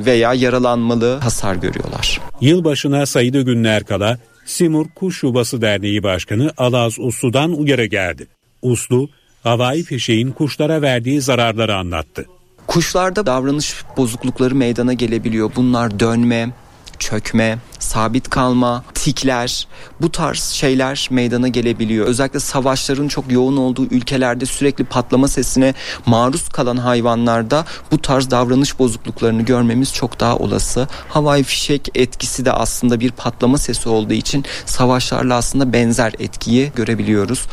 veya 0.06 0.34
yaralanmalı 0.34 1.18
hasar 1.18 1.54
görüyorlar. 1.54 2.20
Yılbaşına 2.40 3.06
sayılı 3.06 3.42
günler 3.42 3.84
kala 3.84 4.18
Simur 4.44 4.86
Kuş 4.94 5.22
Yuvası 5.22 5.60
Derneği 5.60 6.02
Başkanı 6.02 6.52
Alaz 6.56 6.98
Uslu'dan 6.98 7.52
uyarı 7.52 7.84
geldi. 7.84 8.26
Uslu, 8.62 9.08
havai 9.42 9.82
fişeğin 9.82 10.30
kuşlara 10.32 10.82
verdiği 10.82 11.20
zararları 11.20 11.76
anlattı. 11.76 12.26
Kuşlarda 12.66 13.26
davranış 13.26 13.74
bozuklukları 13.96 14.54
meydana 14.54 14.92
gelebiliyor. 14.92 15.52
Bunlar 15.56 16.00
dönme, 16.00 16.50
çökme, 16.98 17.58
sabit 17.78 18.30
kalma, 18.30 18.84
tikler 19.02 19.66
bu 20.00 20.12
tarz 20.12 20.42
şeyler 20.42 21.08
meydana 21.10 21.48
gelebiliyor. 21.48 22.06
Özellikle 22.06 22.40
savaşların 22.40 23.08
çok 23.08 23.32
yoğun 23.32 23.56
olduğu 23.56 23.84
ülkelerde 23.84 24.46
sürekli 24.46 24.84
patlama 24.84 25.28
sesine 25.28 25.74
maruz 26.06 26.48
kalan 26.48 26.76
hayvanlarda 26.76 27.64
bu 27.90 27.98
tarz 27.98 28.30
davranış 28.30 28.78
bozukluklarını 28.78 29.42
görmemiz 29.42 29.94
çok 29.94 30.20
daha 30.20 30.36
olası. 30.36 30.88
Havai 31.08 31.42
fişek 31.42 31.88
etkisi 31.94 32.44
de 32.44 32.52
aslında 32.52 33.00
bir 33.00 33.10
patlama 33.10 33.58
sesi 33.58 33.88
olduğu 33.88 34.12
için 34.12 34.44
savaşlarla 34.66 35.34
aslında 35.34 35.72
benzer 35.72 36.12
etkiyi 36.18 36.72
görebiliyoruz. 36.76 37.46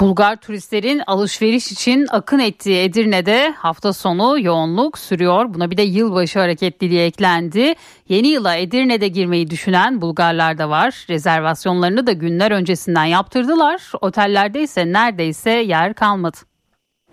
Bulgar 0.00 0.36
turistlerin 0.36 1.02
alışveriş 1.06 1.72
için 1.72 2.06
akın 2.10 2.38
ettiği 2.38 2.76
Edirne'de 2.76 3.54
hafta 3.58 3.92
sonu 3.92 4.40
yoğunluk 4.40 4.98
sürüyor. 4.98 5.54
Buna 5.54 5.70
bir 5.70 5.76
de 5.76 5.82
yılbaşı 5.82 6.38
hareketliliği 6.38 7.00
eklendi. 7.00 7.74
Yeni 8.08 8.28
yıla 8.28 8.56
Edirne'de 8.56 9.08
girmeyi 9.08 9.50
düşünen 9.50 10.00
Bulgarlar 10.00 10.58
da 10.58 10.70
var. 10.70 11.06
Rezervasyonlarını 11.08 12.06
da 12.06 12.12
günler 12.12 12.50
öncesinden 12.50 13.04
yaptırdılar. 13.04 13.92
Otellerde 14.00 14.62
ise 14.62 14.92
neredeyse 14.92 15.50
yer 15.50 15.94
kalmadı. 15.94 16.36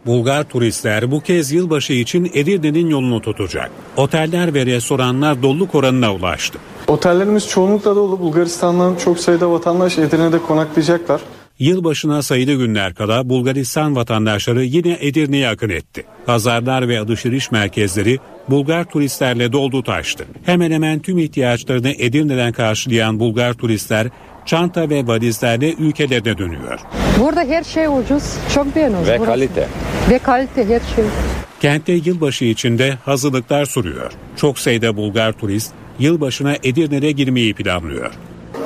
Bulgar 0.06 0.44
turistler 0.44 1.12
bu 1.12 1.20
kez 1.20 1.52
yılbaşı 1.52 1.94
için 1.94 2.32
Edirne'nin 2.34 2.90
yolunu 2.90 3.22
tutacak. 3.22 3.72
Oteller 3.98 4.54
ve 4.54 4.66
restoranlar 4.66 5.44
doluluk 5.44 5.76
oranına 5.76 6.14
ulaştı. 6.14 6.60
Otellerimiz 6.88 7.48
çoğunlukla 7.48 7.96
dolu. 7.96 8.20
Bulgaristan'dan 8.20 8.96
çok 8.96 9.20
sayıda 9.20 9.52
vatandaş 9.52 9.98
Edirne'de 9.98 10.40
konaklayacaklar. 10.40 11.22
Yılbaşına 11.62 12.22
sayılı 12.22 12.54
günler 12.54 12.94
kala 12.94 13.30
Bulgaristan 13.30 13.96
vatandaşları 13.96 14.64
yine 14.64 14.98
Edirne'ye 15.02 15.48
akın 15.48 15.70
etti. 15.70 16.04
Pazarlar 16.26 16.88
ve 16.88 17.00
alışveriş 17.00 17.52
merkezleri 17.52 18.20
Bulgar 18.50 18.84
turistlerle 18.84 19.52
doldu 19.52 19.84
taştı. 19.84 20.26
Hemen 20.46 20.72
hemen 20.72 21.00
tüm 21.00 21.18
ihtiyaçlarını 21.18 21.90
Edirne'den 21.90 22.52
karşılayan 22.52 23.20
Bulgar 23.20 23.54
turistler 23.54 24.08
çanta 24.46 24.90
ve 24.90 25.08
valizlerle 25.08 25.74
ülkelerine 25.74 26.38
dönüyor. 26.38 26.80
Burada 27.20 27.42
her 27.42 27.64
şey 27.64 27.88
ucuz, 27.88 28.24
çok 28.54 28.76
beğeniyoruz. 28.76 29.08
Ve 29.08 29.20
burası. 29.20 29.32
kalite. 29.32 29.68
Ve 30.10 30.20
kalite 30.20 30.66
her 30.66 30.96
şey. 30.96 31.06
Kentte 31.60 31.94
yılbaşı 31.94 32.46
içinde 32.46 32.98
hazırlıklar 33.06 33.66
sürüyor. 33.66 34.12
Çok 34.38 34.60
sayıda 34.60 34.98
Bulgar 34.98 35.32
turist 35.34 35.72
yılbaşına 36.00 36.56
Edirne'de 36.64 37.12
girmeyi 37.12 37.54
planlıyor. 37.54 38.12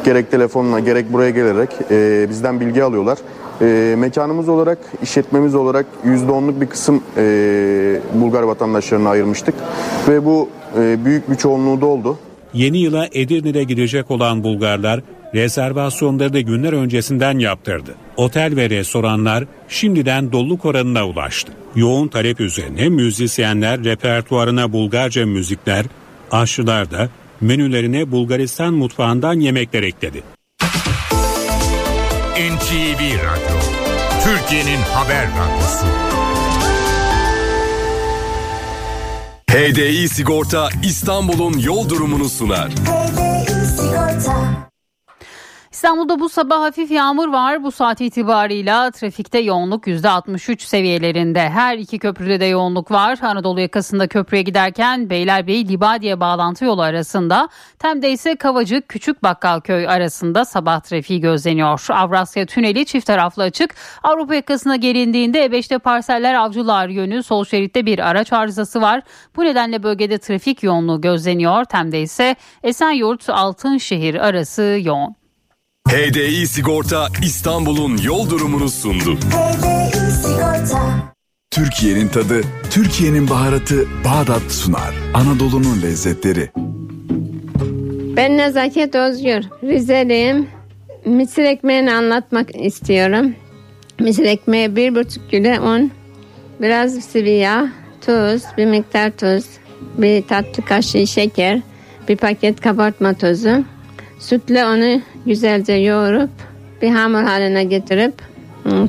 Gerek 0.06 0.32
telefonla 0.32 0.80
gerek 0.80 1.13
buraya 1.13 1.30
gelerek 1.30 1.70
e, 1.91 2.28
bizden 2.30 2.60
bilgi 2.60 2.84
alıyorlar. 2.84 3.18
E, 3.62 3.96
mekanımız 3.96 4.50
olarak, 4.50 4.78
işletmemiz 5.04 5.56
olarak 5.56 5.86
%10'luk 6.06 6.62
bir 6.62 6.68
kısım 6.68 7.04
e, 7.18 7.24
Bulgar 8.13 8.44
vatandaşlarına 8.44 9.10
ayırmıştık. 9.10 9.56
Ve 10.08 10.26
bu 10.26 10.50
e, 10.80 11.06
büyük 11.06 11.30
bir 11.30 11.36
çoğunluğu 11.36 11.82
da 11.82 11.86
oldu. 11.86 12.18
Yeni 12.54 12.78
yıla 12.78 13.08
Edirne'de 13.12 13.63
girecek 13.63 14.12
olan 14.12 14.44
Bulgarlar 14.44 15.02
rezervasyonlarını 15.34 16.39
günler 16.39 16.74
öncesinden 16.74 17.39
yaptırdı. 17.39 17.96
Otel 18.18 18.56
ve 18.56 18.70
restoranlar 18.70 19.44
şimdiden 19.68 20.32
doluluk 20.32 20.65
oranına 20.65 21.08
ulaştı. 21.08 21.52
Yoğun 21.76 22.08
talep 22.08 22.39
üzerine 22.39 22.89
müzisyenler 22.89 23.84
repertuarına 23.84 24.74
Bulgarca 24.74 25.26
müzikler, 25.26 25.86
aşçılar 26.32 26.91
da 26.91 27.10
menülerine 27.41 28.12
Bulgaristan 28.12 28.74
mutfağından 28.74 29.39
yemekler 29.39 29.84
ekledi. 29.84 30.24
NTV 32.36 33.00
Radyo, 33.00 33.60
Türkiye'nin 34.24 34.82
haber 34.93 35.28
radyosu. 35.28 35.86
HDI 39.52 40.10
Sigorta 40.10 40.70
İstanbul'un 40.84 41.59
yol 41.59 41.89
durumunu 41.89 42.30
sunar. 42.30 42.72
İstanbul'da 45.76 46.19
bu 46.19 46.30
sabah 46.30 46.59
hafif 46.59 46.91
yağmur 46.91 47.28
var. 47.28 47.63
Bu 47.63 47.71
saat 47.71 48.01
itibarıyla 48.01 48.91
trafikte 48.91 49.39
yoğunluk 49.39 49.88
%63 49.88 50.61
seviyelerinde. 50.61 51.49
Her 51.49 51.78
iki 51.78 51.99
köprüde 51.99 52.39
de 52.39 52.45
yoğunluk 52.45 52.91
var. 52.91 53.19
Anadolu 53.21 53.61
yakasında 53.61 54.07
köprüye 54.07 54.41
giderken 54.41 55.09
Beylerbeyi 55.09 55.67
Libadiye 55.67 56.19
bağlantı 56.19 56.65
yolu 56.65 56.82
arasında. 56.82 57.49
Tem'de 57.80 58.11
ise 58.11 58.36
Kavacık 58.36 58.89
Küçük 58.89 59.23
Bakkalköy 59.23 59.88
arasında 59.88 60.45
sabah 60.45 60.80
trafiği 60.80 61.21
gözleniyor. 61.21 61.86
Avrasya 61.89 62.45
Tüneli 62.45 62.86
çift 62.86 63.07
taraflı 63.07 63.43
açık. 63.43 63.76
Avrupa 64.03 64.36
yakasına 64.36 64.76
gelindiğinde 64.76 65.45
E5'te 65.45 65.80
parseller 65.80 66.34
avcılar 66.34 66.88
yönü 66.88 67.23
sol 67.23 67.45
şeritte 67.45 67.86
bir 67.86 67.99
araç 67.99 68.34
arızası 68.34 68.82
var. 68.82 69.01
Bu 69.36 69.45
nedenle 69.45 69.84
bölgede 69.84 70.17
trafik 70.17 70.63
yoğunluğu 70.63 71.01
gözleniyor. 71.01 71.65
Tem'de 71.65 72.01
ise 72.01 72.36
Esenyurt 72.63 73.30
Altınşehir 73.30 74.15
arası 74.15 74.78
yoğun. 74.82 75.24
HDI 75.89 76.47
Sigorta 76.47 77.07
İstanbul'un 77.23 77.97
yol 77.97 78.29
durumunu 78.29 78.69
sundu. 78.69 79.17
Türkiye'nin 81.51 82.07
tadı, 82.07 82.41
Türkiye'nin 82.71 83.29
baharatı 83.29 83.86
Bağdat 84.05 84.51
sunar. 84.51 84.95
Anadolu'nun 85.13 85.81
lezzetleri. 85.81 86.49
Ben 88.17 88.38
Nezaket 88.38 88.95
Özgür. 88.95 89.43
Rizeliyim. 89.63 90.47
Mısır 91.05 91.43
ekmeğini 91.43 91.91
anlatmak 91.91 92.55
istiyorum. 92.55 93.36
Mısır 93.99 94.25
ekmeği 94.25 94.75
bir 94.75 94.95
buçuk 94.95 95.31
kilo 95.31 95.75
un, 95.75 95.91
biraz 96.61 96.93
sıvı 96.93 97.29
yağ, 97.29 97.69
tuz, 98.05 98.43
bir 98.57 98.65
miktar 98.65 99.11
tuz, 99.11 99.45
bir 99.97 100.21
tatlı 100.21 100.65
kaşığı 100.65 101.07
şeker, 101.07 101.61
bir 102.09 102.17
paket 102.17 102.61
kabartma 102.61 103.13
tozu. 103.13 103.74
Sütle 104.30 104.65
onu 104.65 105.01
güzelce 105.26 105.73
yoğurup 105.73 106.30
bir 106.82 106.89
hamur 106.89 107.23
haline 107.23 107.63
getirip 107.63 108.13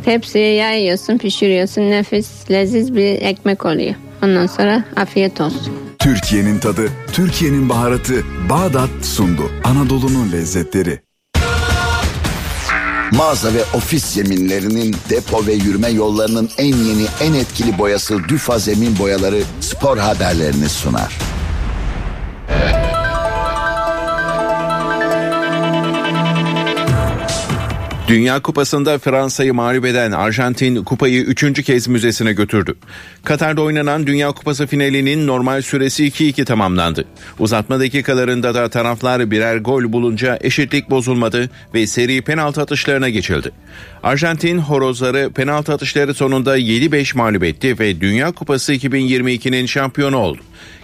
tepsiye 0.05 0.55
yayıyorsun, 0.55 1.19
pişiriyorsun. 1.19 1.83
Nefis, 1.83 2.51
leziz 2.51 2.95
bir 2.97 3.23
ekmek 3.23 3.67
oluyor. 3.67 3.95
Ondan 4.25 4.47
sonra 4.47 4.85
afiyet 4.97 5.41
olsun. 5.41 5.73
Türkiye'nin 5.99 6.59
tadı, 6.59 6.89
Türkiye'nin 7.13 7.69
baharatı 7.69 8.15
Bağdat 8.51 8.91
sundu. 9.03 9.51
Anadolu'nun 9.65 10.33
lezzetleri. 10.33 11.01
Mağaza 13.13 13.55
ve 13.55 13.63
ofis 13.75 14.05
zeminlerinin 14.05 14.97
depo 15.11 15.47
ve 15.47 15.53
yürüme 15.53 15.89
yollarının 15.89 16.51
en 16.59 16.77
yeni 16.77 17.07
en 17.21 17.33
etkili 17.33 17.79
boyası 17.79 18.19
Düfa 18.29 18.59
Zemin 18.59 18.99
Boyaları 18.99 19.43
spor 19.61 19.99
haberlerini 19.99 20.69
sunar. 20.69 21.19
Dünya 28.09 28.41
Kupası'nda 28.41 28.99
Fransa'yı 28.99 29.55
mağlup 29.55 29.85
eden 29.85 30.13
Arjantin 30.13 30.85
kupayı 30.85 31.23
üçüncü 31.23 31.63
kez 31.63 31.89
müzesine 31.89 32.33
götürdü. 32.33 32.75
Katar'da 33.25 33.63
oynanan 33.63 34.07
Dünya 34.07 34.33
Kupası 34.33 34.67
finalinin 34.67 35.27
normal 35.27 35.63
süresi 35.63 36.09
2-2 36.09 36.45
tamamlandı. 36.45 37.05
Uzatma 37.39 37.81
dakikalarında 37.81 38.55
da 38.55 38.69
taraflar 38.69 39.31
birer 39.31 39.57
gol 39.57 39.93
bulunca 39.93 40.39
eşitlik 40.41 40.91
bozulmadı 40.91 41.51
ve 41.75 41.87
seri 41.87 42.23
penaltı 42.23 42.61
atışlarına 42.61 43.09
geçildi. 43.09 43.51
Arjantin 44.03 44.59
horozları 44.59 45.31
penaltı 45.33 45.73
atışları 45.73 46.15
sonunda 46.15 46.59
7-5 46.59 47.17
mağlup 47.17 47.45
etti 47.45 47.79
ve 47.79 48.01
Dünya 48.01 48.33
Kupası 48.33 48.75
2022'nin 48.75 49.67
şampiyonu 49.67 50.17
oldu. 50.17 50.41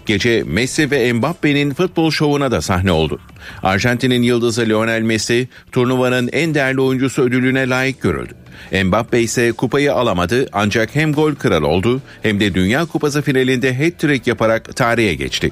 Gece 0.07 0.43
Messi 0.47 0.91
ve 0.91 1.13
Mbappe'nin 1.13 1.75
futbol 1.75 2.11
şovuna 2.11 2.51
da 2.51 2.61
sahne 2.61 2.93
oldu. 2.93 3.19
Arjantin'in 3.63 4.23
yıldızı 4.23 4.69
Lionel 4.69 5.03
Messi 5.03 5.49
turnuvanın 5.73 6.29
en 6.33 6.55
değerli 6.55 6.81
oyuncusu 6.81 7.23
ödülüne 7.23 7.69
layık 7.69 8.03
görüldü. 8.03 8.35
Mbappe 8.85 9.21
ise 9.21 9.53
kupayı 9.53 9.95
alamadı 9.95 10.49
ancak 10.53 10.95
hem 10.95 11.13
gol 11.13 11.35
kralı 11.35 11.67
oldu 11.67 12.03
hem 12.23 12.41
de 12.41 12.55
Dünya 12.55 12.85
Kupası 12.85 13.23
finalinde 13.23 13.75
hat-trick 13.75 14.31
yaparak 14.31 14.77
tarihe 14.77 15.15
geçti. 15.15 15.51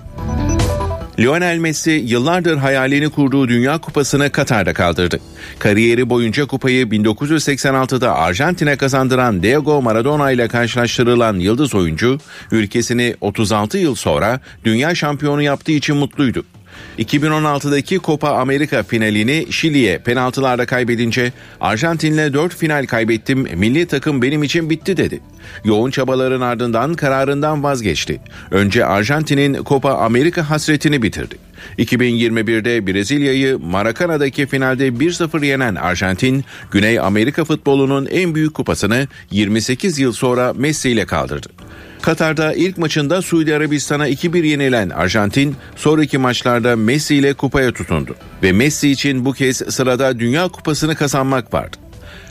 Lionel 1.20 1.58
Messi 1.58 1.90
yıllardır 1.90 2.56
hayalini 2.56 3.08
kurduğu 3.08 3.48
Dünya 3.48 3.78
Kupası'nı 3.78 4.30
Katar'da 4.30 4.72
kaldırdı. 4.72 5.20
Kariyeri 5.58 6.10
boyunca 6.10 6.46
kupayı 6.46 6.86
1986'da 6.86 8.14
Arjantin'e 8.14 8.76
kazandıran 8.76 9.42
Diego 9.42 9.82
Maradona 9.82 10.30
ile 10.30 10.48
karşılaştırılan 10.48 11.38
yıldız 11.38 11.74
oyuncu, 11.74 12.18
ülkesini 12.52 13.16
36 13.20 13.78
yıl 13.78 13.94
sonra 13.94 14.40
dünya 14.64 14.94
şampiyonu 14.94 15.42
yaptığı 15.42 15.72
için 15.72 15.96
mutluydu. 15.96 16.44
2016'daki 16.98 17.98
Copa 18.00 18.30
Amerika 18.30 18.82
finalini 18.82 19.46
Şili'ye 19.50 19.98
penaltılarda 19.98 20.66
kaybedince 20.66 21.32
Arjantin'le 21.60 22.32
4 22.32 22.54
final 22.54 22.86
kaybettim 22.86 23.38
milli 23.38 23.86
takım 23.86 24.22
benim 24.22 24.42
için 24.42 24.70
bitti 24.70 24.96
dedi. 24.96 25.20
Yoğun 25.64 25.90
çabaların 25.90 26.40
ardından 26.40 26.94
kararından 26.94 27.62
vazgeçti. 27.62 28.20
Önce 28.50 28.86
Arjantin'in 28.86 29.64
Copa 29.64 29.94
Amerika 29.94 30.50
hasretini 30.50 31.02
bitirdi. 31.02 31.36
2021'de 31.78 32.86
Brezilya'yı 32.86 33.58
Maracana'daki 33.58 34.46
finalde 34.46 34.88
1-0 34.88 35.46
yenen 35.46 35.74
Arjantin, 35.74 36.44
Güney 36.70 37.00
Amerika 37.00 37.44
futbolunun 37.44 38.08
en 38.10 38.34
büyük 38.34 38.54
kupasını 38.54 39.08
28 39.30 39.98
yıl 39.98 40.12
sonra 40.12 40.52
Messi 40.52 40.90
ile 40.90 41.06
kaldırdı. 41.06 41.48
Katar'da 42.02 42.54
ilk 42.54 42.78
maçında 42.78 43.22
Suudi 43.22 43.54
Arabistan'a 43.54 44.08
2-1 44.08 44.46
yenilen 44.46 44.90
Arjantin 44.90 45.56
sonraki 45.76 46.18
maçlarda 46.18 46.76
Messi 46.76 47.14
ile 47.14 47.34
kupaya 47.34 47.72
tutundu. 47.72 48.16
Ve 48.42 48.52
Messi 48.52 48.90
için 48.90 49.24
bu 49.24 49.32
kez 49.32 49.56
sırada 49.56 50.18
Dünya 50.18 50.48
Kupası'nı 50.48 50.94
kazanmak 50.94 51.54
vardı. 51.54 51.76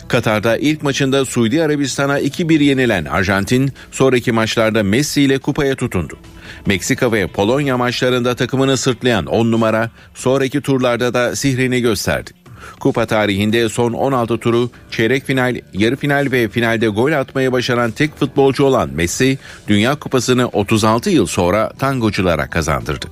Katar'da 0.08 0.58
ilk 0.58 0.84
maçında 0.84 1.26
Suudi 1.26 1.64
Arabistan'a 1.64 2.20
2-1 2.20 2.64
yenilen 2.64 3.06
Arjantin 3.06 3.72
sonraki 3.92 4.32
maçlarda 4.32 4.84
Messi 4.84 5.22
ile 5.22 5.38
kupaya 5.38 5.76
tutundu. 5.76 6.18
Meksika 6.66 7.12
ve 7.12 7.28
Polonya 7.28 7.78
maçlarında 7.78 8.36
takımını 8.36 8.78
sırtlayan 8.78 9.26
10 9.26 9.52
numara 9.52 9.90
sonraki 10.14 10.62
turlarda 10.62 11.14
da 11.14 11.36
sihrini 11.36 11.82
gösterdi. 11.82 12.32
Kupa 12.80 13.06
tarihinde 13.06 13.70
son 13.70 13.94
16 13.94 14.38
turu 14.38 14.70
çeyrek 14.92 15.26
final, 15.26 15.56
yarı 15.74 15.96
final 15.96 16.28
ve 16.32 16.50
finalde 16.50 16.88
gol 16.88 17.12
atmayı 17.12 17.52
başaran 17.52 17.92
tek 17.92 18.20
futbolcu 18.20 18.64
olan 18.64 18.90
Messi, 18.94 19.38
Dünya 19.68 19.96
Kupası'nı 19.96 20.48
36 20.48 21.10
yıl 21.10 21.26
sonra 21.26 21.70
tangoculara 21.80 22.50
kazandırdı. 22.50 23.06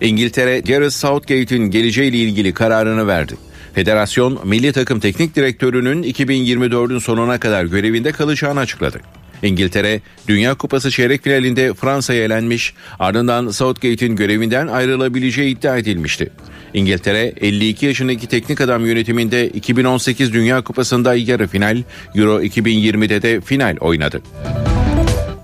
İngiltere, 0.00 0.60
Gareth 0.60 0.94
Southgate'in 0.94 1.70
geleceğiyle 1.70 2.16
ilgili 2.16 2.54
kararını 2.54 3.06
verdi. 3.06 3.34
Federasyon, 3.74 4.40
milli 4.44 4.72
takım 4.72 5.00
teknik 5.00 5.36
direktörünün 5.36 6.02
2024'ün 6.02 6.98
sonuna 6.98 7.40
kadar 7.40 7.64
görevinde 7.64 8.12
kalacağını 8.12 8.60
açıkladı. 8.60 9.00
İngiltere, 9.42 10.00
Dünya 10.28 10.54
Kupası 10.54 10.90
çeyrek 10.90 11.24
finalinde 11.24 11.74
Fransa'ya 11.74 12.24
elenmiş, 12.24 12.74
ardından 12.98 13.50
Southgate'in 13.50 14.16
görevinden 14.16 14.66
ayrılabileceği 14.66 15.56
iddia 15.56 15.76
edilmişti. 15.76 16.30
İngiltere, 16.76 17.32
52 17.40 17.86
yaşındaki 17.86 18.26
teknik 18.26 18.60
adam 18.60 18.86
yönetiminde 18.86 19.48
2018 19.48 20.32
Dünya 20.32 20.60
Kupası'nda 20.60 21.14
yarı 21.14 21.46
final, 21.46 21.82
Euro 22.14 22.40
2020'de 22.42 23.22
de 23.22 23.40
final 23.40 23.76
oynadı. 23.80 24.22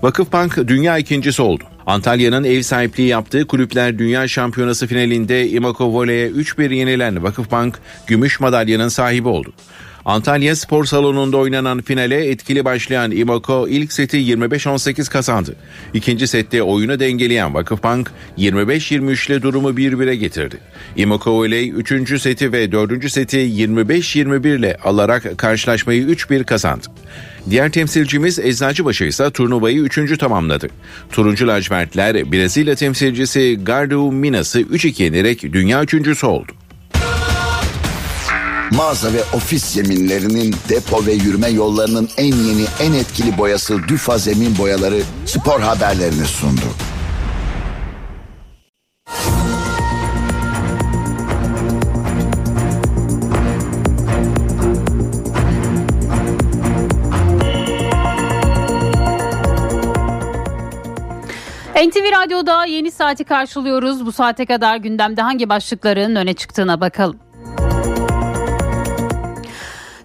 Vakıfbank 0.01 0.67
dünya 0.67 0.97
ikincisi 0.97 1.41
oldu. 1.41 1.63
Antalya'nın 1.85 2.43
ev 2.43 2.61
sahipliği 2.61 3.07
yaptığı 3.07 3.47
Kulüpler 3.47 3.99
Dünya 3.99 4.27
Şampiyonası 4.27 4.87
finalinde 4.87 5.49
Imako 5.49 5.93
Vole'ye 5.93 6.29
3-1 6.29 6.73
yenilen 6.73 7.23
Vakıfbank 7.23 7.79
gümüş 8.07 8.39
madalyanın 8.39 8.87
sahibi 8.87 9.27
oldu. 9.27 9.53
Antalya 10.05 10.55
Spor 10.55 10.85
Salonu'nda 10.85 11.37
oynanan 11.37 11.81
finale 11.81 12.25
etkili 12.25 12.65
başlayan 12.65 13.11
Imoko 13.11 13.67
ilk 13.67 13.93
seti 13.93 14.17
25-18 14.17 15.09
kazandı. 15.09 15.55
İkinci 15.93 16.27
sette 16.27 16.63
oyunu 16.63 16.99
dengeleyen 16.99 17.53
Vakıfbank 17.53 18.11
25-23 18.37 19.31
ile 19.31 19.41
durumu 19.41 19.69
1-1'e 19.69 20.15
getirdi. 20.15 20.57
Imoko 20.95 21.31
Voley 21.31 21.69
3. 21.69 22.21
seti 22.21 22.51
ve 22.51 22.71
4. 22.71 23.11
seti 23.11 23.37
25-21 23.37 24.59
ile 24.59 24.77
alarak 24.83 25.37
karşılaşmayı 25.37 26.03
3-1 26.03 26.43
kazandı. 26.43 26.87
Diğer 27.49 27.71
temsilcimiz 27.71 28.39
Eczacıbaşı 28.39 29.03
ise 29.03 29.31
turnuvayı 29.31 29.79
3. 29.79 30.17
tamamladı. 30.17 30.67
Turuncu 31.11 31.47
lacivertler 31.47 32.31
Brezilya 32.31 32.75
temsilcisi 32.75 33.59
Gardu 33.63 34.11
Minas'ı 34.11 34.61
3-2 34.61 35.03
yenerek 35.03 35.53
dünya 35.53 35.83
üçüncüsü 35.83 36.25
oldu. 36.25 36.51
Mağaza 38.71 39.13
ve 39.13 39.23
ofis 39.33 39.65
zeminlerinin 39.65 40.55
depo 40.69 41.05
ve 41.05 41.13
yürüme 41.13 41.49
yollarının 41.49 42.09
en 42.17 42.35
yeni 42.35 42.65
en 42.81 42.93
etkili 42.93 43.37
boyası 43.37 43.87
Düfa 43.87 44.17
Zemin 44.17 44.57
Boyaları 44.57 45.01
spor 45.25 45.59
haberlerini 45.59 46.25
sundu. 46.25 46.61
NTV 61.87 62.11
Radyo'da 62.21 62.65
yeni 62.65 62.91
saati 62.91 63.23
karşılıyoruz. 63.23 64.05
Bu 64.05 64.11
saate 64.11 64.45
kadar 64.45 64.77
gündemde 64.77 65.21
hangi 65.21 65.49
başlıkların 65.49 66.15
öne 66.15 66.33
çıktığına 66.33 66.81
bakalım. 66.81 67.22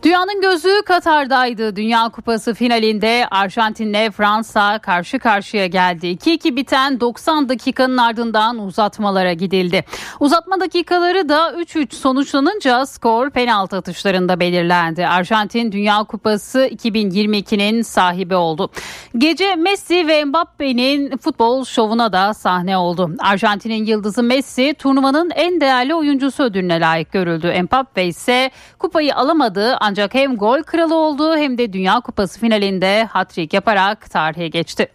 Dünyanın 0.03 0.41
gözü 0.41 0.83
Katar'daydı. 0.87 1.77
Dünya 1.77 2.09
Kupası 2.09 2.55
finalinde 2.55 3.27
Arjantin'le 3.31 4.11
Fransa 4.11 4.79
karşı 4.79 5.19
karşıya 5.19 5.67
geldi. 5.67 6.07
2-2 6.07 6.57
biten 6.57 7.01
90 7.01 7.49
dakikanın 7.49 7.97
ardından 7.97 8.59
uzatmalara 8.59 9.33
gidildi. 9.33 9.85
Uzatma 10.21 10.61
dakikaları 10.61 11.29
da 11.29 11.53
3-3 11.53 11.95
sonuçlanınca 11.95 12.87
skor 12.87 13.31
penaltı 13.31 13.77
atışlarında 13.77 14.41
belirlendi. 14.41 15.07
Arjantin 15.07 15.73
Dünya 15.73 16.05
Kupası 16.05 16.67
2022'nin 16.67 17.83
sahibi 17.83 18.35
oldu. 18.35 18.71
Gece 19.19 19.55
Messi 19.55 20.07
ve 20.09 20.25
Mbappe'nin 20.25 21.17
futbol 21.17 21.65
şovuna 21.65 22.13
da 22.13 22.35
sahne 22.35 22.77
oldu. 22.77 23.11
Arjantin'in 23.19 23.85
yıldızı 23.85 24.23
Messi 24.23 24.75
turnuvanın 24.79 25.31
en 25.35 25.61
değerli 25.61 25.95
oyuncusu 25.95 26.43
ödülüne 26.43 26.81
layık 26.81 27.13
görüldü. 27.13 27.63
Mbappe 27.63 28.05
ise 28.05 28.51
kupayı 28.79 29.17
alamadı 29.17 29.77
ancak 29.89 30.15
hem 30.15 30.37
gol 30.37 30.63
kralı 30.63 30.95
oldu 30.95 31.37
hem 31.37 31.59
de 31.59 31.73
Dünya 31.73 32.01
Kupası 32.01 32.41
finalinde 32.41 33.05
hat-trick 33.05 33.57
yaparak 33.57 34.11
tarihe 34.11 34.49
geçti. 34.49 34.89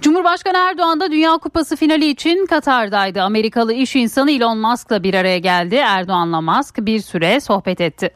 Cumhurbaşkanı 0.00 0.58
Erdoğan 0.58 1.00
da 1.00 1.10
Dünya 1.10 1.32
Kupası 1.38 1.76
finali 1.76 2.06
için 2.08 2.46
Katar'daydı. 2.46 3.22
Amerikalı 3.22 3.72
iş 3.72 3.96
insanı 3.96 4.30
Elon 4.30 4.58
Musk'la 4.58 5.02
bir 5.02 5.14
araya 5.14 5.38
geldi. 5.38 5.74
Erdoğan'la 5.74 6.40
Musk 6.40 6.76
bir 6.78 7.00
süre 7.00 7.40
sohbet 7.40 7.80
etti. 7.80 8.10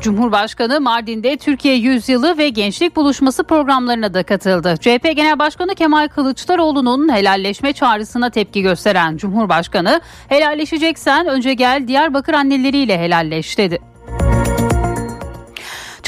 Cumhurbaşkanı 0.00 0.80
Mardin'de 0.80 1.36
Türkiye 1.36 1.74
Yüzyılı 1.74 2.38
ve 2.38 2.48
Gençlik 2.48 2.96
Buluşması 2.96 3.44
programlarına 3.44 4.14
da 4.14 4.22
katıldı. 4.22 4.74
CHP 4.80 5.16
Genel 5.16 5.38
Başkanı 5.38 5.74
Kemal 5.74 6.08
Kılıçdaroğlu'nun 6.08 7.14
helalleşme 7.14 7.72
çağrısına 7.72 8.30
tepki 8.30 8.62
gösteren 8.62 9.16
Cumhurbaşkanı, 9.16 10.00
helalleşeceksen 10.28 11.26
önce 11.26 11.54
gel 11.54 11.88
Diyarbakır 11.88 12.34
anneleriyle 12.34 12.98
helalleş 12.98 13.58
dedi. 13.58 13.78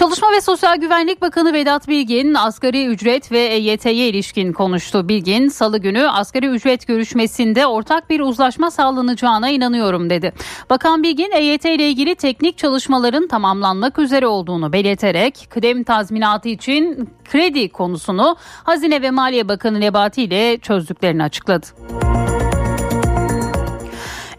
Çalışma 0.01 0.32
ve 0.32 0.40
Sosyal 0.40 0.76
Güvenlik 0.76 1.22
Bakanı 1.22 1.53
Vedat 1.53 1.88
Bilgin 1.88 2.34
asgari 2.34 2.86
ücret 2.86 3.32
ve 3.32 3.38
EYT'ye 3.38 4.09
ilişkin 4.09 4.53
konuştu. 4.53 5.09
Bilgin 5.09 5.48
salı 5.48 5.78
günü 5.78 6.09
asgari 6.09 6.46
ücret 6.46 6.86
görüşmesinde 6.86 7.66
ortak 7.66 8.11
bir 8.11 8.20
uzlaşma 8.20 8.70
sağlanacağına 8.70 9.51
inanıyorum 9.51 10.11
dedi. 10.11 10.32
Bakan 10.70 11.03
Bilgin 11.03 11.30
EYT 11.32 11.64
ile 11.64 11.88
ilgili 11.88 12.14
teknik 12.14 12.59
çalışmaların 12.59 13.28
tamamlanmak 13.28 13.98
üzere 13.98 14.26
olduğunu 14.26 14.72
belirterek 14.72 15.46
kıdem 15.51 15.84
tazminatı 15.84 16.48
için 16.48 17.11
kredi 17.30 17.68
konusunu 17.68 18.36
Hazine 18.64 19.03
ve 19.03 19.11
Maliye 19.11 19.48
Bakanı 19.48 19.80
Nebati 19.80 20.22
ile 20.22 20.59
çözdüklerini 20.59 21.22
açıkladı. 21.22 21.66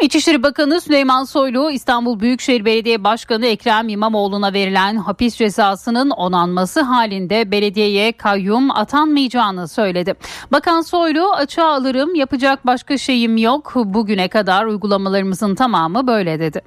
İçişleri 0.01 0.43
Bakanı 0.43 0.81
Süleyman 0.81 1.23
Soylu 1.23 1.71
İstanbul 1.71 2.19
Büyükşehir 2.19 2.65
Belediye 2.65 3.03
Başkanı 3.03 3.45
Ekrem 3.45 3.89
İmamoğlu'na 3.89 4.53
verilen 4.53 4.95
hapis 4.95 5.35
cezasının 5.35 6.09
onanması 6.09 6.81
halinde 6.81 7.51
belediyeye 7.51 8.11
kayyum 8.11 8.71
atanmayacağını 8.71 9.67
söyledi. 9.67 10.13
Bakan 10.51 10.81
Soylu 10.81 11.31
açığa 11.31 11.73
alırım 11.73 12.15
yapacak 12.15 12.65
başka 12.65 12.97
şeyim 12.97 13.37
yok 13.37 13.73
bugüne 13.75 14.27
kadar 14.27 14.65
uygulamalarımızın 14.65 15.55
tamamı 15.55 16.07
böyle 16.07 16.39
dedi. 16.39 16.61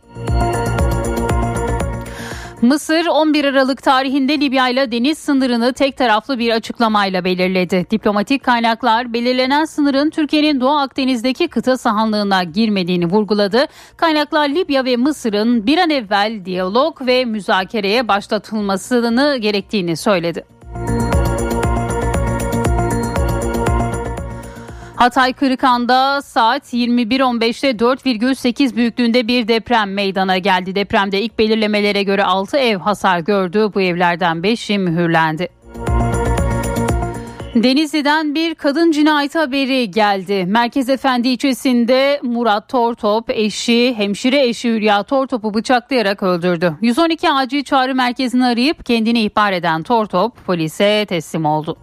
Mısır 2.65 3.07
11 3.07 3.45
Aralık 3.45 3.83
tarihinde 3.83 4.41
Libya 4.41 4.69
ile 4.69 4.93
deniz 4.93 5.19
sınırını 5.19 5.73
tek 5.73 5.97
taraflı 5.97 6.39
bir 6.39 6.53
açıklamayla 6.53 7.25
belirledi. 7.25 7.87
Diplomatik 7.91 8.45
kaynaklar 8.45 9.13
belirlenen 9.13 9.65
sınırın 9.65 10.11
Türkiye'nin 10.11 10.61
Doğu 10.61 10.77
Akdeniz'deki 10.77 11.49
kıta 11.49 11.79
sahanlığına 11.79 12.43
girmediğini 12.45 13.07
vurguladı. 13.07 13.67
Kaynaklar 13.97 14.49
Libya 14.49 14.85
ve 14.85 14.97
Mısır'ın 14.97 15.67
bir 15.67 15.79
an 15.79 15.91
evvel 15.91 16.45
diyalog 16.45 17.07
ve 17.07 17.25
müzakereye 17.25 18.09
başlatılmasını 18.09 19.37
gerektiğini 19.37 19.97
söyledi. 19.97 20.54
Hatay 24.97 25.33
Kırıkan'da 25.33 26.23
saat 26.23 26.75
21.15'te 26.75 27.71
4,8 27.71 28.77
büyüklüğünde 28.77 29.29
bir 29.29 29.49
deprem 29.49 29.93
meydana 29.95 30.39
geldi. 30.39 30.75
Depremde 30.75 31.23
ilk 31.23 31.39
belirlemelere 31.39 32.03
göre 32.03 32.25
6 32.25 32.57
ev 32.57 32.79
hasar 32.79 33.19
gördü. 33.19 33.71
Bu 33.75 33.81
evlerden 33.81 34.37
5'i 34.37 34.79
mühürlendi. 34.79 35.49
Denizli'den 37.55 38.35
bir 38.35 38.55
kadın 38.55 38.91
cinayeti 38.91 39.39
haberi 39.39 39.91
geldi. 39.91 40.45
Merkez 40.47 40.89
Efendi 40.89 41.29
ilçesinde 41.29 42.21
Murat 42.23 42.69
Tortop 42.69 43.31
eşi, 43.31 43.95
hemşire 43.97 44.49
eşi 44.49 44.69
Hülya 44.69 45.03
Tortop'u 45.03 45.55
bıçaklayarak 45.55 46.23
öldürdü. 46.23 46.75
112 46.81 47.31
acil 47.31 47.65
çağrı 47.65 47.95
merkezini 47.95 48.45
arayıp 48.45 48.87
kendini 48.87 49.21
ihbar 49.21 49.53
eden 49.53 49.83
Tortop 49.83 50.47
polise 50.47 51.07
teslim 51.09 51.45
oldu. 51.45 51.77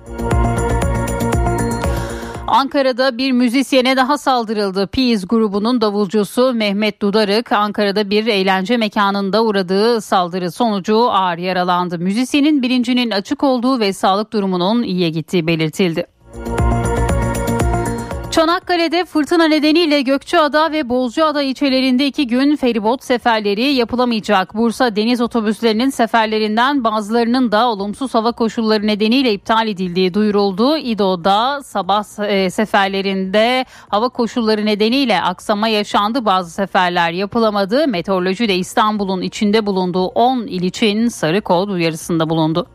Ankara'da 2.52 3.18
bir 3.18 3.32
müzisyene 3.32 3.98
daha 3.98 4.18
saldırıldı. 4.18 4.88
Piyiz 4.88 5.28
grubunun 5.28 5.82
davulcusu 5.82 6.54
Mehmet 6.54 7.02
Dudarık 7.02 7.52
Ankara'da 7.52 8.10
bir 8.10 8.28
eğlence 8.28 8.78
mekanında 8.78 9.44
uğradığı 9.44 10.02
saldırı 10.02 10.52
sonucu 10.52 11.12
ağır 11.12 11.38
yaralandı. 11.38 12.00
Müzisyenin 12.00 12.62
bilincinin 12.62 13.12
açık 13.12 13.44
olduğu 13.44 13.80
ve 13.80 13.94
sağlık 13.94 14.34
durumunun 14.34 14.84
iyiye 14.84 15.10
gittiği 15.10 15.48
belirtildi. 15.48 16.06
Çanakkale'de 18.42 19.06
fırtına 19.06 19.48
nedeniyle 19.48 20.02
Gökçeada 20.02 20.72
ve 20.72 20.90
Bozcaada 20.90 21.42
ilçelerinde 21.42 22.08
iki 22.08 22.28
gün 22.28 22.56
feribot 22.56 23.04
seferleri 23.04 23.62
yapılamayacak. 23.62 24.56
Bursa 24.56 24.96
deniz 24.96 25.22
otobüslerinin 25.22 25.90
seferlerinden 25.90 26.84
bazılarının 26.84 27.52
da 27.52 27.70
olumsuz 27.70 28.14
hava 28.14 28.32
koşulları 28.32 28.88
nedeniyle 28.88 29.34
iptal 29.34 29.68
edildiği 29.68 30.14
duyuruldu. 30.14 30.78
İdo'da 30.78 31.64
sabah 31.64 32.30
e, 32.30 32.50
seferlerinde 32.50 33.66
hava 33.90 34.10
koşulları 34.10 34.66
nedeniyle 34.66 35.22
aksama 35.22 35.68
yaşandı. 35.68 36.26
Bazı 36.26 36.52
seferler 36.52 37.12
yapılamadı. 37.12 37.88
Meteoroloji 37.88 38.48
de 38.48 38.56
İstanbul'un 38.56 39.22
içinde 39.22 39.66
bulunduğu 39.66 40.06
10 40.06 40.48
il 40.48 40.62
için 40.62 41.08
sarı 41.08 41.42
kod 41.42 41.70
uyarısında 41.70 42.30
bulundu. 42.30 42.68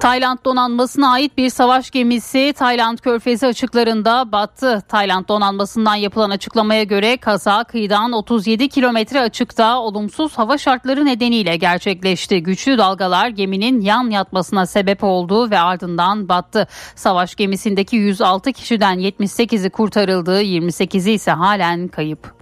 Tayland 0.00 0.38
donanmasına 0.44 1.10
ait 1.10 1.38
bir 1.38 1.50
savaş 1.50 1.90
gemisi 1.90 2.54
Tayland 2.56 2.98
körfezi 2.98 3.46
açıklarında 3.46 4.32
battı. 4.32 4.82
Tayland 4.88 5.28
donanmasından 5.28 5.94
yapılan 5.94 6.30
açıklamaya 6.30 6.82
göre 6.82 7.16
kaza 7.16 7.64
kıyıdan 7.64 8.12
37 8.12 8.68
kilometre 8.68 9.20
açıkta 9.20 9.80
olumsuz 9.80 10.38
hava 10.38 10.58
şartları 10.58 11.04
nedeniyle 11.04 11.56
gerçekleşti. 11.56 12.42
Güçlü 12.42 12.78
dalgalar 12.78 13.28
geminin 13.28 13.80
yan 13.80 14.10
yatmasına 14.10 14.66
sebep 14.66 15.04
oldu 15.04 15.50
ve 15.50 15.58
ardından 15.58 16.28
battı. 16.28 16.66
Savaş 16.94 17.34
gemisindeki 17.34 17.96
106 17.96 18.52
kişiden 18.52 18.98
78'i 18.98 19.70
kurtarıldı, 19.70 20.42
28'i 20.42 21.12
ise 21.12 21.30
halen 21.30 21.88
kayıp. 21.88 22.37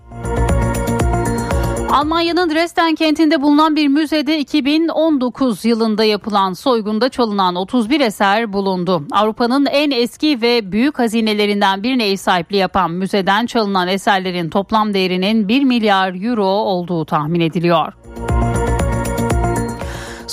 Almanya'nın 1.91 2.51
Dresden 2.51 2.95
kentinde 2.95 3.43
bulunan 3.43 3.76
bir 3.76 3.89
müzede 3.89 4.39
2019 4.39 5.64
yılında 5.64 6.05
yapılan 6.05 6.53
soygunda 6.53 7.09
çalınan 7.09 7.55
31 7.55 8.01
eser 8.01 8.53
bulundu. 8.53 9.03
Avrupa'nın 9.12 9.66
en 9.66 9.91
eski 9.91 10.43
ve 10.43 10.72
büyük 10.72 10.99
hazinelerinden 10.99 11.82
birine 11.82 12.11
ev 12.11 12.16
sahipliği 12.16 12.57
yapan 12.57 12.91
müzeden 12.91 13.47
çalınan 13.47 13.89
eserlerin 13.89 14.51
toplam 14.51 14.95
değerinin 14.95 15.49
1 15.49 15.64
milyar 15.64 16.24
euro 16.24 16.47
olduğu 16.47 17.05
tahmin 17.05 17.41
ediliyor. 17.41 17.93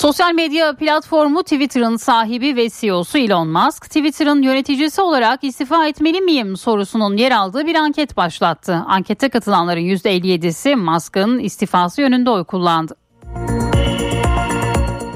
Sosyal 0.04 0.32
medya 0.34 0.76
platformu 0.76 1.42
Twitter'ın 1.42 1.96
sahibi 1.96 2.56
ve 2.56 2.68
CEO'su 2.70 3.18
Elon 3.18 3.48
Musk, 3.48 3.84
Twitter'ın 3.84 4.42
yöneticisi 4.42 5.02
olarak 5.02 5.44
istifa 5.44 5.86
etmeli 5.86 6.20
miyim 6.20 6.56
sorusunun 6.56 7.16
yer 7.16 7.32
aldığı 7.32 7.66
bir 7.66 7.74
anket 7.74 8.16
başlattı. 8.16 8.82
Ankete 8.86 9.28
katılanların 9.28 9.80
%57'si 9.80 10.76
Musk'ın 10.76 11.38
istifası 11.38 12.00
yönünde 12.00 12.30
oy 12.30 12.44
kullandı. 12.44 12.94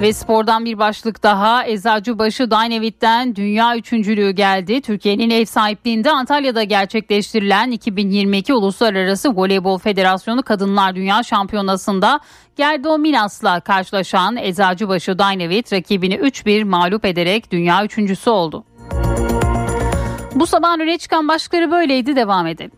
Ve 0.01 0.13
spordan 0.13 0.65
bir 0.65 0.79
başlık 0.79 1.23
daha 1.23 1.67
Eczacıbaşı 1.67 2.51
Dynavit'ten 2.51 3.37
dünya 3.37 3.77
üçüncülüğü 3.77 4.31
geldi. 4.31 4.81
Türkiye'nin 4.81 5.31
ev 5.31 5.45
sahipliğinde 5.45 6.11
Antalya'da 6.11 6.63
gerçekleştirilen 6.63 7.71
2022 7.71 8.55
Uluslararası 8.55 9.37
Voleybol 9.37 9.79
Federasyonu 9.79 10.43
Kadınlar 10.43 10.95
Dünya 10.95 11.23
Şampiyonası'nda 11.23 12.21
Gerdo 12.57 12.99
Minas'la 12.99 13.61
karşılaşan 13.61 14.37
Eczacıbaşı 14.37 15.19
Dynavit 15.19 15.73
rakibini 15.73 16.15
3-1 16.15 16.65
mağlup 16.65 17.05
ederek 17.05 17.53
dünya 17.53 17.85
üçüncüsü 17.85 18.31
oldu. 18.31 18.65
Bu 20.35 20.47
sabah 20.47 20.79
öne 20.79 20.99
çıkan 20.99 21.29
başlıkları 21.29 21.71
böyleydi 21.71 22.17
devam 22.17 22.47
edelim. 22.47 22.78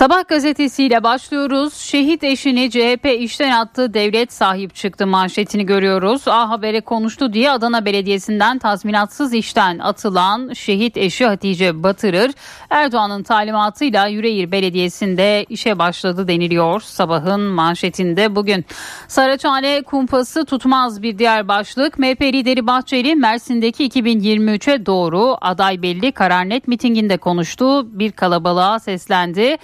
Sabah 0.00 0.28
gazetesiyle 0.28 1.02
başlıyoruz. 1.02 1.74
Şehit 1.74 2.24
eşini 2.24 2.70
CHP 2.70 3.06
işten 3.18 3.50
attı, 3.50 3.94
devlet 3.94 4.32
sahip 4.32 4.74
çıktı 4.74 5.06
manşetini 5.06 5.66
görüyoruz. 5.66 6.28
A 6.28 6.50
Haber'e 6.50 6.80
konuştu 6.80 7.32
diye 7.32 7.50
Adana 7.50 7.84
Belediyesi'nden 7.84 8.58
tazminatsız 8.58 9.34
işten 9.34 9.78
atılan 9.78 10.52
şehit 10.52 10.96
eşi 10.96 11.26
Hatice 11.26 11.82
Batırır, 11.82 12.32
Erdoğan'ın 12.70 13.22
talimatıyla 13.22 14.06
Yüreğir 14.06 14.52
Belediyesi'nde 14.52 15.44
işe 15.48 15.78
başladı 15.78 16.28
deniliyor. 16.28 16.80
Sabahın 16.80 17.40
manşetinde 17.40 18.36
bugün. 18.36 18.64
Saraçhane 19.08 19.82
kumpası 19.82 20.44
tutmaz 20.44 21.02
bir 21.02 21.18
diğer 21.18 21.48
başlık. 21.48 21.98
MHP 21.98 22.22
lideri 22.22 22.66
Bahçeli 22.66 23.16
Mersin'deki 23.16 23.88
2023'e 23.88 24.86
doğru 24.86 25.36
aday 25.40 25.82
belli 25.82 26.12
karar 26.12 26.48
net 26.48 26.68
mitinginde 26.68 27.16
konuştu. 27.16 27.98
Bir 27.98 28.12
kalabalığa 28.12 28.78
seslendi. 28.78 29.58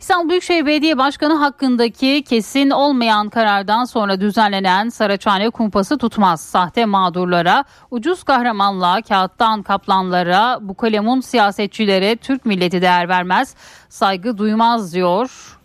İstanbul 0.00 0.28
Büyükşehir 0.28 0.66
Belediye 0.66 0.98
Başkanı 0.98 1.34
hakkındaki 1.34 2.24
kesin 2.28 2.70
olmayan 2.70 3.28
karardan 3.28 3.84
sonra 3.84 4.20
düzenlenen 4.20 4.88
Saraçhane 4.88 5.50
kumpası 5.50 5.98
tutmaz. 5.98 6.40
Sahte 6.40 6.84
mağdurlara, 6.84 7.64
ucuz 7.90 8.22
kahramanlığa, 8.22 9.02
kağıttan 9.02 9.62
kaplanlara, 9.62 10.58
bu 10.60 10.76
kalemun 10.76 11.20
siyasetçilere 11.20 12.16
Türk 12.16 12.46
milleti 12.46 12.82
değer 12.82 13.08
vermez, 13.08 13.54
saygı 13.88 14.38
duymaz 14.38 14.94
diyor 14.94 15.56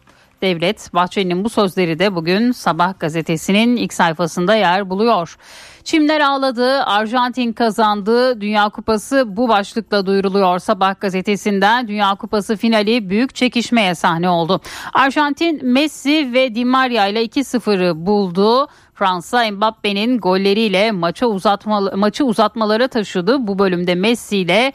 Devlet 0.42 0.94
Bahçeli'nin 0.94 1.44
bu 1.44 1.50
sözleri 1.50 2.00
de 2.00 2.16
bugün 2.16 2.52
Sabah 2.52 3.00
gazetesinin 3.00 3.76
ilk 3.76 3.94
sayfasında 3.94 4.56
yer 4.56 4.90
buluyor. 4.90 5.38
Çimler 5.84 6.22
ağladı, 6.22 6.84
Arjantin 6.84 7.54
kazandı. 7.54 8.42
Dünya 8.42 8.70
Kupası 8.70 9.24
bu 9.28 9.50
başlıkla 9.50 10.06
duyuruluyor 10.06 10.60
Sabah 10.60 11.00
gazetesinden. 11.00 11.88
Dünya 11.88 12.16
Kupası 12.16 12.56
finali 12.56 13.10
büyük 13.10 13.36
çekişmeye 13.36 13.96
sahne 13.96 14.30
oldu. 14.30 14.62
Arjantin 14.94 15.66
Messi 15.66 16.34
ve 16.34 16.56
Di 16.56 16.66
Maria 16.66 17.08
ile 17.08 17.26
2-0'ı 17.26 18.06
buldu. 18.06 18.68
Fransa 18.94 19.52
Mbappe'nin 19.52 20.18
golleriyle 20.18 20.92
maça 20.92 21.28
uzatma, 21.28 21.82
maçı 21.96 22.26
uzatmalara 22.26 22.88
taşıdı. 22.88 23.48
Bu 23.48 23.60
bölümde 23.60 23.96
Messi 23.96 24.38
ile 24.38 24.74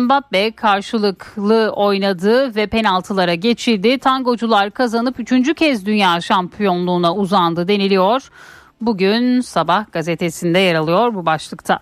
Mbappe 0.00 0.52
karşılıklı 0.52 1.72
oynadı 1.76 2.54
ve 2.56 2.66
penaltılara 2.66 3.34
geçildi. 3.34 3.98
Tangocular 3.98 4.70
kazanıp 4.70 5.20
üçüncü 5.20 5.54
kez 5.54 5.86
dünya 5.86 6.20
şampiyonluğuna 6.20 7.14
uzandı 7.14 7.68
deniliyor. 7.68 8.30
Bugün 8.80 9.40
sabah 9.40 9.92
gazetesinde 9.92 10.58
yer 10.58 10.74
alıyor 10.74 11.14
bu 11.14 11.26
başlıkta. 11.26 11.80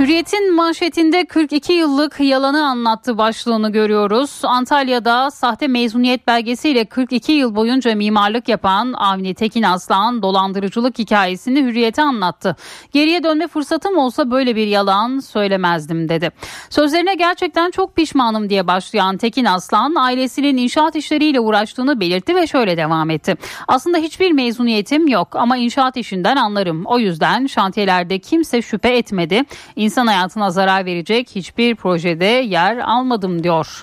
Hürriyet'in 0.00 0.54
manşetinde 0.54 1.24
42 1.24 1.72
yıllık 1.72 2.20
yalanı 2.20 2.66
anlattı 2.66 3.18
başlığını 3.18 3.72
görüyoruz. 3.72 4.40
Antalya'da 4.44 5.30
sahte 5.30 5.68
mezuniyet 5.68 6.26
belgesiyle 6.26 6.84
42 6.84 7.32
yıl 7.32 7.54
boyunca 7.54 7.94
mimarlık 7.94 8.48
yapan 8.48 8.92
Avni 8.92 9.34
Tekin 9.34 9.62
Aslan 9.62 10.22
dolandırıcılık 10.22 10.98
hikayesini 10.98 11.62
Hürriyet'e 11.62 12.02
anlattı. 12.02 12.56
Geriye 12.92 13.22
dönme 13.22 13.48
fırsatım 13.48 13.98
olsa 13.98 14.30
böyle 14.30 14.56
bir 14.56 14.66
yalan 14.66 15.18
söylemezdim 15.18 16.08
dedi. 16.08 16.30
Sözlerine 16.70 17.14
gerçekten 17.14 17.70
çok 17.70 17.96
pişmanım 17.96 18.50
diye 18.50 18.66
başlayan 18.66 19.16
Tekin 19.16 19.44
Aslan 19.44 19.94
ailesinin 19.94 20.56
inşaat 20.56 20.96
işleriyle 20.96 21.40
uğraştığını 21.40 22.00
belirtti 22.00 22.36
ve 22.36 22.46
şöyle 22.46 22.76
devam 22.76 23.10
etti. 23.10 23.36
Aslında 23.68 23.98
hiçbir 23.98 24.32
mezuniyetim 24.32 25.08
yok 25.08 25.36
ama 25.36 25.56
inşaat 25.56 25.96
işinden 25.96 26.36
anlarım. 26.36 26.86
O 26.86 26.98
yüzden 26.98 27.46
şantiyelerde 27.46 28.18
kimse 28.18 28.62
şüphe 28.62 28.88
etmedi 28.88 29.44
insan 29.76 29.89
hayatına 30.06 30.50
zarar 30.50 30.84
verecek 30.84 31.30
hiçbir 31.34 31.74
projede 31.74 32.24
yer 32.24 32.76
almadım 32.76 33.42
diyor. 33.42 33.82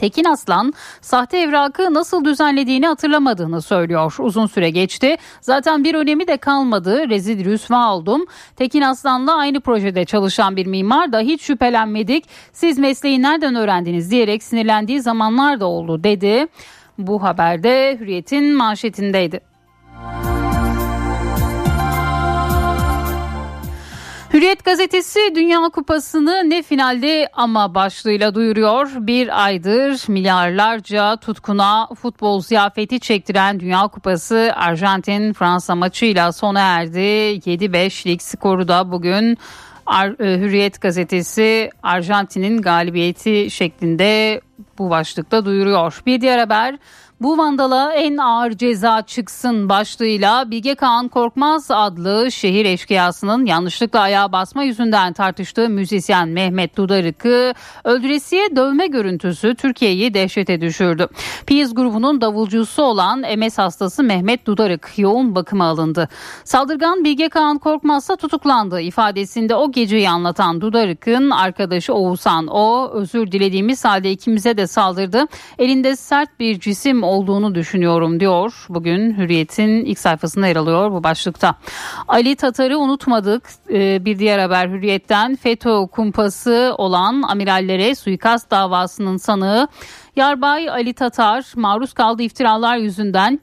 Tekin 0.00 0.24
Aslan 0.24 0.72
sahte 1.00 1.38
evrakı 1.38 1.94
nasıl 1.94 2.24
düzenlediğini 2.24 2.86
hatırlamadığını 2.86 3.62
söylüyor. 3.62 4.14
Uzun 4.18 4.46
süre 4.46 4.70
geçti. 4.70 5.16
Zaten 5.40 5.84
bir 5.84 5.94
önemi 5.94 6.26
de 6.26 6.36
kalmadı. 6.36 7.08
Rezil 7.08 7.44
rüsva 7.44 7.94
oldum. 7.94 8.24
Tekin 8.56 8.80
Aslan'la 8.80 9.36
aynı 9.36 9.60
projede 9.60 10.04
çalışan 10.04 10.56
bir 10.56 10.66
mimar 10.66 11.12
da 11.12 11.20
hiç 11.20 11.42
şüphelenmedik. 11.42 12.24
Siz 12.52 12.78
mesleği 12.78 13.22
nereden 13.22 13.54
öğrendiniz 13.54 14.10
diyerek 14.10 14.42
sinirlendiği 14.42 15.00
zamanlar 15.00 15.60
da 15.60 15.66
oldu 15.66 16.04
dedi. 16.04 16.46
Bu 16.98 17.22
haberde 17.22 17.96
Hürriyet'in 18.00 18.54
manşetindeydi. 18.54 19.40
Hürriyet 24.32 24.64
gazetesi 24.64 25.20
Dünya 25.34 25.60
Kupası'nı 25.60 26.50
ne 26.50 26.62
finalde 26.62 27.28
ama 27.32 27.74
başlığıyla 27.74 28.34
duyuruyor. 28.34 28.90
Bir 28.96 29.44
aydır 29.44 30.08
milyarlarca 30.08 31.16
tutkuna 31.16 31.88
futbol 32.02 32.40
ziyafeti 32.40 33.00
çektiren 33.00 33.60
Dünya 33.60 33.88
Kupası 33.88 34.52
Arjantin 34.56 35.32
Fransa 35.32 35.74
maçıyla 35.74 36.32
sona 36.32 36.60
erdi. 36.60 36.98
7-5'lik 36.98 38.22
skoru 38.22 38.68
da 38.68 38.92
bugün 38.92 39.38
e, 39.92 40.06
Hürriyet 40.18 40.80
gazetesi 40.80 41.70
Arjantin'in 41.82 42.62
galibiyeti 42.62 43.50
şeklinde 43.50 44.40
bu 44.78 44.90
başlıkta 44.90 45.44
duyuruyor. 45.44 46.02
Bir 46.06 46.20
diğer 46.20 46.38
haber 46.38 46.78
bu 47.20 47.38
vandala 47.38 47.92
en 47.92 48.16
ağır 48.16 48.52
ceza 48.52 49.02
çıksın 49.02 49.68
başlığıyla 49.68 50.50
Bilge 50.50 50.74
Kağan 50.74 51.08
Korkmaz 51.08 51.70
adlı 51.70 52.32
şehir 52.32 52.64
eşkıyasının 52.64 53.46
yanlışlıkla 53.46 54.00
ayağa 54.00 54.32
basma 54.32 54.62
yüzünden 54.62 55.12
tartıştığı 55.12 55.68
müzisyen 55.68 56.28
Mehmet 56.28 56.76
Dudarık'ı 56.76 57.54
öldüresiye 57.84 58.56
dövme 58.56 58.86
görüntüsü 58.86 59.54
Türkiye'yi 59.54 60.14
dehşete 60.14 60.60
düşürdü. 60.60 61.08
Piyiz 61.46 61.74
grubunun 61.74 62.20
davulcusu 62.20 62.82
olan 62.82 63.38
MS 63.38 63.58
hastası 63.58 64.02
Mehmet 64.02 64.46
Dudarık 64.46 64.92
yoğun 64.96 65.34
bakıma 65.34 65.64
alındı. 65.64 66.08
Saldırgan 66.44 67.04
Bilge 67.04 67.28
Kağan 67.28 67.58
Korkmaz 67.58 68.04
ise 68.04 68.16
tutuklandı. 68.16 68.80
İfadesinde 68.80 69.54
o 69.54 69.72
geceyi 69.72 70.10
anlatan 70.10 70.60
Dudarık'ın 70.60 71.30
arkadaşı 71.30 71.94
Oğuzhan 71.94 72.46
o 72.46 72.90
özür 72.92 73.32
dilediğimiz 73.32 73.84
halde 73.84 74.10
ikimize 74.10 74.56
de 74.56 74.66
saldırdı. 74.66 75.26
Elinde 75.58 75.96
sert 75.96 76.40
bir 76.40 76.60
cisim 76.60 77.09
olduğunu 77.10 77.54
düşünüyorum 77.54 78.20
diyor. 78.20 78.66
Bugün 78.68 79.16
Hürriyet'in 79.18 79.84
ilk 79.84 79.98
sayfasında 79.98 80.46
yer 80.46 80.56
alıyor 80.56 80.90
bu 80.90 81.04
başlıkta. 81.04 81.54
Ali 82.08 82.36
Tatar'ı 82.36 82.78
unutmadık. 82.78 83.42
Ee, 83.70 84.04
bir 84.04 84.18
diğer 84.18 84.38
haber 84.38 84.68
Hürriyet'ten 84.68 85.36
FETÖ 85.36 85.86
kumpası 85.86 86.74
olan 86.78 87.22
amirallere 87.22 87.94
suikast 87.94 88.50
davasının 88.50 89.16
sanığı 89.16 89.68
Yarbay 90.16 90.70
Ali 90.70 90.94
Tatar 90.94 91.52
maruz 91.56 91.92
kaldığı 91.92 92.22
iftiralar 92.22 92.76
yüzünden 92.76 93.40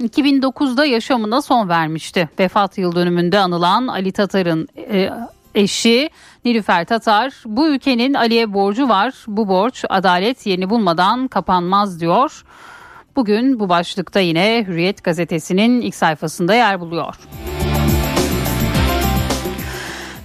2009'da 0.00 0.84
yaşamına 0.84 1.42
son 1.42 1.68
vermişti. 1.68 2.28
Vefat 2.38 2.78
yıl 2.78 2.94
dönümünde 2.94 3.38
anılan 3.38 3.86
Ali 3.86 4.12
Tatar'ın 4.12 4.68
e, 4.76 5.10
eşi 5.54 6.10
Nilüfer 6.44 6.84
Tatar 6.84 7.34
bu 7.46 7.68
ülkenin 7.68 8.14
Ali'ye 8.14 8.54
borcu 8.54 8.88
var. 8.88 9.14
Bu 9.26 9.48
borç 9.48 9.84
adalet 9.88 10.46
yerini 10.46 10.70
bulmadan 10.70 11.28
kapanmaz 11.28 12.00
diyor. 12.00 12.44
Bugün 13.16 13.60
bu 13.60 13.68
başlıkta 13.68 14.20
yine 14.20 14.64
Hürriyet 14.66 15.04
gazetesinin 15.04 15.80
ilk 15.80 15.94
sayfasında 15.94 16.54
yer 16.54 16.80
buluyor. 16.80 17.14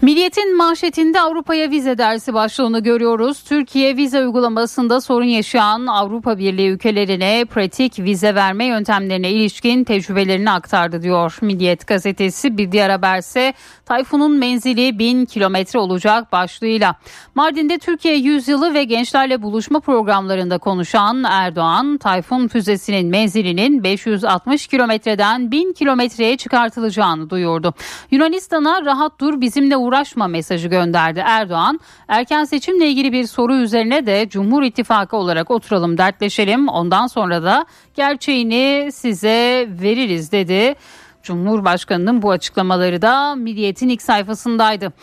Milliyet'in 0.02 0.58
manşetinde 0.58 1.22
Avrupa'ya 1.22 1.72
vize 1.72 1.98
dersi 1.98 2.34
başlığını 2.34 2.80
görüyoruz. 2.80 3.44
Türkiye 3.44 3.98
vize 3.98 4.20
uygulamasında 4.20 5.02
sorun 5.02 5.26
yaşayan 5.26 5.88
Avrupa 5.88 6.38
Birliği 6.38 6.70
ülkelerine 6.70 7.46
pratik 7.46 8.00
vize 8.00 8.36
verme 8.36 8.66
yöntemlerine 8.66 9.32
ilişkin 9.32 9.84
tecrübelerini 9.84 10.52
aktardı 10.52 11.02
diyor 11.02 11.38
Milliyet 11.42 11.88
gazetesi. 11.88 12.58
Bir 12.58 12.72
diğer 12.72 12.90
haberse 12.90 13.54
Tayfun'un 13.86 14.32
menzili 14.32 15.00
1000 15.00 15.26
kilometre 15.26 15.80
olacak 15.80 16.32
başlığıyla. 16.32 16.96
Mardin'de 17.36 17.78
Türkiye 17.78 18.16
yüzyılı 18.16 18.74
ve 18.74 18.84
gençlerle 18.84 19.42
buluşma 19.42 19.80
programlarında 19.80 20.58
konuşan 20.58 21.24
Erdoğan, 21.24 21.98
Tayfun 21.98 22.48
füzesinin 22.48 23.08
menzilinin 23.08 23.84
560 23.84 24.68
kilometreden 24.68 25.52
1000 25.52 25.74
kilometreye 25.74 26.38
çıkartılacağını 26.38 27.30
duyurdu. 27.30 27.74
Yunanistan'a 28.12 28.86
rahat 28.86 29.20
dur 29.20 29.42
bizimle 29.42 29.78
uğraşma 29.92 30.28
mesajı 30.28 30.68
gönderdi 30.68 31.24
Erdoğan. 31.26 31.80
Erken 32.08 32.44
seçimle 32.44 32.88
ilgili 32.88 33.12
bir 33.12 33.28
soru 33.28 33.56
üzerine 33.56 34.06
de 34.06 34.30
Cumhur 34.30 34.64
İttifakı 34.64 35.18
olarak 35.18 35.52
oturalım 35.52 35.98
dertleşelim. 35.98 36.68
Ondan 36.68 37.08
sonra 37.08 37.44
da 37.44 37.66
gerçeğini 37.96 38.90
size 38.94 39.68
veririz 39.70 40.32
dedi. 40.32 40.76
Cumhurbaşkanının 41.24 42.22
bu 42.22 42.32
açıklamaları 42.32 43.02
da 43.02 43.36
Milliyet'in 43.36 43.90
ilk 43.90 44.02
sayfasındaydı. 44.02 44.94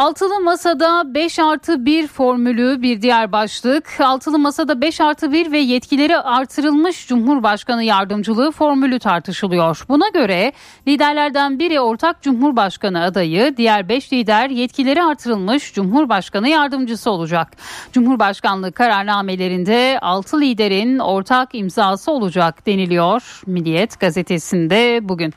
Altılı 0.00 0.40
Masa'da 0.40 1.14
5 1.14 1.38
artı 1.38 1.86
1 1.86 2.06
formülü 2.06 2.82
bir 2.82 3.02
diğer 3.02 3.32
başlık. 3.32 4.00
Altılı 4.00 4.38
Masa'da 4.38 4.80
5 4.80 5.00
artı 5.00 5.32
1 5.32 5.52
ve 5.52 5.58
yetkileri 5.58 6.18
artırılmış 6.18 7.08
Cumhurbaşkanı 7.08 7.84
yardımcılığı 7.84 8.50
formülü 8.50 8.98
tartışılıyor. 8.98 9.84
Buna 9.88 10.08
göre 10.08 10.52
liderlerden 10.88 11.58
biri 11.58 11.80
ortak 11.80 12.22
Cumhurbaşkanı 12.22 13.02
adayı, 13.02 13.56
diğer 13.56 13.88
5 13.88 14.12
lider 14.12 14.50
yetkileri 14.50 15.02
artırılmış 15.02 15.74
Cumhurbaşkanı 15.74 16.48
yardımcısı 16.48 17.10
olacak. 17.10 17.48
Cumhurbaşkanlığı 17.92 18.72
kararnamelerinde 18.72 19.98
6 20.02 20.40
liderin 20.40 20.98
ortak 20.98 21.54
imzası 21.54 22.12
olacak 22.12 22.66
deniliyor 22.66 23.40
Milliyet 23.46 24.00
gazetesinde 24.00 25.00
bugün. 25.02 25.34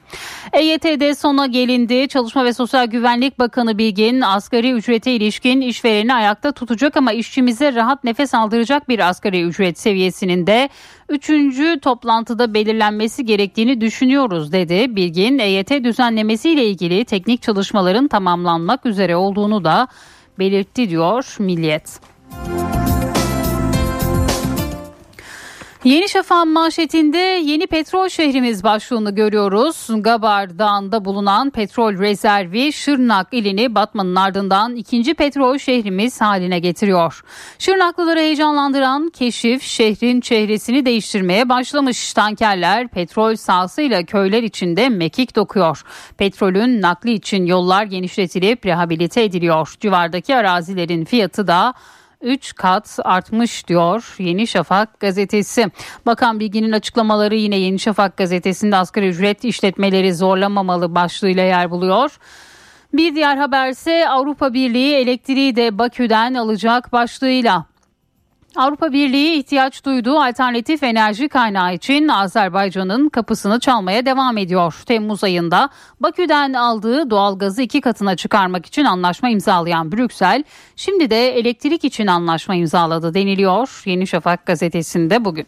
EYT'de 0.54 1.16
sona 1.16 1.46
gelindi. 1.46 2.08
Çalışma 2.08 2.46
ve 2.46 2.54
Sosyal 2.54 2.86
Güvenlik 2.86 3.40
Bakanı 3.40 3.78
Bilgin 3.78 4.22
asgari 4.22 4.53
ücrete 4.58 5.12
ilişkin 5.12 5.62
işvereni 5.62 6.14
ayakta 6.14 6.52
tutacak 6.52 6.98
ama 6.98 7.12
işçimize 7.12 7.76
rahat 7.76 8.04
nefes 8.04 8.34
aldıracak 8.34 8.90
bir 8.90 9.10
asgari 9.10 9.44
ücret 9.44 9.80
seviyesinin 9.80 10.48
de 10.48 10.70
3. 11.10 11.82
toplantıda 11.82 12.54
belirlenmesi 12.54 13.26
gerektiğini 13.26 13.82
düşünüyoruz 13.82 14.52
dedi. 14.52 14.96
Bilgin 14.96 15.40
EYT 15.40 15.70
düzenlemesiyle 15.70 16.66
ilgili 16.66 17.06
teknik 17.06 17.42
çalışmaların 17.42 18.08
tamamlanmak 18.08 18.86
üzere 18.86 19.16
olduğunu 19.16 19.64
da 19.64 19.88
belirtti 20.40 20.90
diyor 20.90 21.36
Milliyet. 21.40 22.00
Yeni 25.84 26.10
Şafak'ın 26.10 26.54
manşetinde 26.54 27.18
yeni 27.18 27.68
petrol 27.68 28.10
şehrimiz 28.10 28.64
başlığını 28.64 29.16
görüyoruz. 29.16 29.88
Gabar 29.90 30.60
Dağı'nda 30.60 31.06
bulunan 31.06 31.50
petrol 31.50 32.00
rezervi 32.00 32.74
Şırnak 32.74 33.28
ilini 33.32 33.76
batmanın 33.76 34.16
ardından 34.16 34.76
ikinci 34.76 35.14
petrol 35.14 35.58
şehrimiz 35.58 36.22
haline 36.22 36.60
getiriyor. 36.60 37.22
Şırnaklıları 37.60 38.20
heyecanlandıran 38.20 39.10
keşif 39.10 39.64
şehrin 39.64 40.22
çehresini 40.22 40.86
değiştirmeye 40.86 41.50
başlamış. 41.50 42.14
Tankerler 42.14 42.88
petrol 42.88 43.36
sahasıyla 43.36 44.04
köyler 44.04 44.44
içinde 44.44 44.90
mekik 44.90 45.36
dokuyor. 45.36 45.82
Petrolün 46.18 46.82
nakli 46.82 47.12
için 47.12 47.46
yollar 47.46 47.84
genişletilip 47.84 48.66
rehabilite 48.66 49.24
ediliyor. 49.24 49.76
Civardaki 49.80 50.36
arazilerin 50.36 51.06
fiyatı 51.06 51.48
da 51.48 51.74
3 52.24 52.56
kat 52.56 53.00
artmış 53.04 53.68
diyor 53.68 54.16
Yeni 54.20 54.48
Şafak 54.48 55.00
gazetesi. 55.00 55.72
Bakan 56.06 56.40
Bilgin'in 56.40 56.72
açıklamaları 56.72 57.36
yine 57.36 57.56
Yeni 57.56 57.80
Şafak 57.80 58.18
gazetesinde 58.18 58.76
asgari 58.76 59.08
ücret 59.08 59.44
işletmeleri 59.44 60.14
zorlamamalı 60.14 60.96
başlığıyla 60.96 61.44
yer 61.44 61.72
buluyor. 61.72 62.18
Bir 62.94 63.16
diğer 63.16 63.38
haberse 63.38 64.10
Avrupa 64.10 64.54
Birliği 64.54 64.96
elektriği 64.96 65.56
de 65.56 65.78
Bakü'den 65.78 66.34
alacak 66.34 66.92
başlığıyla. 66.92 67.73
Avrupa 68.56 68.94
Birliği 68.94 69.40
ihtiyaç 69.40 69.86
duyduğu 69.86 70.20
alternatif 70.20 70.84
enerji 70.84 71.30
kaynağı 71.30 71.74
için 71.74 72.08
Azerbaycan'ın 72.08 73.10
kapısını 73.10 73.60
çalmaya 73.60 74.06
devam 74.06 74.38
ediyor. 74.38 74.76
Temmuz 74.86 75.24
ayında 75.24 75.70
Bakü'den 76.00 76.54
aldığı 76.54 77.10
doğalgazı 77.10 77.62
iki 77.62 77.82
katına 77.82 78.16
çıkarmak 78.16 78.66
için 78.66 78.86
anlaşma 78.86 79.30
imzalayan 79.30 79.92
Brüksel, 79.92 80.44
şimdi 80.76 81.10
de 81.10 81.40
elektrik 81.40 81.84
için 81.84 82.08
anlaşma 82.08 82.56
imzaladı 82.56 83.14
deniliyor 83.14 83.82
Yeni 83.86 84.08
Şafak 84.08 84.46
gazetesinde 84.46 85.26
bugün. 85.26 85.46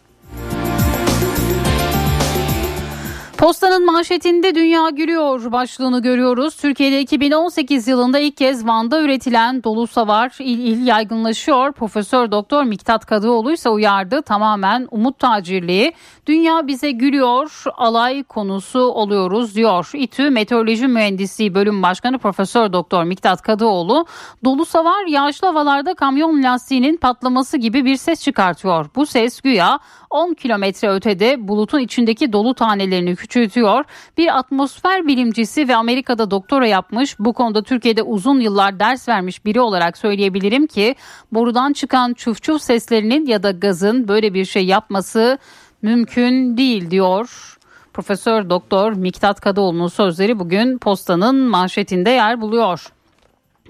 Postanın 3.38 3.86
manşetinde 3.86 4.56
dünya 4.56 4.90
gülüyor 4.90 5.52
başlığını 5.52 6.02
görüyoruz. 6.02 6.56
Türkiye'de 6.56 7.02
2018 7.02 7.88
yılında 7.88 8.20
ilk 8.20 8.38
kez 8.38 8.68
Van'da 8.68 9.02
üretilen 9.02 9.64
dolu 9.64 9.88
savar 9.88 10.36
il 10.40 10.60
il 10.60 10.88
yaygınlaşıyor. 10.88 11.72
Profesör 11.72 12.32
Doktor 12.32 12.64
Miktat 12.64 13.06
Kadıoğlu 13.06 13.52
ise 13.52 13.70
uyardı 13.70 14.22
tamamen 14.22 14.88
umut 14.92 15.20
tacirliği. 15.20 15.94
Dünya 16.28 16.68
bize 16.68 16.92
gülüyor 16.92 17.64
alay 17.78 18.24
konusu 18.24 18.80
oluyoruz 18.80 19.56
diyor. 19.56 19.90
İTÜ 19.94 20.30
Meteoroloji 20.30 20.88
Mühendisliği 20.88 21.56
Bölüm 21.56 21.84
Başkanı 21.84 22.18
Profesör 22.18 22.74
Doktor 22.74 23.04
Miktat 23.04 23.42
Kadıoğlu 23.42 24.06
dolu 24.46 24.66
savar 24.66 25.06
yağışlı 25.08 25.48
havalarda 25.48 25.94
kamyon 25.94 26.44
lastiğinin 26.44 26.98
patlaması 26.98 27.58
gibi 27.58 27.86
bir 27.86 27.96
ses 27.96 28.22
çıkartıyor. 28.22 28.90
Bu 28.96 29.06
ses 29.06 29.42
güya 29.42 29.80
10 30.16 30.34
kilometre 30.34 30.90
ötede 30.90 31.48
bulutun 31.48 31.80
içindeki 31.80 32.34
dolu 32.34 32.54
tanelerini 32.54 33.16
küçültüyor. 33.16 33.84
Bir 34.18 34.38
atmosfer 34.38 35.08
bilimcisi 35.08 35.68
ve 35.68 35.76
Amerika'da 35.76 36.32
doktora 36.32 36.68
yapmış 36.68 37.20
bu 37.20 37.34
konuda 37.34 37.64
Türkiye'de 37.64 38.04
uzun 38.04 38.40
yıllar 38.40 38.80
ders 38.80 39.10
vermiş 39.10 39.46
biri 39.46 39.62
olarak 39.62 39.98
söyleyebilirim 39.98 40.68
ki 40.68 40.96
borudan 41.32 41.74
çıkan 41.74 42.14
çuf 42.14 42.62
seslerinin 42.62 43.26
ya 43.26 43.44
da 43.44 43.52
gazın 43.52 44.08
böyle 44.08 44.34
bir 44.34 44.46
şey 44.46 44.66
yapması 44.66 45.38
mümkün 45.82 46.58
değil 46.58 46.92
diyor. 46.92 47.58
Profesör 47.94 48.50
Doktor 48.50 48.94
Miktat 48.94 49.42
Kadıoğlu'nun 49.42 49.88
sözleri 49.88 50.40
bugün 50.40 50.78
postanın 50.78 51.36
manşetinde 51.36 52.10
yer 52.10 52.42
buluyor. 52.42 52.95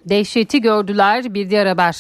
Dehşeti 0.06 0.62
gördüler 0.62 1.34
bir 1.34 1.50
diğer 1.50 1.66
haber. 1.66 1.96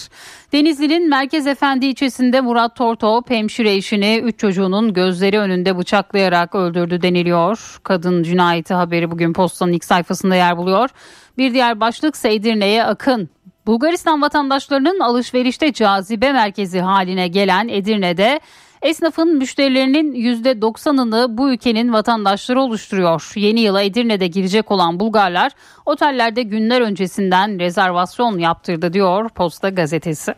Denizli'nin 0.53 1.09
Merkez 1.09 1.47
Efendi 1.47 1.85
ilçesinde 1.85 2.41
Murat 2.41 2.75
Tortop 2.75 3.29
hemşire 3.29 3.73
eşini 3.73 4.21
3 4.23 4.39
çocuğunun 4.39 4.93
gözleri 4.93 5.39
önünde 5.39 5.77
bıçaklayarak 5.77 6.55
öldürdü 6.55 7.01
deniliyor. 7.01 7.79
Kadın 7.83 8.23
cinayeti 8.23 8.73
haberi 8.73 9.11
bugün 9.11 9.33
postanın 9.33 9.73
ilk 9.73 9.85
sayfasında 9.85 10.35
yer 10.35 10.57
buluyor. 10.57 10.89
Bir 11.37 11.53
diğer 11.53 11.79
başlık 11.79 12.15
ise 12.15 12.33
Edirne'ye 12.33 12.83
akın. 12.83 13.29
Bulgaristan 13.65 14.21
vatandaşlarının 14.21 14.99
alışverişte 14.99 15.73
cazibe 15.73 16.31
merkezi 16.31 16.79
haline 16.79 17.27
gelen 17.27 17.67
Edirne'de 17.67 18.39
Esnafın 18.85 19.37
müşterilerinin 19.37 20.13
%90'ını 20.13 21.37
bu 21.37 21.51
ülkenin 21.51 21.93
vatandaşları 21.93 22.61
oluşturuyor. 22.61 23.31
Yeni 23.35 23.59
yıla 23.59 23.81
Edirne'de 23.81 24.27
girecek 24.27 24.71
olan 24.71 24.99
Bulgarlar 24.99 25.51
otellerde 25.85 26.43
günler 26.43 26.81
öncesinden 26.81 27.59
rezervasyon 27.59 28.37
yaptırdı 28.37 28.93
diyor 28.93 29.29
Posta 29.29 29.69
gazetesi. 29.69 30.33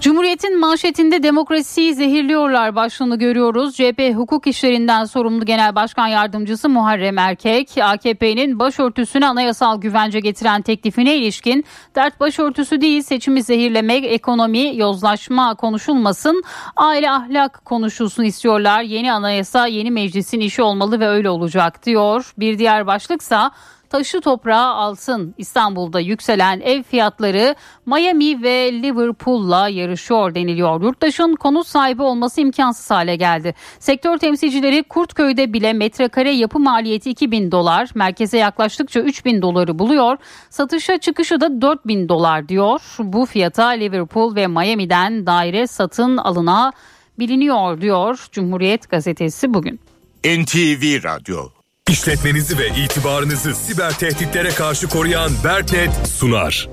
Cumhuriyet'in 0.00 0.60
manşetinde 0.60 1.22
demokrasiyi 1.22 1.94
zehirliyorlar 1.94 2.74
başlığını 2.74 3.18
görüyoruz. 3.18 3.76
CHP 3.76 4.14
hukuk 4.14 4.46
işlerinden 4.46 5.04
sorumlu 5.04 5.44
Genel 5.44 5.74
Başkan 5.74 6.06
Yardımcısı 6.06 6.68
Muharrem 6.68 7.18
Erkek, 7.18 7.70
AKP'nin 7.82 8.58
başörtüsüne 8.58 9.26
anayasal 9.26 9.80
güvence 9.80 10.20
getiren 10.20 10.62
teklifine 10.62 11.16
ilişkin 11.16 11.64
dert 11.94 12.20
başörtüsü 12.20 12.80
değil 12.80 13.02
seçimi 13.02 13.42
zehirlemek, 13.42 14.04
ekonomi, 14.04 14.76
yozlaşma 14.76 15.54
konuşulmasın, 15.54 16.42
aile 16.76 17.10
ahlak 17.10 17.64
konuşulsun 17.64 18.22
istiyorlar. 18.22 18.82
Yeni 18.82 19.12
anayasa 19.12 19.66
yeni 19.66 19.90
meclisin 19.90 20.40
işi 20.40 20.62
olmalı 20.62 21.00
ve 21.00 21.08
öyle 21.08 21.30
olacak 21.30 21.86
diyor. 21.86 22.32
Bir 22.38 22.58
diğer 22.58 22.86
başlıksa 22.86 23.50
taşı 23.90 24.20
toprağı 24.20 24.74
alsın. 24.74 25.34
İstanbul'da 25.38 26.00
yükselen 26.00 26.60
ev 26.60 26.82
fiyatları 26.82 27.54
Miami 27.86 28.42
ve 28.42 28.72
Liverpool'la 28.72 29.68
yarışıyor 29.68 30.34
deniliyor. 30.34 30.82
Yurttaşın 30.82 31.34
konut 31.34 31.66
sahibi 31.66 32.02
olması 32.02 32.40
imkansız 32.40 32.90
hale 32.90 33.16
geldi. 33.16 33.54
Sektör 33.78 34.18
temsilcileri 34.18 34.82
Kurtköy'de 34.82 35.52
bile 35.52 35.72
metrekare 35.72 36.30
yapı 36.30 36.58
maliyeti 36.58 37.10
2000 37.10 37.52
dolar, 37.52 37.90
merkeze 37.94 38.38
yaklaştıkça 38.38 39.00
3000 39.00 39.42
doları 39.42 39.78
buluyor. 39.78 40.16
Satışa 40.50 40.98
çıkışı 40.98 41.40
da 41.40 41.60
4000 41.60 42.08
dolar 42.08 42.48
diyor. 42.48 42.80
Bu 42.98 43.26
fiyata 43.26 43.66
Liverpool 43.66 44.34
ve 44.34 44.46
Miami'den 44.46 45.26
daire 45.26 45.66
satın 45.66 46.16
alına 46.16 46.72
biliniyor 47.18 47.80
diyor 47.80 48.26
Cumhuriyet 48.32 48.90
gazetesi 48.90 49.54
bugün. 49.54 49.80
NTV 50.24 51.04
Radyo 51.04 51.57
İşletmenizi 51.90 52.58
ve 52.58 52.66
itibarınızı 52.84 53.54
siber 53.54 53.90
tehditlere 53.90 54.48
karşı 54.48 54.88
koruyan 54.88 55.30
Berknet 55.44 55.92
sunar. 56.18 56.68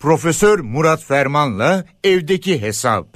Profesör 0.00 0.58
Murat 0.58 1.04
Ferman'la 1.04 1.84
evdeki 2.04 2.62
hesap. 2.62 3.06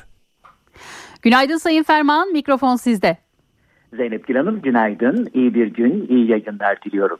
Günaydın 1.22 1.56
Sayın 1.56 1.82
Ferman, 1.82 2.32
mikrofon 2.32 2.76
sizde. 2.76 3.16
Zeynep 3.96 4.26
Gül 4.26 4.36
Hanım 4.36 4.62
günaydın, 4.62 5.28
iyi 5.34 5.54
bir 5.54 5.66
gün, 5.66 6.06
iyi 6.08 6.30
yayınlar 6.30 6.82
diliyorum. 6.82 7.18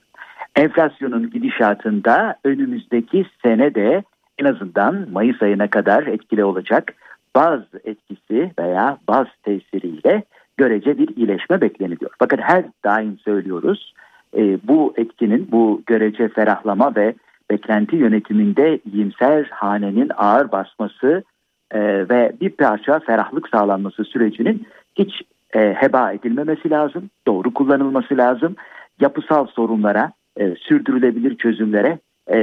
Enflasyonun 0.56 1.30
gidişatında 1.30 2.36
önümüzdeki 2.44 3.26
sene 3.42 3.74
de 3.74 4.04
en 4.38 4.44
azından 4.44 5.08
Mayıs 5.12 5.42
ayına 5.42 5.70
kadar 5.70 6.06
etkili 6.06 6.44
olacak 6.44 6.92
bazı 7.36 7.80
etkisi 7.84 8.50
veya 8.58 8.98
baz 9.08 9.26
tesiriyle 9.42 10.22
görece 10.56 10.98
bir 10.98 11.16
iyileşme 11.16 11.60
bekleniliyor. 11.60 12.10
Fakat 12.18 12.40
her 12.42 12.64
daim 12.84 13.18
söylüyoruz 13.18 13.94
e, 14.36 14.58
bu 14.68 14.94
etkinin, 14.96 15.48
bu 15.52 15.82
görece 15.86 16.28
ferahlama 16.28 16.94
ve 16.96 17.14
beklenti 17.50 17.96
yönetiminde 17.96 18.78
iyimser 18.92 19.48
hanenin 19.50 20.10
ağır 20.16 20.52
basması 20.52 21.22
e, 21.70 21.80
ve 22.08 22.32
bir 22.40 22.50
parça 22.50 23.00
ferahlık 23.00 23.48
sağlanması 23.48 24.04
sürecinin 24.04 24.66
hiç 24.98 25.22
e, 25.54 25.74
heba 25.74 26.12
edilmemesi 26.12 26.70
lazım, 26.70 27.10
doğru 27.26 27.54
kullanılması 27.54 28.16
lazım. 28.16 28.56
Yapısal 29.00 29.46
sorunlara, 29.46 30.12
e, 30.36 30.54
sürdürülebilir 30.54 31.36
çözümlere 31.36 31.98
e, 32.32 32.36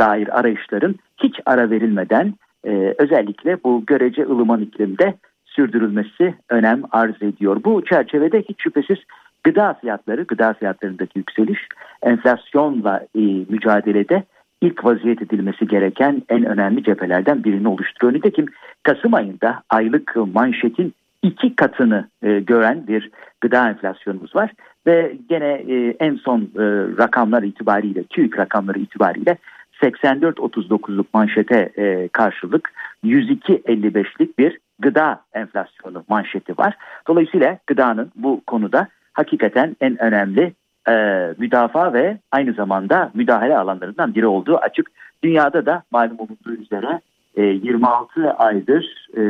dair 0.00 0.38
arayışların 0.38 0.94
hiç 1.22 1.40
ara 1.46 1.70
verilmeden 1.70 2.34
e, 2.64 2.94
özellikle 2.98 3.64
bu 3.64 3.86
görece 3.86 4.26
ılıman 4.26 4.60
iklimde 4.60 5.14
sürdürülmesi 5.44 6.34
önem 6.48 6.82
arz 6.90 7.22
ediyor. 7.22 7.60
Bu 7.64 7.84
çerçevede 7.84 8.42
hiç 8.42 8.62
şüphesiz 8.62 8.98
gıda 9.44 9.74
fiyatları, 9.74 10.22
gıda 10.22 10.52
fiyatlarındaki 10.52 11.18
yükseliş 11.18 11.60
enflasyonla 12.02 13.06
e, 13.14 13.20
mücadelede 13.48 14.24
ilk 14.60 14.84
vaziyet 14.84 15.22
edilmesi 15.22 15.66
gereken 15.66 16.22
en 16.28 16.44
önemli 16.44 16.84
cephelerden 16.84 17.44
birini 17.44 17.68
oluşturuyor. 17.68 18.14
Nitekim 18.14 18.46
Kasım 18.82 19.14
ayında 19.14 19.62
aylık 19.70 20.16
manşetin 20.34 20.94
iki 21.22 21.56
katını 21.56 22.08
e, 22.22 22.40
gören 22.40 22.86
bir 22.86 23.10
gıda 23.40 23.68
enflasyonumuz 23.68 24.36
var 24.36 24.50
ve 24.86 25.16
gene 25.28 25.52
e, 25.52 25.96
en 26.00 26.16
son 26.16 26.40
e, 26.40 26.64
rakamlar 26.98 27.42
itibariyle 27.42 28.02
TÜİK 28.04 28.38
rakamları 28.38 28.78
itibariyle 28.78 29.36
84.39'luk 29.82 31.06
manşete 31.14 31.72
e, 31.76 32.08
karşılık 32.08 32.72
102.55'lik 33.04 34.38
bir 34.38 34.58
gıda 34.78 35.20
enflasyonu 35.32 36.04
manşeti 36.08 36.58
var. 36.58 36.76
Dolayısıyla 37.08 37.58
gıdanın 37.66 38.10
bu 38.16 38.40
konuda 38.46 38.88
hakikaten 39.12 39.76
en 39.80 40.02
önemli 40.02 40.52
e, 40.88 40.92
müdafaa 41.38 41.92
ve 41.92 42.18
aynı 42.32 42.52
zamanda 42.52 43.10
müdahale 43.14 43.58
alanlarından 43.58 44.14
biri 44.14 44.26
olduğu 44.26 44.56
açık. 44.56 44.90
Dünyada 45.24 45.66
da 45.66 45.82
malum 45.90 46.18
olduğu 46.18 46.52
üzere 46.62 47.00
e, 47.36 47.42
26 47.42 48.30
aydır 48.32 49.08
e, 49.16 49.20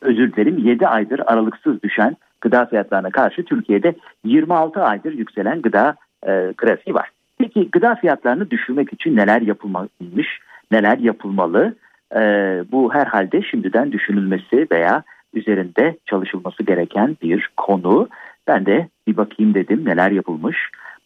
özür 0.00 0.32
dilerim 0.32 0.58
7 0.58 0.86
aydır 0.86 1.20
aralıksız 1.26 1.82
düşen 1.82 2.16
gıda 2.40 2.66
fiyatlarına 2.66 3.10
karşı 3.10 3.44
Türkiye'de 3.44 3.94
26 4.24 4.82
aydır 4.82 5.12
yükselen 5.12 5.62
gıda 5.62 5.94
e, 6.26 6.52
grafiği 6.58 6.94
var. 6.94 7.10
Peki 7.38 7.70
gıda 7.70 7.94
fiyatlarını 7.94 8.50
düşürmek 8.50 8.92
için 8.92 9.16
neler 9.16 9.42
yapılmalıymış, 9.42 10.40
neler 10.70 10.98
yapılmalı? 10.98 11.74
E, 12.16 12.20
bu 12.72 12.94
herhalde 12.94 13.42
şimdiden 13.42 13.92
düşünülmesi 13.92 14.66
veya 14.72 15.02
üzerinde 15.34 15.96
çalışılması 16.06 16.62
gereken 16.62 17.16
bir 17.22 17.50
konu. 17.56 18.08
Ben 18.50 18.66
de 18.66 18.88
bir 19.06 19.16
bakayım 19.16 19.54
dedim 19.54 19.84
neler 19.84 20.10
yapılmış. 20.10 20.56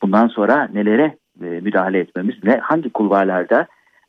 Bundan 0.02 0.28
sonra 0.28 0.68
nelere 0.72 1.16
e, 1.42 1.44
müdahale 1.44 1.98
etmemiz, 1.98 2.34
ne 2.44 2.56
hangi 2.56 2.90
kulvarlarda 2.90 3.66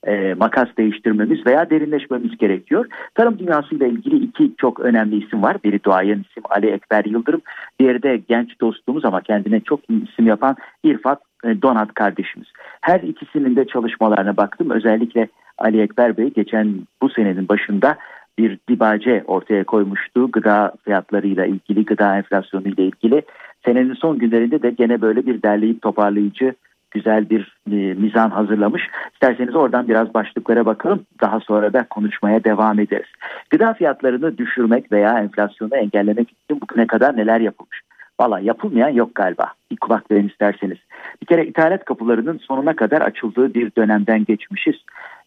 e, 0.08 0.34
makas 0.34 0.68
değiştirmemiz 0.78 1.46
veya 1.46 1.70
derinleşmemiz 1.70 2.38
gerekiyor. 2.38 2.86
Tarım 3.16 3.40
dünyasıyla 3.40 3.88
ilgili 3.88 4.26
iki 4.26 4.56
çok 4.58 4.80
önemli 4.80 5.26
isim 5.26 5.44
var. 5.44 5.58
Biri 5.64 5.84
duayen 5.84 6.26
isim 6.30 6.44
Ali 6.50 6.68
Ekber 6.68 7.06
Yıldırım. 7.06 7.42
Diğeri 7.80 8.04
de 8.04 8.18
genç 8.18 8.62
dostumuz 8.62 9.06
ama 9.06 9.22
kendine 9.22 9.60
çok 9.60 9.90
iyi 9.90 10.10
isim 10.12 10.28
yapan 10.28 10.56
İrfat 10.84 11.22
e, 11.44 11.62
Donat 11.62 11.94
kardeşimiz. 11.94 12.48
Her 12.82 13.00
ikisinin 13.00 13.56
de 13.56 13.68
çalışmalarına 13.68 14.38
baktım. 14.38 14.70
Özellikle 14.70 15.28
Ali 15.58 15.82
Ekber 15.82 16.18
Bey 16.18 16.34
geçen 16.34 16.76
bu 17.02 17.10
senenin 17.10 17.50
başında 17.50 17.98
bir 18.38 18.60
dibace 18.70 19.24
ortaya 19.28 19.64
koymuştu. 19.64 20.32
Gıda 20.32 20.74
fiyatlarıyla 20.84 21.46
ilgili, 21.46 21.86
gıda 21.86 22.18
enflasyonu 22.18 22.68
ile 22.68 22.84
ilgili. 22.84 23.22
Senenin 23.66 23.94
son 23.94 24.18
günlerinde 24.18 24.62
de 24.62 24.70
gene 24.70 25.02
böyle 25.02 25.26
bir 25.26 25.42
derleyip 25.42 25.82
toparlayıcı 25.82 26.56
güzel 26.92 27.30
bir 27.30 27.58
e, 27.72 27.76
mizan 27.94 28.30
hazırlamış. 28.30 28.84
İsterseniz 29.14 29.56
oradan 29.56 29.88
biraz 29.88 30.14
başlıklara 30.14 30.66
bakalım. 30.66 31.06
Daha 31.22 31.40
sonra 31.40 31.74
da 31.74 31.86
konuşmaya 31.90 32.44
devam 32.44 32.80
ederiz. 32.80 33.10
Gıda 33.50 33.74
fiyatlarını 33.74 34.38
düşürmek 34.38 34.92
veya 34.92 35.20
enflasyonu 35.20 35.76
engellemek 35.76 36.30
için 36.30 36.62
bugüne 36.62 36.88
kadar 36.88 37.18
neler 37.18 37.40
yapılmış? 37.40 37.82
Valla 38.20 38.40
yapılmayan 38.40 38.90
yok 38.90 39.16
galiba. 39.16 39.52
Bir 39.72 39.78
kulak 39.78 40.12
verin 40.12 40.28
isterseniz. 40.28 40.78
Bir 41.22 41.26
kere 41.28 41.46
ithalat 41.46 41.86
kapılarının 41.86 42.38
sonuna 42.38 42.76
kadar 42.76 43.02
açıldığı 43.02 43.54
bir 43.54 43.72
dönemden 43.78 44.26
geçmişiz. 44.26 44.76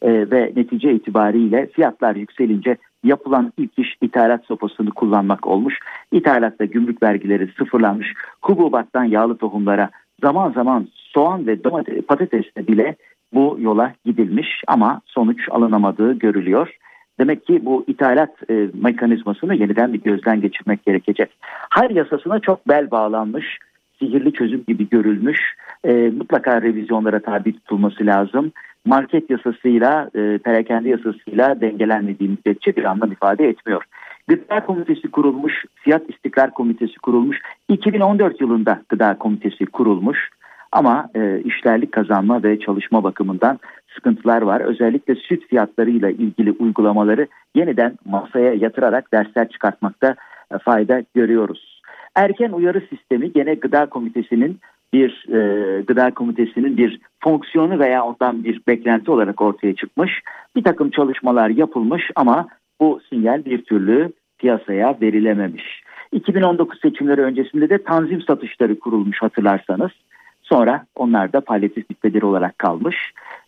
Ee, 0.03 0.31
ve 0.31 0.53
netice 0.57 0.93
itibariyle 0.93 1.67
fiyatlar 1.67 2.17
yükselince 2.17 2.77
yapılan 3.05 3.53
ilk 3.59 3.79
iş 3.79 3.97
ithalat 4.01 4.45
sopasını 4.45 4.91
kullanmak 4.91 5.47
olmuş. 5.47 5.79
İthalatta 6.13 6.65
gümrük 6.65 7.03
vergileri 7.03 7.53
sıfırlanmış. 7.59 8.15
Hububattan 8.43 9.05
yağlı 9.05 9.37
tohumlara 9.37 9.91
zaman 10.23 10.53
zaman 10.53 10.89
soğan 10.95 11.47
ve 11.47 11.65
domates, 11.65 12.07
patatesle 12.07 12.67
bile 12.67 12.97
bu 13.33 13.57
yola 13.61 13.93
gidilmiş 14.05 14.63
ama 14.67 15.01
sonuç 15.07 15.49
alınamadığı 15.51 16.13
görülüyor. 16.13 16.77
Demek 17.21 17.47
ki 17.47 17.65
bu 17.65 17.85
ithalat 17.87 18.51
e, 18.51 18.69
mekanizmasını 18.75 19.55
yeniden 19.55 19.93
bir 19.93 20.01
gözden 20.01 20.41
geçirmek 20.41 20.87
gerekecek. 20.87 21.31
Her 21.71 21.91
yasasına 21.91 22.41
çok 22.41 22.69
bel 22.69 22.91
bağlanmış, 22.91 23.59
sihirli 23.99 24.33
çözüm 24.33 24.65
gibi 24.69 24.89
görülmüş. 24.89 25.39
E, 25.85 25.93
mutlaka 25.93 26.63
revizyonlara 26.63 27.23
tabi 27.23 27.53
tutulması 27.53 28.07
lazım. 28.07 28.53
Market 28.89 29.31
yasasıyla, 29.31 30.11
e, 30.15 30.39
perakende 30.39 30.89
yasasıyla 30.89 31.61
dengelenmediği 31.61 32.31
müddetçe 32.31 32.77
bir 32.77 32.85
anlam 32.85 33.13
ifade 33.13 33.49
etmiyor. 33.49 33.85
Gıda 34.29 34.67
Komitesi 34.67 35.11
kurulmuş, 35.11 35.65
Fiyat 35.75 36.03
İstikrar 36.11 36.51
Komitesi 36.51 36.99
kurulmuş. 36.99 37.39
2014 37.69 38.41
yılında 38.41 38.81
Gıda 38.89 39.19
Komitesi 39.19 39.67
kurulmuş. 39.67 40.29
Ama 40.73 41.09
e, 41.15 41.41
işlerlik 41.45 41.93
kazanma 41.93 42.43
ve 42.43 42.59
çalışma 42.59 43.05
bakımından 43.05 43.59
sıkıntılar 43.95 44.43
var. 44.43 44.61
Özellikle 44.61 45.15
süt 45.15 45.49
fiyatlarıyla 45.49 46.11
ilgili 46.11 46.53
uygulamaları 46.53 47.27
yeniden 47.55 47.99
masaya 48.05 48.55
yatırarak 48.55 49.13
dersler 49.13 49.49
çıkartmakta 49.49 50.15
e, 50.55 50.59
fayda 50.59 51.03
görüyoruz. 51.15 51.83
Erken 52.15 52.53
uyarı 52.53 52.83
sistemi 52.91 53.33
gene 53.33 53.55
gıda 53.55 53.87
komitesinin 53.87 54.59
bir 54.93 55.27
e, 55.29 55.81
gıda 55.83 56.15
komitesinin 56.15 56.77
bir 56.77 57.01
fonksiyonu 57.21 57.79
veya 57.79 58.05
ondan 58.05 58.45
bir 58.45 58.61
beklenti 58.69 59.11
olarak 59.11 59.41
ortaya 59.41 59.75
çıkmış. 59.75 60.23
Bir 60.57 60.65
takım 60.65 60.91
çalışmalar 60.91 61.51
yapılmış 61.51 62.11
ama 62.17 62.49
bu 62.81 63.01
sinyal 63.11 63.45
bir 63.45 63.65
türlü 63.65 64.13
piyasaya 64.39 64.99
verilememiş. 65.03 65.83
2019 66.13 66.81
seçimleri 66.81 67.21
öncesinde 67.21 67.71
de 67.71 67.83
tanzim 67.83 68.23
satışları 68.23 68.79
kurulmuş 68.79 69.23
hatırlarsanız. 69.23 69.91
Sonra 70.43 70.87
onlar 70.97 71.33
da 71.33 71.41
palyatif 71.41 71.91
bitmeleri 71.91 72.27
olarak 72.27 72.59
kalmış. 72.59 72.97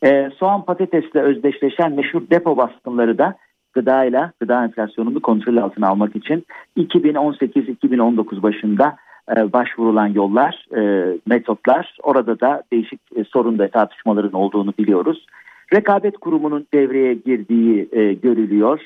E, 0.04 0.30
soğan 0.36 0.64
patatesle 0.64 1.20
özdeşleşen 1.20 1.92
meşhur 1.92 2.22
depo 2.30 2.56
baskınları 2.56 3.18
da 3.18 3.36
gıdayla 3.72 4.32
gıda 4.40 4.64
enflasyonunu 4.64 5.20
kontrol 5.20 5.56
altına 5.56 5.88
almak 5.88 6.16
için 6.16 6.46
2018-2019 6.76 8.42
başında 8.42 8.96
e, 9.36 9.52
başvurulan 9.52 10.06
yollar, 10.06 10.66
e, 10.76 11.12
metotlar 11.26 11.96
orada 12.02 12.40
da 12.40 12.62
değişik 12.72 13.00
e, 13.16 13.24
sorun 13.24 13.58
ve 13.58 13.68
tartışmaların 13.68 14.32
olduğunu 14.32 14.72
biliyoruz. 14.78 15.26
Rekabet 15.74 16.18
kurumunun 16.18 16.66
devreye 16.74 17.14
girdiği 17.14 17.88
e, 17.92 18.12
görülüyor. 18.12 18.80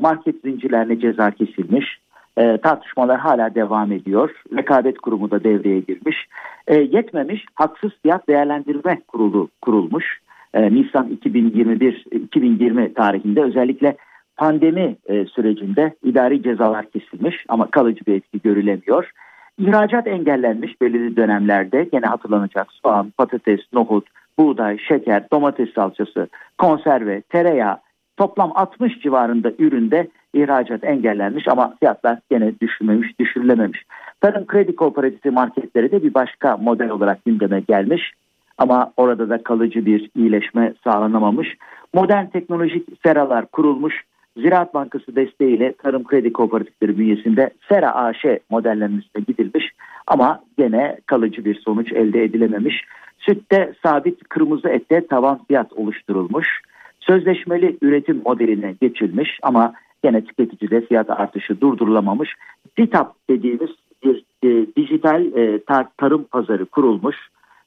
Market 0.00 0.40
zincirlerine 0.44 1.00
ceza 1.00 1.30
kesilmiş. 1.30 1.98
E, 2.36 2.58
tartışmalar 2.58 3.18
hala 3.18 3.54
devam 3.54 3.92
ediyor. 3.92 4.30
Rekabet 4.56 4.98
kurumu 4.98 5.30
da 5.30 5.44
devreye 5.44 5.80
girmiş. 5.80 6.26
E, 6.66 6.74
yetmemiş 6.76 7.44
haksız 7.54 7.90
fiyat 8.02 8.28
değerlendirme 8.28 9.00
kurulu 9.08 9.48
kurulmuş. 9.62 10.20
E, 10.54 10.74
Nisan 10.74 11.08
2021 11.08 12.04
2020 12.10 12.94
tarihinde 12.94 13.42
özellikle 13.42 13.96
pandemi 14.36 14.96
e, 15.06 15.24
sürecinde 15.24 15.94
idari 16.04 16.42
cezalar 16.42 16.90
kesilmiş 16.90 17.44
ama 17.48 17.70
kalıcı 17.70 18.06
bir 18.06 18.14
etki 18.14 18.40
görülemiyor. 18.40 19.10
İhracat 19.58 20.06
engellenmiş 20.06 20.80
belirli 20.80 21.16
dönemlerde 21.16 21.88
gene 21.92 22.06
hatırlanacak 22.06 22.66
soğan, 22.72 23.12
patates, 23.18 23.60
nohut, 23.72 24.06
buğday, 24.38 24.78
şeker, 24.78 25.30
domates 25.32 25.74
salçası, 25.74 26.28
konserve, 26.58 27.20
tereyağı 27.20 27.78
toplam 28.16 28.52
60 28.54 29.00
civarında 29.00 29.52
üründe 29.58 30.08
ihracat 30.34 30.84
engellenmiş 30.84 31.48
ama 31.48 31.74
fiyatlar 31.80 32.18
gene 32.30 32.52
düşürmemiş, 32.60 33.18
düşürülememiş. 33.20 33.82
Tarım 34.20 34.46
kredi 34.46 34.76
kooperatifi 34.76 35.30
marketleri 35.30 35.92
de 35.92 36.02
bir 36.02 36.14
başka 36.14 36.56
model 36.56 36.90
olarak 36.90 37.24
gündeme 37.24 37.60
gelmiş 37.60 38.12
ama 38.58 38.92
orada 38.96 39.28
da 39.28 39.42
kalıcı 39.42 39.86
bir 39.86 40.10
iyileşme 40.16 40.74
sağlanamamış. 40.84 41.48
Modern 41.94 42.26
teknolojik 42.26 42.88
seralar 43.06 43.46
kurulmuş. 43.46 43.94
Ziraat 44.36 44.74
Bankası 44.74 45.16
desteğiyle 45.16 45.72
Tarım 45.72 46.04
Kredi 46.04 46.32
Kooperatifleri 46.32 46.98
bünyesinde 46.98 47.50
Sera 47.68 47.94
AŞ 47.94 48.24
modellenmesine 48.50 49.22
gidilmiş 49.26 49.70
ama 50.06 50.40
gene 50.58 50.98
kalıcı 51.06 51.44
bir 51.44 51.54
sonuç 51.54 51.92
elde 51.92 52.24
edilememiş. 52.24 52.84
Sütte 53.18 53.72
sabit 53.82 54.28
kırmızı 54.28 54.68
ette 54.68 55.06
tavan 55.06 55.44
fiyat 55.44 55.72
oluşturulmuş. 55.72 56.60
Sözleşmeli 57.00 57.78
üretim 57.82 58.22
modeline 58.24 58.74
geçilmiş 58.80 59.38
ama 59.42 59.72
gene 60.02 60.24
tüketicide 60.24 60.80
fiyat 60.80 61.10
artışı 61.10 61.60
durdurulamamış. 61.60 62.34
DİTAP 62.78 63.14
dediğimiz 63.30 63.70
bir 64.04 64.24
e, 64.44 64.66
dijital 64.76 65.24
e, 65.24 65.64
tar 65.64 65.86
tarım 65.96 66.24
pazarı 66.24 66.66
kurulmuş. 66.66 67.16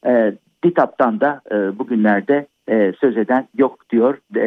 E, 0.05 0.33
DİTAP'tan 0.63 1.19
da 1.19 1.41
e, 1.51 1.79
bugünlerde 1.79 2.47
e, 2.69 2.93
söz 3.01 3.17
eden 3.17 3.47
yok 3.57 3.89
diyor 3.89 4.17
e, 4.35 4.41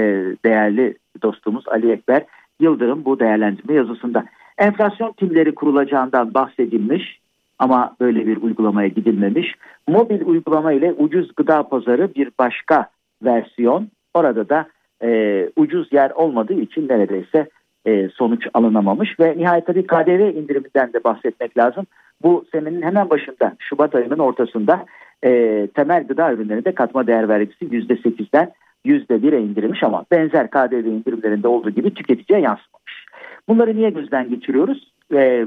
değerli 0.44 0.94
dostumuz 1.22 1.68
Ali 1.68 1.92
Ekber 1.92 2.24
Yıldırım 2.60 3.04
bu 3.04 3.20
değerlendirme 3.20 3.74
yazısında. 3.74 4.24
Enflasyon 4.58 5.12
timleri 5.12 5.54
kurulacağından 5.54 6.34
bahsedilmiş 6.34 7.20
ama 7.58 7.96
böyle 8.00 8.26
bir 8.26 8.36
uygulamaya 8.36 8.88
gidilmemiş. 8.88 9.54
Mobil 9.88 10.26
uygulama 10.26 10.72
ile 10.72 10.92
ucuz 10.92 11.34
gıda 11.36 11.62
pazarı 11.62 12.14
bir 12.14 12.30
başka 12.38 12.88
versiyon. 13.24 13.88
Orada 14.14 14.48
da 14.48 14.66
e, 15.02 15.48
ucuz 15.56 15.92
yer 15.92 16.10
olmadığı 16.10 16.60
için 16.60 16.88
neredeyse 16.88 17.48
e, 17.86 18.08
sonuç 18.08 18.46
alınamamış 18.54 19.20
ve 19.20 19.34
nihayet 19.36 19.66
tabii 19.66 19.86
KDV 19.86 20.36
indiriminden 20.36 20.92
de 20.92 21.04
bahsetmek 21.04 21.58
lazım. 21.58 21.86
Bu 22.22 22.44
senenin 22.52 22.82
hemen 22.82 23.10
başında 23.10 23.56
Şubat 23.58 23.94
ayının 23.94 24.18
ortasında 24.18 24.84
e, 25.24 25.66
temel 25.74 26.06
gıda 26.06 26.32
ürünlerinde 26.32 26.74
katma 26.74 27.06
değer 27.06 27.28
vergisi 27.28 27.64
%8'den 27.64 28.52
%1'e 28.86 29.40
indirilmiş 29.40 29.82
ama 29.82 30.04
benzer 30.10 30.50
KDV 30.50 30.86
indirimlerinde 30.86 31.48
olduğu 31.48 31.70
gibi 31.70 31.94
tüketiciye 31.94 32.40
yansımamış. 32.40 33.06
Bunları 33.48 33.76
niye 33.76 33.90
gözden 33.90 34.28
geçiriyoruz? 34.28 34.92
E, 35.14 35.46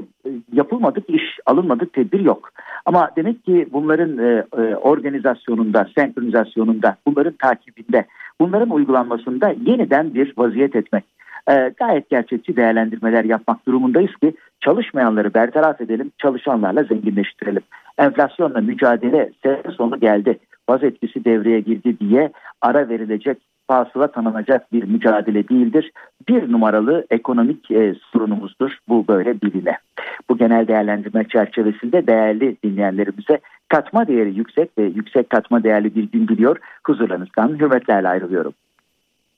yapılmadık 0.52 1.10
iş, 1.10 1.22
alınmadık 1.46 1.92
tedbir 1.92 2.20
yok. 2.20 2.50
Ama 2.84 3.10
demek 3.16 3.44
ki 3.44 3.68
bunların 3.72 4.18
e, 4.18 4.44
e, 4.56 4.76
organizasyonunda, 4.76 5.88
senkronizasyonunda, 5.98 6.96
bunların 7.06 7.34
takibinde, 7.42 8.04
bunların 8.40 8.70
uygulanmasında 8.70 9.54
yeniden 9.66 10.14
bir 10.14 10.32
vaziyet 10.36 10.76
etmek 10.76 11.04
e, 11.50 11.72
gayet 11.76 12.10
gerçekçi 12.10 12.56
değerlendirmeler 12.56 13.24
yapmak 13.24 13.66
durumundayız 13.66 14.16
ki 14.22 14.34
çalışmayanları 14.60 15.34
bertaraf 15.34 15.80
edelim, 15.80 16.12
çalışanlarla 16.18 16.82
zenginleştirelim. 16.82 17.62
Enflasyonla 17.98 18.60
mücadele 18.60 19.30
sene 19.42 19.62
sonu 19.76 20.00
geldi, 20.00 20.38
baz 20.68 20.84
etkisi 20.84 21.24
devreye 21.24 21.60
girdi 21.60 22.00
diye 22.00 22.32
ara 22.60 22.88
verilecek, 22.88 23.38
fasıla 23.66 24.12
tanınacak 24.12 24.72
bir 24.72 24.84
mücadele 24.84 25.48
değildir. 25.48 25.92
Bir 26.28 26.52
numaralı 26.52 27.06
ekonomik 27.10 27.70
e, 27.70 27.94
sorunumuzdur 28.12 28.70
bu 28.88 29.08
böyle 29.08 29.40
biline. 29.40 29.78
Bu 30.28 30.38
genel 30.38 30.68
değerlendirme 30.68 31.24
çerçevesinde 31.28 32.06
değerli 32.06 32.56
dinleyenlerimize 32.64 33.38
katma 33.68 34.06
değeri 34.06 34.34
yüksek 34.34 34.78
ve 34.78 34.82
yüksek 34.82 35.30
katma 35.30 35.62
değerli 35.62 35.94
bir 35.94 36.10
gün 36.10 36.28
diliyor. 36.28 36.56
Huzurlarınızdan 36.86 37.48
hürmetlerle 37.48 38.08
ayrılıyorum. 38.08 38.52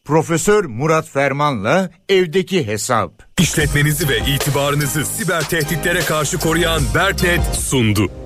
Profesör 0.05 0.65
Murat 0.65 1.09
Ferman'la 1.09 1.91
evdeki 2.09 2.67
hesap. 2.67 3.11
İşletmenizi 3.41 4.09
ve 4.09 4.17
itibarınızı 4.19 5.05
siber 5.05 5.41
tehditlere 5.41 6.01
karşı 6.01 6.39
koruyan 6.39 6.81
Berknet 6.95 7.41
sundu. 7.41 8.26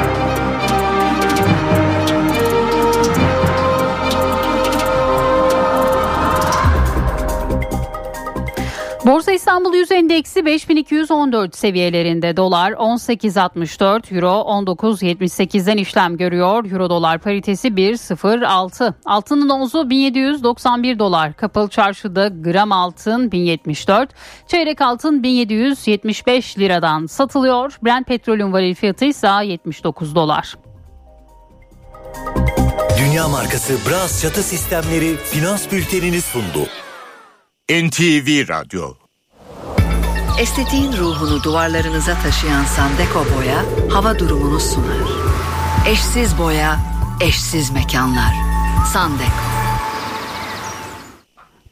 Borsa 9.05 9.31
İstanbul 9.31 9.73
Yüz 9.73 9.91
Endeksi 9.91 10.45
5214 10.45 11.55
seviyelerinde 11.55 12.37
dolar 12.37 12.71
18.64 12.71 14.15
euro 14.15 14.27
19.78'den 14.27 15.77
işlem 15.77 16.17
görüyor. 16.17 16.71
Euro 16.71 16.89
dolar 16.89 17.19
paritesi 17.19 17.67
1.06 17.67 18.93
altının 19.05 19.49
onzu 19.49 19.89
1791 19.89 20.99
dolar 20.99 21.33
kapalı 21.33 21.69
çarşıda 21.69 22.27
gram 22.27 22.71
altın 22.71 23.31
1074 23.31 24.09
çeyrek 24.47 24.81
altın 24.81 25.23
1775 25.23 26.57
liradan 26.59 27.05
satılıyor. 27.05 27.77
Brent 27.83 28.07
petrolün 28.07 28.53
varil 28.53 28.75
fiyatı 28.75 29.05
ise 29.05 29.29
79 29.43 30.15
dolar. 30.15 30.57
Dünya 32.99 33.27
markası 33.27 33.73
Bras 33.89 34.21
çatı 34.21 34.43
sistemleri 34.43 35.15
finans 35.15 35.71
bültenini 35.71 36.21
sundu. 36.21 36.67
NTV 37.71 38.49
Radyo 38.49 38.93
Estetiğin 40.39 40.93
ruhunu 40.93 41.43
duvarlarınıza 41.43 42.13
taşıyan 42.13 42.63
Sandeko 42.63 43.25
Boya 43.35 43.63
hava 43.93 44.19
durumunu 44.19 44.59
sunar. 44.59 45.07
Eşsiz 45.87 46.37
boya, 46.37 46.79
eşsiz 47.21 47.71
mekanlar. 47.71 48.33
Sandeko. 48.93 49.51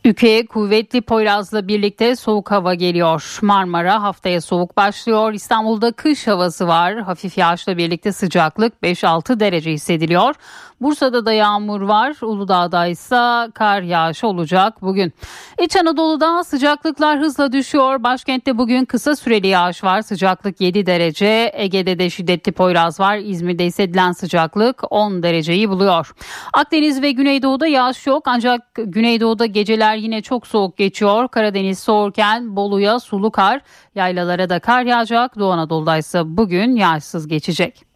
Ülkeye 0.05 0.45
kuvvetli 0.45 1.01
Poyraz'la 1.01 1.67
birlikte 1.67 2.15
soğuk 2.15 2.51
hava 2.51 2.73
geliyor. 2.73 3.39
Marmara 3.41 4.03
haftaya 4.03 4.41
soğuk 4.41 4.77
başlıyor. 4.77 5.33
İstanbul'da 5.33 5.91
kış 5.91 6.27
havası 6.27 6.67
var. 6.67 6.99
Hafif 6.99 7.37
yağışla 7.37 7.77
birlikte 7.77 8.11
sıcaklık 8.11 8.73
5-6 8.83 9.39
derece 9.39 9.71
hissediliyor. 9.71 10.35
Bursa'da 10.81 11.25
da 11.25 11.33
yağmur 11.33 11.81
var. 11.81 12.15
Uludağ'da 12.21 12.87
ise 12.87 13.51
kar 13.53 13.81
yağışı 13.81 14.27
olacak 14.27 14.81
bugün. 14.81 15.13
İç 15.61 15.75
Anadolu'da 15.75 16.43
sıcaklıklar 16.43 17.19
hızla 17.19 17.51
düşüyor. 17.51 18.03
Başkentte 18.03 18.57
bugün 18.57 18.85
kısa 18.85 19.15
süreli 19.15 19.47
yağış 19.47 19.83
var. 19.83 20.01
Sıcaklık 20.01 20.61
7 20.61 20.85
derece. 20.85 21.51
Ege'de 21.53 21.99
de 21.99 22.09
şiddetli 22.09 22.51
Poyraz 22.51 22.99
var. 22.99 23.17
İzmir'de 23.17 23.65
hissedilen 23.65 24.11
sıcaklık 24.11 24.81
10 24.89 25.23
dereceyi 25.23 25.69
buluyor. 25.69 26.13
Akdeniz 26.53 27.01
ve 27.01 27.11
Güneydoğu'da 27.11 27.67
yağış 27.67 28.07
yok. 28.07 28.23
Ancak 28.27 28.61
Güneydoğu'da 28.75 29.45
geceler 29.45 29.95
yine 29.95 30.21
çok 30.21 30.47
soğuk 30.47 30.77
geçiyor. 30.77 31.27
Karadeniz 31.27 31.79
soğurken 31.79 32.55
Bolu'ya 32.55 32.99
sulu 32.99 33.31
kar, 33.31 33.61
yaylalara 33.95 34.49
da 34.49 34.59
kar 34.59 34.83
yağacak. 34.83 35.39
Doğu 35.39 35.51
Anadolu'da 35.51 35.97
ise 35.97 36.21
bugün 36.25 36.75
yağışsız 36.75 37.27
geçecek. 37.27 37.88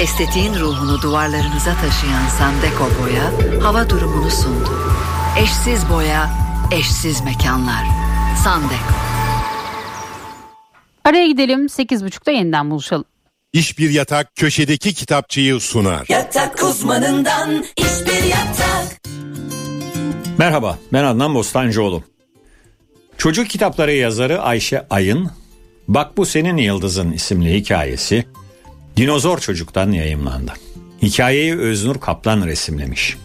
Estetiğin 0.00 0.54
ruhunu 0.54 1.02
duvarlarınıza 1.02 1.74
taşıyan 1.74 2.28
Sandeko 2.38 2.90
Boya 3.02 3.32
hava 3.62 3.90
durumunu 3.90 4.30
sundu. 4.30 4.70
Eşsiz 5.42 5.90
boya, 5.90 6.30
eşsiz 6.72 7.20
mekanlar. 7.24 7.84
Sandeko. 8.44 8.94
Araya 11.04 11.26
gidelim 11.26 11.66
8.30'da 11.66 12.30
yeniden 12.30 12.70
buluşalım. 12.70 13.04
İş 13.52 13.78
bir 13.78 13.90
yatak 13.90 14.36
köşedeki 14.36 14.94
kitapçıyı 14.94 15.60
sunar. 15.60 16.06
Yatak 16.08 16.62
uzmanından 16.62 17.64
iş 17.76 18.06
bir 18.06 18.22
yatak. 18.24 19.00
Merhaba 20.38 20.78
ben 20.92 21.04
Adnan 21.04 21.34
Bostancıoğlu. 21.34 22.02
Çocuk 23.18 23.50
kitapları 23.50 23.92
yazarı 23.92 24.42
Ayşe 24.42 24.86
Ayın, 24.90 25.30
Bak 25.88 26.16
Bu 26.16 26.26
Senin 26.26 26.56
Yıldızın 26.56 27.12
isimli 27.12 27.54
hikayesi 27.54 28.24
Dinozor 28.96 29.38
Çocuk'tan 29.38 29.92
yayımlandı. 29.92 30.52
Hikayeyi 31.02 31.56
Öznur 31.56 32.00
Kaplan 32.00 32.46
resimlemiş. 32.46 33.16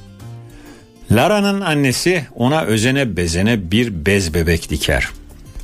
Lara'nın 1.11 1.61
annesi 1.61 2.25
ona 2.35 2.61
özene 2.61 3.17
bezene 3.17 3.71
bir 3.71 4.05
bez 4.05 4.33
bebek 4.33 4.69
diker. 4.69 5.09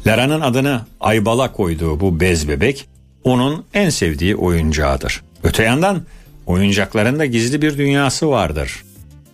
Lara'nın 0.07 0.41
adını 0.41 0.81
Aybala 0.99 1.51
koyduğu 1.51 1.99
bu 1.99 2.19
bez 2.19 2.47
bebek 2.47 2.87
onun 3.23 3.65
en 3.73 3.89
sevdiği 3.89 4.35
oyuncağıdır. 4.35 5.23
Öte 5.43 5.63
yandan 5.63 6.01
oyuncaklarında 6.45 7.25
gizli 7.25 7.61
bir 7.61 7.77
dünyası 7.77 8.29
vardır. 8.29 8.83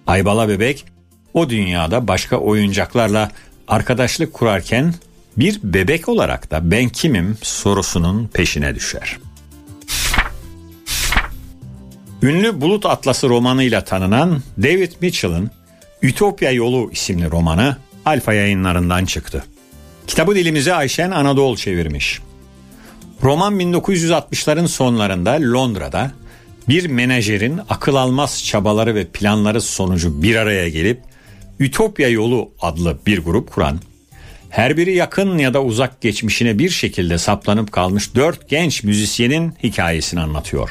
Aybala 0.08 0.50
bebek 0.50 0.86
o 1.34 1.50
dünyada 1.50 2.08
başka 2.08 2.38
oyuncaklarla 2.38 3.32
arkadaşlık 3.68 4.34
kurarken 4.34 4.94
bir 5.38 5.60
bebek 5.64 6.10
olarak 6.10 6.52
da 6.52 6.72
ben 6.72 6.90
kimim 6.90 7.38
sorusunun 7.42 8.28
peşine 8.28 8.76
düşer. 8.76 9.18
Ünlü 12.24 12.62
Bulut 12.62 12.86
Atlası 12.86 13.30
romanıyla 13.30 13.84
tanınan 13.84 14.42
David 14.58 14.92
Mitchell'ın 15.02 15.52
Ütopya 16.02 16.52
Yolu 16.52 16.90
isimli 16.92 17.32
romanı 17.32 17.78
Alfa 18.06 18.34
yayınlarından 18.34 19.06
çıktı. 19.06 19.44
Kitabı 20.08 20.36
dilimize 20.36 20.74
Ayşen 20.74 21.12
Anadolu 21.12 21.58
çevirmiş. 21.58 22.20
Roman 23.24 23.60
1960'ların 23.60 24.68
sonlarında 24.68 25.32
Londra'da 25.32 26.12
bir 26.68 26.88
menajerin 26.88 27.60
akıl 27.70 27.96
almaz 27.96 28.44
çabaları 28.46 28.96
ve 28.96 29.06
planları 29.06 29.62
sonucu 29.62 30.24
bir 30.24 30.36
araya 30.36 30.70
gelip 30.70 31.02
Ütopya 31.60 32.10
Yolu 32.10 32.52
adlı 32.62 32.98
bir 33.08 33.20
grup 33.20 33.52
kuran, 33.52 33.80
her 34.50 34.78
biri 34.78 34.96
yakın 34.96 35.38
ya 35.38 35.54
da 35.54 35.64
uzak 35.64 36.02
geçmişine 36.02 36.60
bir 36.60 36.70
şekilde 36.70 37.18
saplanıp 37.18 37.72
kalmış 37.72 38.16
dört 38.16 38.50
genç 38.50 38.84
müzisyenin 38.84 39.54
hikayesini 39.64 40.20
anlatıyor. 40.20 40.70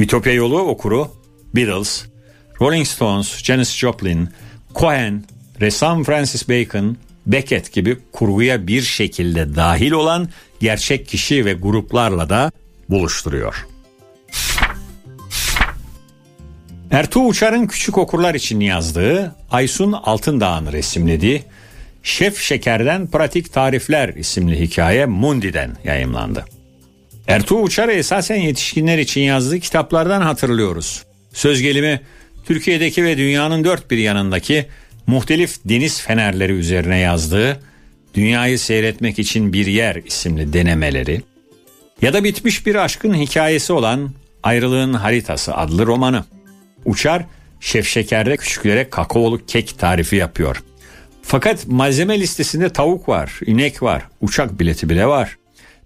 Ütopya 0.00 0.32
Yolu 0.32 0.58
okuru 0.58 1.08
Beatles, 1.54 2.04
Rolling 2.60 2.86
Stones, 2.86 3.44
Janis 3.44 3.76
Joplin, 3.76 4.28
Cohen, 4.74 5.24
ressam 5.60 6.04
Francis 6.04 6.48
Bacon, 6.48 6.96
Beckett 7.26 7.72
gibi 7.72 7.98
kurguya 8.12 8.66
bir 8.66 8.82
şekilde 8.82 9.56
dahil 9.56 9.92
olan 9.92 10.28
gerçek 10.60 11.06
kişi 11.06 11.44
ve 11.44 11.52
gruplarla 11.52 12.28
da 12.28 12.52
buluşturuyor. 12.88 13.66
Ertuğ 16.90 17.20
Uçar'ın 17.20 17.66
küçük 17.66 17.98
okurlar 17.98 18.34
için 18.34 18.60
yazdığı 18.60 19.36
Aysun 19.50 19.92
Altındağ'ın 19.92 20.72
resimlediği 20.72 21.42
Şef 22.02 22.38
Şeker'den 22.38 23.06
Pratik 23.06 23.52
Tarifler 23.52 24.08
isimli 24.08 24.60
hikaye 24.60 25.06
Mundi'den 25.06 25.76
yayımlandı. 25.84 26.44
Ertuğ 27.26 27.56
Uçar'ı 27.56 27.92
esasen 27.92 28.36
yetişkinler 28.36 28.98
için 28.98 29.20
yazdığı 29.20 29.60
kitaplardan 29.60 30.20
hatırlıyoruz. 30.20 31.02
Söz 31.32 31.62
gelimi 31.62 32.00
Türkiye'deki 32.44 33.04
ve 33.04 33.18
dünyanın 33.18 33.64
dört 33.64 33.90
bir 33.90 33.98
yanındaki 33.98 34.66
muhtelif 35.06 35.56
deniz 35.64 36.00
fenerleri 36.00 36.52
üzerine 36.52 36.98
yazdığı 36.98 37.60
Dünyayı 38.14 38.58
Seyretmek 38.58 39.18
için 39.18 39.52
Bir 39.52 39.66
Yer 39.66 39.96
isimli 39.96 40.52
denemeleri, 40.52 41.22
Ya 42.02 42.12
da 42.12 42.24
bitmiş 42.24 42.66
bir 42.66 42.74
aşkın 42.74 43.14
hikayesi 43.14 43.72
olan 43.72 44.10
Ayrılığın 44.42 44.92
Haritası 44.92 45.54
adlı 45.54 45.86
romanı. 45.86 46.24
Uçar 46.84 47.24
şef 47.60 47.88
şekerde 47.88 48.36
küçüklere 48.36 48.90
kakaolu 48.90 49.46
kek 49.46 49.78
tarifi 49.78 50.16
yapıyor. 50.16 50.62
Fakat 51.22 51.66
malzeme 51.66 52.20
listesinde 52.20 52.68
tavuk 52.68 53.08
var, 53.08 53.40
inek 53.46 53.82
var, 53.82 54.02
uçak 54.20 54.60
bileti 54.60 54.88
bile 54.88 55.06
var. 55.06 55.36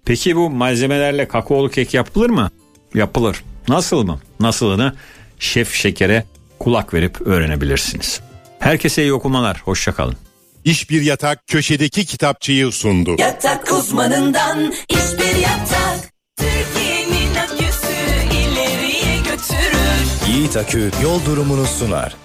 Peki 0.05 0.37
bu 0.37 0.51
malzemelerle 0.51 1.29
kakaolu 1.29 1.71
kek 1.71 1.95
yapılır 1.95 2.31
mı? 2.31 2.51
Yapılır. 2.95 3.45
Nasıl 3.69 4.05
mı? 4.05 4.21
Nasılını 4.41 4.95
şef 5.39 5.75
şekere 5.75 6.25
kulak 6.59 6.95
verip 6.95 7.21
öğrenebilirsiniz. 7.21 8.21
Herkese 8.59 9.03
iyi 9.03 9.13
okumalar. 9.13 9.63
Hoşçakalın. 9.65 10.17
İş 10.65 10.91
bir 10.91 11.03
yatak 11.03 11.47
köşedeki 11.47 12.07
kitapçıyı 12.07 12.73
sundu. 12.73 13.17
Yatak 13.19 13.73
uzmanından 13.73 14.73
iş 14.89 15.19
bir 15.19 15.37
yatak. 15.41 16.13
Türkiye'nin 16.37 17.35
aküsü 17.35 17.95
ileriye 18.33 19.17
götürür. 19.17 20.35
Yiğit 20.35 20.57
Akü 20.57 20.91
yol 21.03 21.25
durumunu 21.27 21.67
sunar. 21.67 22.17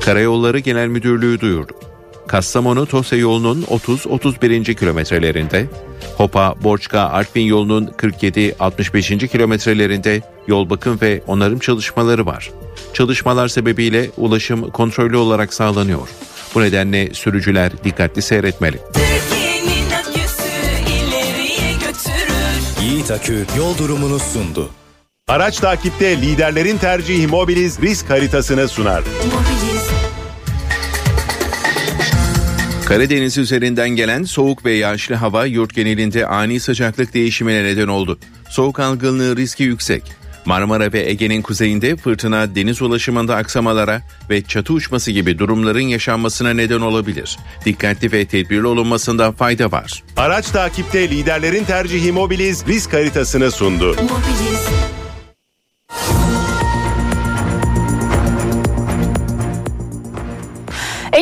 Karayolları 0.00 0.58
Genel 0.58 0.86
Müdürlüğü 0.88 1.40
duyurdu. 1.40 1.72
Kastamonu 2.26 2.86
Tosya 2.86 3.18
yolunun 3.18 3.62
30-31. 3.62 4.74
kilometrelerinde, 4.74 5.66
Hopa 6.16 6.54
Borçka 6.62 7.00
Artvin 7.00 7.44
yolunun 7.46 7.86
47-65. 7.86 9.28
kilometrelerinde 9.28 10.22
yol 10.46 10.70
bakım 10.70 10.98
ve 11.02 11.22
onarım 11.26 11.58
çalışmaları 11.58 12.26
var. 12.26 12.50
Çalışmalar 12.92 13.48
sebebiyle 13.48 14.10
ulaşım 14.16 14.70
kontrollü 14.70 15.16
olarak 15.16 15.54
sağlanıyor. 15.54 16.08
Bu 16.54 16.62
nedenle 16.62 17.14
sürücüler 17.14 17.72
dikkatli 17.84 18.22
seyretmeli. 18.22 18.78
Yiğit 22.82 23.10
Akü 23.10 23.46
yol 23.58 23.78
durumunu 23.78 24.18
sundu. 24.18 24.70
Araç 25.28 25.58
takipte 25.58 26.16
liderlerin 26.16 26.78
tercihi 26.78 27.26
Mobiliz 27.26 27.80
risk 27.80 28.10
haritasını 28.10 28.68
sunar. 28.68 29.04
Karadeniz 32.88 33.38
üzerinden 33.38 33.88
gelen 33.88 34.24
soğuk 34.24 34.64
ve 34.64 34.72
yağışlı 34.72 35.14
hava 35.14 35.44
yurt 35.44 35.74
genelinde 35.74 36.26
ani 36.26 36.60
sıcaklık 36.60 37.14
değişimine 37.14 37.64
neden 37.64 37.88
oldu. 37.88 38.18
Soğuk 38.50 38.80
algınlığı 38.80 39.36
riski 39.36 39.62
yüksek. 39.62 40.02
Marmara 40.44 40.92
ve 40.92 41.10
Ege'nin 41.10 41.42
kuzeyinde 41.42 41.96
fırtına 41.96 42.54
deniz 42.54 42.82
ulaşımında 42.82 43.36
aksamalara 43.36 44.02
ve 44.30 44.42
çatı 44.42 44.72
uçması 44.72 45.10
gibi 45.10 45.38
durumların 45.38 45.80
yaşanmasına 45.80 46.50
neden 46.50 46.80
olabilir. 46.80 47.38
Dikkatli 47.64 48.12
ve 48.12 48.24
tedbirli 48.26 48.66
olunmasında 48.66 49.32
fayda 49.32 49.72
var. 49.72 50.02
Araç 50.16 50.46
takipte 50.46 51.10
liderlerin 51.10 51.64
tercihi 51.64 52.12
Mobiliz 52.12 52.66
risk 52.66 52.92
haritasını 52.92 53.50
sundu. 53.50 53.96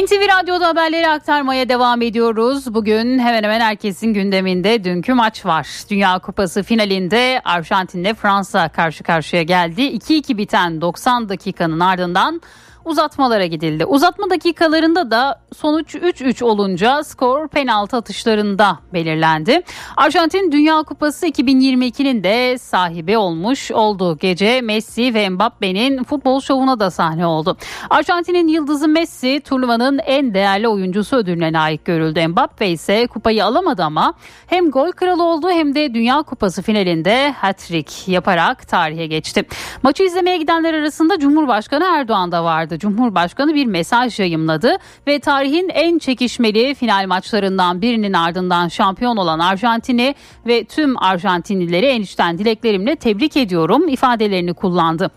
NTV 0.03 0.29
Radyo'da 0.41 0.69
haberleri 0.69 1.09
aktarmaya 1.09 1.69
devam 1.69 2.03
ediyoruz. 2.03 2.75
Bugün 2.75 3.19
hemen 3.19 3.43
hemen 3.43 3.61
herkesin 3.61 4.15
gündeminde 4.15 4.85
dünkü 4.85 5.15
maç 5.15 5.47
var. 5.47 5.69
Dünya 5.91 6.19
Kupası 6.19 6.63
finalinde 6.63 7.41
Arjantin'le 7.45 8.15
Fransa 8.15 8.69
karşı 8.69 9.05
karşıya 9.05 9.43
geldi. 9.43 9.83
2-2 9.83 10.37
biten 10.37 10.81
90 10.81 11.29
dakikanın 11.29 11.81
ardından 11.81 12.41
uzatmalara 12.87 13.47
gidildi. 13.47 13.85
Uzatma 13.85 14.31
dakikalarında 14.31 15.11
da 15.11 15.41
sonuç 15.57 15.95
3-3 15.95 16.45
olunca 16.45 17.05
skor 17.05 17.49
penaltı 17.49 17.97
atışlarında 17.97 18.79
belirlendi. 18.93 19.63
Arjantin 19.97 20.53
Dünya 20.53 20.83
Kupası 20.83 21.27
2022'nin 21.27 22.25
de 22.25 22.59
sahibi 22.59 23.19
olmuş 23.19 23.71
oldu. 23.71 24.19
Gece 24.19 24.61
Messi 24.61 25.15
ve 25.15 25.29
Mbappe'nin 25.29 26.05
futbol 26.05 26.41
şovuna 26.41 26.81
da 26.81 26.91
sahne 26.91 27.27
oldu. 27.27 27.57
Arjantin'in 27.91 28.49
yıldızı 28.49 28.89
Messi 28.89 29.41
turnuvanın 29.41 29.99
en 29.99 30.35
değerli 30.35 30.69
oyuncusu 30.69 31.17
ödülüne 31.17 31.53
layık 31.53 31.85
görüldü. 31.85 32.29
Mbappe 32.29 32.69
ise 32.69 33.07
kupayı 33.07 33.45
alamadı 33.45 33.85
ama 33.85 34.15
hem 34.47 34.71
gol 34.71 34.93
kralı 34.93 35.23
oldu 35.25 35.51
hem 35.51 35.75
de 35.75 35.95
Dünya 35.95 36.23
Kupası 36.23 36.63
finalinde 36.63 37.35
hat-trick 37.41 38.13
yaparak 38.13 38.69
tarihe 38.69 39.07
geçti. 39.07 39.45
Maçı 39.83 40.03
izlemeye 40.03 40.37
gidenler 40.37 40.75
arasında 40.75 41.19
Cumhurbaşkanı 41.19 41.85
Erdoğan 41.85 42.33
da 42.33 42.45
vardı. 42.45 42.76
Cumhurbaşkanı 42.79 43.55
bir 43.55 43.67
mesaj 43.67 44.21
yayımladı 44.21 44.77
ve 45.07 45.19
tarihin 45.19 45.69
en 45.69 45.99
çekişmeli 45.99 46.75
final 46.75 47.07
maçlarından 47.07 47.83
birinin 47.83 48.13
ardından 48.13 48.69
şampiyon 48.69 49.17
olan 49.17 49.39
Arjantin'i 49.39 50.15
ve 50.47 50.65
tüm 50.65 51.03
Arjantinlileri 51.03 51.87
en 51.87 52.03
içten 52.03 52.39
dileklerimle 52.39 52.97
tebrik 52.97 53.37
ediyorum 53.37 53.89
ifadelerini 53.89 54.55
kullandı. 54.55 55.11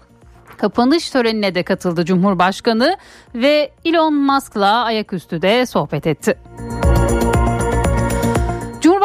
Kapanış 0.57 1.09
törenine 1.09 1.55
de 1.55 1.63
katıldı 1.63 2.05
Cumhurbaşkanı 2.05 2.97
ve 3.35 3.71
Elon 3.85 4.13
Musk'la 4.13 4.83
ayaküstü 4.83 5.41
de 5.41 5.65
sohbet 5.65 6.07
etti. 6.07 6.37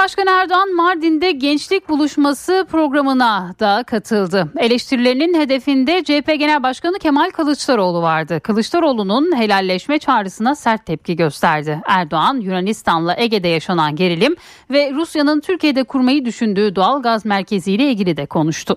Cumhurbaşkanı 0.05 0.41
Erdoğan 0.43 0.75
Mardin'de 0.75 1.31
gençlik 1.31 1.89
buluşması 1.89 2.67
programına 2.71 3.55
da 3.61 3.85
katıldı. 3.87 4.49
Eleştirilerinin 4.59 5.41
hedefinde 5.41 6.05
CHP 6.05 6.27
Genel 6.39 6.63
Başkanı 6.63 6.99
Kemal 6.99 7.31
Kılıçdaroğlu 7.31 8.03
vardı. 8.03 8.41
Kılıçdaroğlu'nun 8.41 9.37
helalleşme 9.37 9.99
çağrısına 9.99 10.55
sert 10.55 10.87
tepki 10.87 11.17
gösterdi. 11.17 11.81
Erdoğan 11.87 12.41
Yunanistan'la 12.41 13.17
Ege'de 13.19 13.49
yaşanan 13.49 13.97
gerilim 13.97 14.37
ve 14.71 14.93
Rusya'nın 14.93 15.41
Türkiye'de 15.41 15.85
kurmayı 15.85 16.25
düşündüğü 16.25 16.77
doğal 16.77 17.03
gaz 17.03 17.25
merkeziyle 17.25 17.91
ilgili 17.91 18.17
de 18.17 18.27
konuştu. 18.27 18.77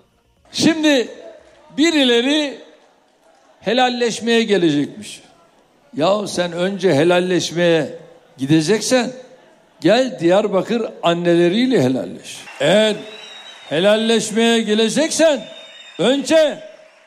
Şimdi 0.51 1.07
birileri 1.78 2.57
helalleşmeye 3.59 4.43
gelecekmiş. 4.43 5.21
Ya 5.97 6.28
sen 6.28 6.51
önce 6.51 6.93
helalleşmeye 6.93 7.99
gideceksen 8.38 9.11
Gel 9.82 10.19
Diyarbakır 10.19 10.82
anneleriyle 11.03 11.82
helalleş. 11.84 12.38
Eğer 12.59 12.95
helalleşmeye 13.69 14.61
geleceksen 14.61 15.39
önce 15.99 16.57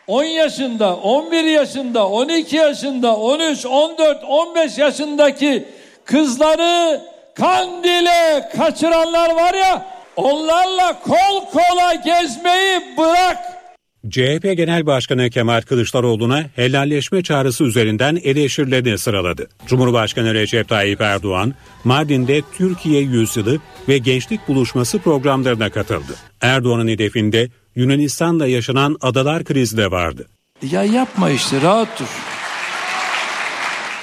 10 0.06 0.24
yaşında, 0.24 0.96
11 0.96 1.44
yaşında, 1.44 2.08
12 2.08 2.56
yaşında, 2.56 3.16
13, 3.16 3.66
14, 3.66 4.24
15 4.24 4.78
yaşındaki 4.78 5.64
kızları 6.04 7.00
Kandil'e 7.34 8.48
kaçıranlar 8.56 9.34
var 9.34 9.54
ya 9.54 9.86
onlarla 10.16 11.00
kol 11.00 11.46
kola 11.52 11.94
gezmeyi 11.94 12.80
bırak. 12.98 13.59
CHP 14.08 14.56
Genel 14.56 14.86
Başkanı 14.86 15.30
Kemal 15.30 15.60
Kılıçdaroğlu'na 15.60 16.46
helalleşme 16.56 17.22
çağrısı 17.22 17.64
üzerinden 17.64 18.16
eleştirilerini 18.24 18.98
sıraladı. 18.98 19.48
Cumhurbaşkanı 19.66 20.34
Recep 20.34 20.68
Tayyip 20.68 21.00
Erdoğan, 21.00 21.54
Mardin'de 21.84 22.42
Türkiye 22.58 23.02
Yüzyılı 23.02 23.58
ve 23.88 23.98
Gençlik 23.98 24.48
Buluşması 24.48 24.98
programlarına 24.98 25.70
katıldı. 25.70 26.16
Erdoğan'ın 26.40 26.88
hedefinde 26.88 27.48
Yunanistan'da 27.76 28.46
yaşanan 28.46 28.96
adalar 29.00 29.44
krizi 29.44 29.76
de 29.76 29.90
vardı. 29.90 30.26
Ya 30.70 30.84
yapma 30.84 31.30
işte 31.30 31.62
rahat 31.62 32.00
dur. 32.00 32.06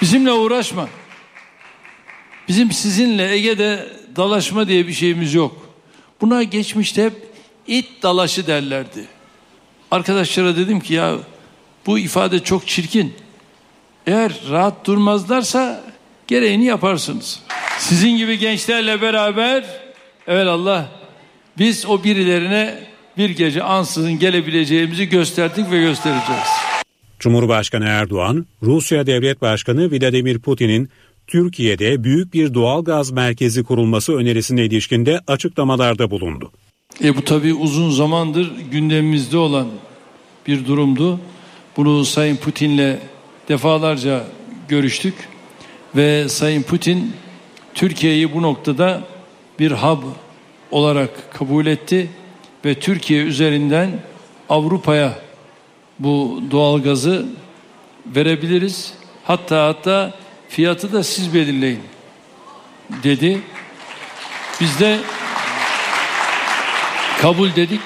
Bizimle 0.01 0.31
uğraşma. 0.31 0.89
Bizim 2.47 2.71
sizinle 2.71 3.31
Ege'de 3.31 3.87
dalaşma 4.15 4.67
diye 4.67 4.87
bir 4.87 4.93
şeyimiz 4.93 5.33
yok. 5.33 5.69
Buna 6.21 6.43
geçmişte 6.43 7.05
hep 7.05 7.13
it 7.67 8.03
dalaşı 8.03 8.47
derlerdi. 8.47 9.16
Arkadaşlara 9.91 10.55
dedim 10.55 10.79
ki 10.79 10.93
ya 10.93 11.15
bu 11.85 11.99
ifade 11.99 12.39
çok 12.39 12.67
çirkin. 12.67 13.13
Eğer 14.07 14.41
rahat 14.49 14.85
durmazlarsa 14.85 15.83
gereğini 16.27 16.65
yaparsınız. 16.65 17.39
Sizin 17.79 18.17
gibi 18.17 18.39
gençlerle 18.39 19.01
beraber 19.01 19.65
evet 20.27 20.47
Allah 20.47 20.89
biz 21.57 21.85
o 21.85 22.03
birilerine 22.03 22.79
bir 23.17 23.29
gece 23.29 23.63
ansızın 23.63 24.19
gelebileceğimizi 24.19 25.09
gösterdik 25.09 25.71
ve 25.71 25.81
göstereceğiz. 25.81 26.47
Cumhurbaşkanı 27.19 27.85
Erdoğan, 27.85 28.45
Rusya 28.63 29.05
Devlet 29.07 29.41
Başkanı 29.41 29.91
Vladimir 29.91 30.39
Putin'in 30.39 30.89
Türkiye'de 31.27 32.03
büyük 32.03 32.33
bir 32.33 32.53
doğal 32.53 32.83
gaz 32.83 33.11
merkezi 33.11 33.63
kurulması 33.63 34.15
önerisine 34.15 34.65
ilişkinde 34.65 35.19
açıklamalarda 35.27 36.11
bulundu. 36.11 36.51
E 37.03 37.17
bu 37.17 37.23
tabii 37.23 37.53
uzun 37.53 37.89
zamandır 37.89 38.51
gündemimizde 38.71 39.37
olan 39.37 39.67
bir 40.47 40.65
durumdu. 40.65 41.19
Bunu 41.77 42.05
Sayın 42.05 42.35
Putin'le 42.35 42.97
defalarca 43.49 44.23
görüştük 44.67 45.13
ve 45.95 46.29
Sayın 46.29 46.63
Putin 46.63 47.13
Türkiye'yi 47.73 48.33
bu 48.33 48.41
noktada 48.41 49.01
bir 49.59 49.71
hub 49.71 50.03
olarak 50.71 51.33
kabul 51.33 51.65
etti 51.65 52.09
ve 52.65 52.79
Türkiye 52.79 53.23
üzerinden 53.23 53.89
Avrupa'ya 54.49 55.19
bu 55.99 56.43
doğalgazı 56.51 57.25
verebiliriz. 58.05 58.93
Hatta 59.23 59.67
hatta 59.67 60.13
fiyatı 60.49 60.93
da 60.93 61.03
siz 61.03 61.33
belirleyin 61.33 61.79
dedi. 63.03 63.41
Biz 64.61 64.79
de 64.79 64.99
kabul 67.21 67.55
dedik 67.55 67.81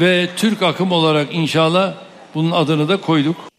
ve 0.00 0.28
Türk 0.36 0.62
akım 0.62 0.92
olarak 0.92 1.34
inşallah 1.34 1.94
bunun 2.34 2.50
adını 2.50 2.88
da 2.88 2.96
koyduk. 2.96 3.51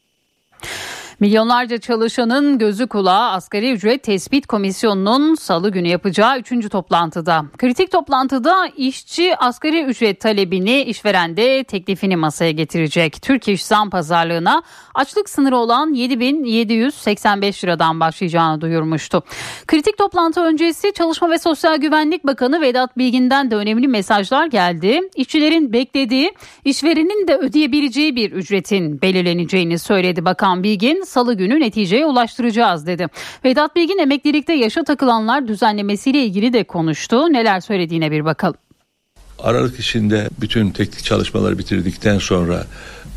Milyonlarca 1.23 1.77
çalışanın 1.77 2.57
gözü 2.57 2.87
kulağı 2.87 3.31
asgari 3.31 3.71
ücret 3.71 4.03
tespit 4.03 4.47
komisyonunun 4.47 5.35
salı 5.35 5.71
günü 5.71 5.87
yapacağı 5.87 6.39
3. 6.39 6.69
toplantıda. 6.69 7.45
Kritik 7.57 7.91
toplantıda 7.91 8.67
işçi 8.77 9.35
asgari 9.37 9.83
ücret 9.83 10.19
talebini 10.19 10.81
işveren 10.81 11.37
de 11.37 11.63
teklifini 11.63 12.15
masaya 12.15 12.51
getirecek. 12.51 13.21
Türk 13.21 13.47
İş 13.47 13.65
zam 13.65 13.89
pazarlığına 13.89 14.63
açlık 14.95 15.29
sınırı 15.29 15.57
olan 15.57 15.93
7785 15.93 17.63
liradan 17.63 17.99
başlayacağını 17.99 18.61
duyurmuştu. 18.61 19.23
Kritik 19.67 19.97
toplantı 19.97 20.41
öncesi 20.41 20.93
Çalışma 20.93 21.29
ve 21.29 21.37
Sosyal 21.37 21.77
Güvenlik 21.77 22.25
Bakanı 22.25 22.61
Vedat 22.61 22.97
Bilgin'den 22.97 23.51
de 23.51 23.55
önemli 23.55 23.87
mesajlar 23.87 24.47
geldi. 24.47 25.01
İşçilerin 25.15 25.73
beklediği, 25.73 26.33
işverenin 26.65 27.27
de 27.27 27.37
ödeyebileceği 27.37 28.15
bir 28.15 28.31
ücretin 28.31 29.01
belirleneceğini 29.01 29.79
söyledi 29.79 30.25
Bakan 30.25 30.63
Bilgin. 30.63 31.12
Salı 31.13 31.33
günü 31.33 31.59
neticeye 31.59 32.05
ulaştıracağız 32.05 32.87
dedi. 32.87 33.07
Vedat 33.45 33.75
Bilgin 33.75 33.97
emeklilikte 33.97 34.53
yaşa 34.53 34.83
takılanlar 34.83 35.47
düzenlemesiyle 35.47 36.23
ilgili 36.23 36.53
de 36.53 36.63
konuştu. 36.63 37.33
Neler 37.33 37.59
söylediğine 37.59 38.11
bir 38.11 38.25
bakalım. 38.25 38.57
Aralık 39.39 39.79
içinde 39.79 40.29
bütün 40.41 40.69
teknik 40.69 41.03
çalışmaları 41.03 41.57
bitirdikten 41.57 42.19
sonra 42.19 42.67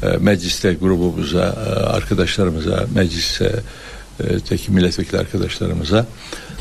e, 0.03 0.07
mecliste 0.07 0.75
grubumuza, 0.75 1.45
e, 1.45 1.71
arkadaşlarımıza, 1.71 2.87
meclise, 2.95 3.61
e, 4.21 4.39
teki 4.39 4.73
milletvekili 4.73 5.19
arkadaşlarımıza 5.19 6.07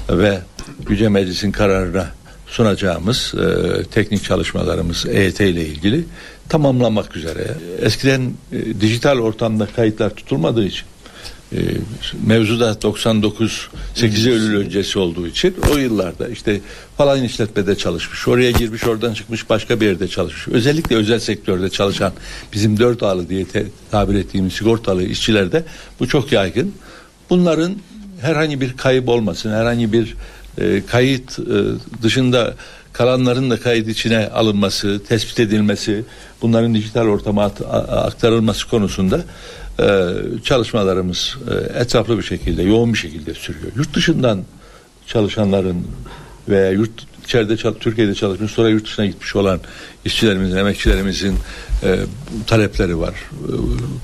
ve 0.10 0.40
Yüce 0.90 1.10
Meclis'in 1.10 1.52
kararına 1.52 2.08
sunacağımız 2.48 3.34
e, 3.36 3.84
teknik 3.84 4.24
çalışmalarımız 4.24 5.06
EYT 5.06 5.40
ile 5.40 5.66
ilgili 5.66 6.06
tamamlanmak 6.50 7.16
üzere. 7.16 7.48
Eskiden 7.82 8.34
e, 8.52 8.82
dijital 8.82 9.18
ortamda 9.20 9.66
kayıtlar 9.66 10.10
tutulmadığı 10.10 10.66
için 10.66 10.86
e, 11.54 11.58
mevzu 12.26 12.60
da 12.60 12.82
99 12.82 13.70
8 13.96 14.28
Eylül 14.28 14.58
öncesi 14.58 15.00
olduğu 15.00 15.28
için 15.28 15.56
o 15.74 15.78
yıllarda 15.78 16.28
işte 16.28 16.62
falan 16.98 17.24
işletmede 17.24 17.76
çalışmış 17.76 18.28
oraya 18.28 18.52
girmiş 18.52 18.84
oradan 18.84 19.14
çıkmış 19.14 19.50
başka 19.50 19.82
bir 19.82 19.86
yerde 19.86 20.08
çalışmış. 20.08 20.48
Özellikle 20.48 20.96
özel 20.96 21.20
sektörde 21.20 21.70
çalışan 21.70 22.14
bizim 22.54 22.80
dört 22.80 23.04
ağlı 23.04 23.30
diye 23.30 23.46
te- 23.46 23.68
tabir 23.92 24.16
ettiğimiz 24.16 24.54
sigortalı 24.54 25.04
işçilerde 25.04 25.64
bu 26.00 26.08
çok 26.08 26.32
yaygın. 26.32 26.74
Bunların 27.30 27.76
herhangi 28.22 28.62
bir 28.62 28.78
kayıp 28.78 29.10
olmasın 29.10 29.52
herhangi 29.52 29.94
bir 29.94 30.16
e, 30.58 30.82
kayıt 30.88 31.40
e, 31.40 31.44
dışında 32.04 32.56
kalanların 32.94 33.50
da 33.50 33.60
kayıt 33.60 33.88
içine 33.88 34.28
alınması, 34.28 35.02
tespit 35.08 35.40
edilmesi, 35.40 36.04
bunların 36.42 36.76
dijital 36.76 37.08
ortama 37.08 37.44
at- 37.44 37.62
aktarılması 37.90 38.70
konusunda 38.70 39.24
e, 39.80 40.10
çalışmalarımız 40.44 41.38
e, 41.52 41.80
etraflı 41.80 42.18
bir 42.18 42.24
şekilde, 42.24 42.64
yoğun 42.64 42.94
bir 42.94 42.98
şekilde 42.98 43.34
sürüyor. 43.34 43.72
Yurt 43.76 43.96
dışından 43.96 44.44
çalışanların 45.08 45.88
veya 46.50 46.72
yurt 46.72 46.92
içeride 47.24 47.56
Türkiye'de 47.80 48.16
çalışmış 48.16 48.52
sonra 48.52 48.70
yurt 48.70 48.86
dışına 48.86 49.06
gitmiş 49.06 49.36
olan 49.36 49.60
işçilerimizin, 50.06 50.58
emekçilerimizin 50.58 51.36
e, 51.84 52.00
talepleri 52.48 53.00
var. 53.00 53.14
E, 53.14 53.54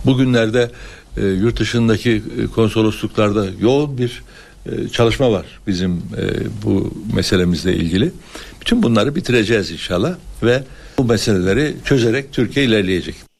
bugünlerde 0.06 0.72
e, 1.18 1.26
yurt 1.26 1.60
dışındaki 1.60 2.12
e, 2.12 2.48
konsolosluklarda 2.48 3.46
yoğun 3.60 3.98
bir 3.98 4.24
e, 4.66 4.88
çalışma 4.88 5.32
var 5.32 5.46
bizim 5.68 5.92
e, 5.98 6.24
bu 6.64 6.94
meselemizle 7.14 7.76
ilgili. 7.76 8.12
Bütün 8.62 8.84
bunları 8.84 9.16
bitireceğiz 9.16 9.72
inşallah 9.72 10.16
ve 10.44 10.64
bu 10.98 11.04
meseleleri 11.04 11.76
çözerek 11.86 12.34
Türkiye 12.34 12.66
ilerleyecek. 12.66 13.31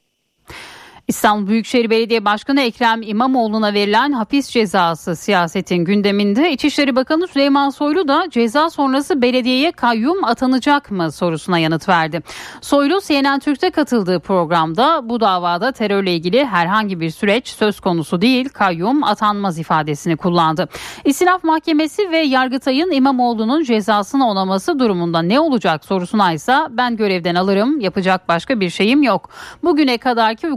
İstanbul 1.12 1.48
Büyükşehir 1.48 1.90
Belediye 1.90 2.26
Başkanı 2.26 2.62
Ekrem 2.62 3.02
İmamoğlu'na 3.02 3.74
verilen 3.74 4.12
hapis 4.12 4.50
cezası 4.50 5.16
siyasetin 5.16 5.76
gündeminde. 5.76 6.52
İçişleri 6.52 6.96
Bakanı 6.96 7.28
Süleyman 7.28 7.70
Soylu 7.70 8.08
da 8.08 8.26
ceza 8.30 8.70
sonrası 8.70 9.22
belediyeye 9.22 9.72
kayyum 9.72 10.24
atanacak 10.24 10.92
mı 10.92 11.12
sorusuna 11.12 11.60
yanıt 11.60 11.90
verdi. 11.90 12.22
Soylu 12.62 13.00
CNN 13.08 13.40
Türk'te 13.40 13.70
katıldığı 13.70 14.20
programda 14.20 15.10
bu 15.10 15.20
davada 15.20 15.72
terörle 15.72 16.16
ilgili 16.16 16.46
herhangi 16.46 17.00
bir 17.00 17.10
süreç 17.10 17.48
söz 17.48 17.80
konusu 17.80 18.22
değil 18.22 18.50
kayyum 18.50 19.04
atanmaz 19.04 19.60
ifadesini 19.60 20.18
kullandı. 20.18 20.70
İstinaf 21.06 21.44
Mahkemesi 21.44 22.12
ve 22.12 22.18
Yargıtay'ın 22.18 22.92
İmamoğlu'nun 22.92 23.64
cezasını 23.64 24.30
onaması 24.30 24.80
durumunda 24.80 25.22
ne 25.22 25.40
olacak 25.40 25.86
sorusuna 25.86 26.34
ise 26.34 26.56
ben 26.70 26.98
görevden 26.98 27.36
alırım 27.36 27.80
yapacak 27.80 28.28
başka 28.28 28.60
bir 28.60 28.70
şeyim 28.70 29.04
yok. 29.04 29.30
Bugüne 29.64 29.98
kadarki 29.98 30.48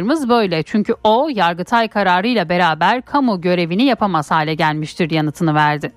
uygulamalarımız 0.00 0.28
böyle 0.28 0.62
çünkü 0.62 0.94
o 1.04 1.28
Yargıtay 1.30 1.88
kararıyla 1.88 2.48
beraber 2.48 3.02
kamu 3.02 3.40
görevini 3.40 3.84
yapamaz 3.84 4.30
hale 4.30 4.54
gelmiştir 4.54 5.10
yanıtını 5.10 5.54
verdi. 5.54 5.92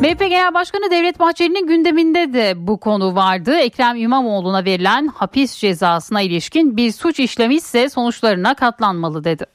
MHP 0.00 0.20
Genel 0.20 0.54
Başkanı 0.54 0.90
Devlet 0.90 1.18
Bahçeli'nin 1.20 1.66
gündeminde 1.66 2.32
de 2.32 2.54
bu 2.56 2.80
konu 2.80 3.14
vardı. 3.14 3.54
Ekrem 3.54 3.96
İmamoğlu'na 3.96 4.64
verilen 4.64 5.06
hapis 5.06 5.56
cezasına 5.56 6.20
ilişkin 6.20 6.76
bir 6.76 6.92
suç 6.92 7.20
işlemişse 7.20 7.88
sonuçlarına 7.88 8.54
katlanmalı 8.54 9.24
dedi. 9.24 9.46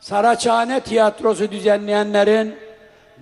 Saraçhane 0.00 0.80
tiyatrosu 0.80 1.50
düzenleyenlerin 1.50 2.54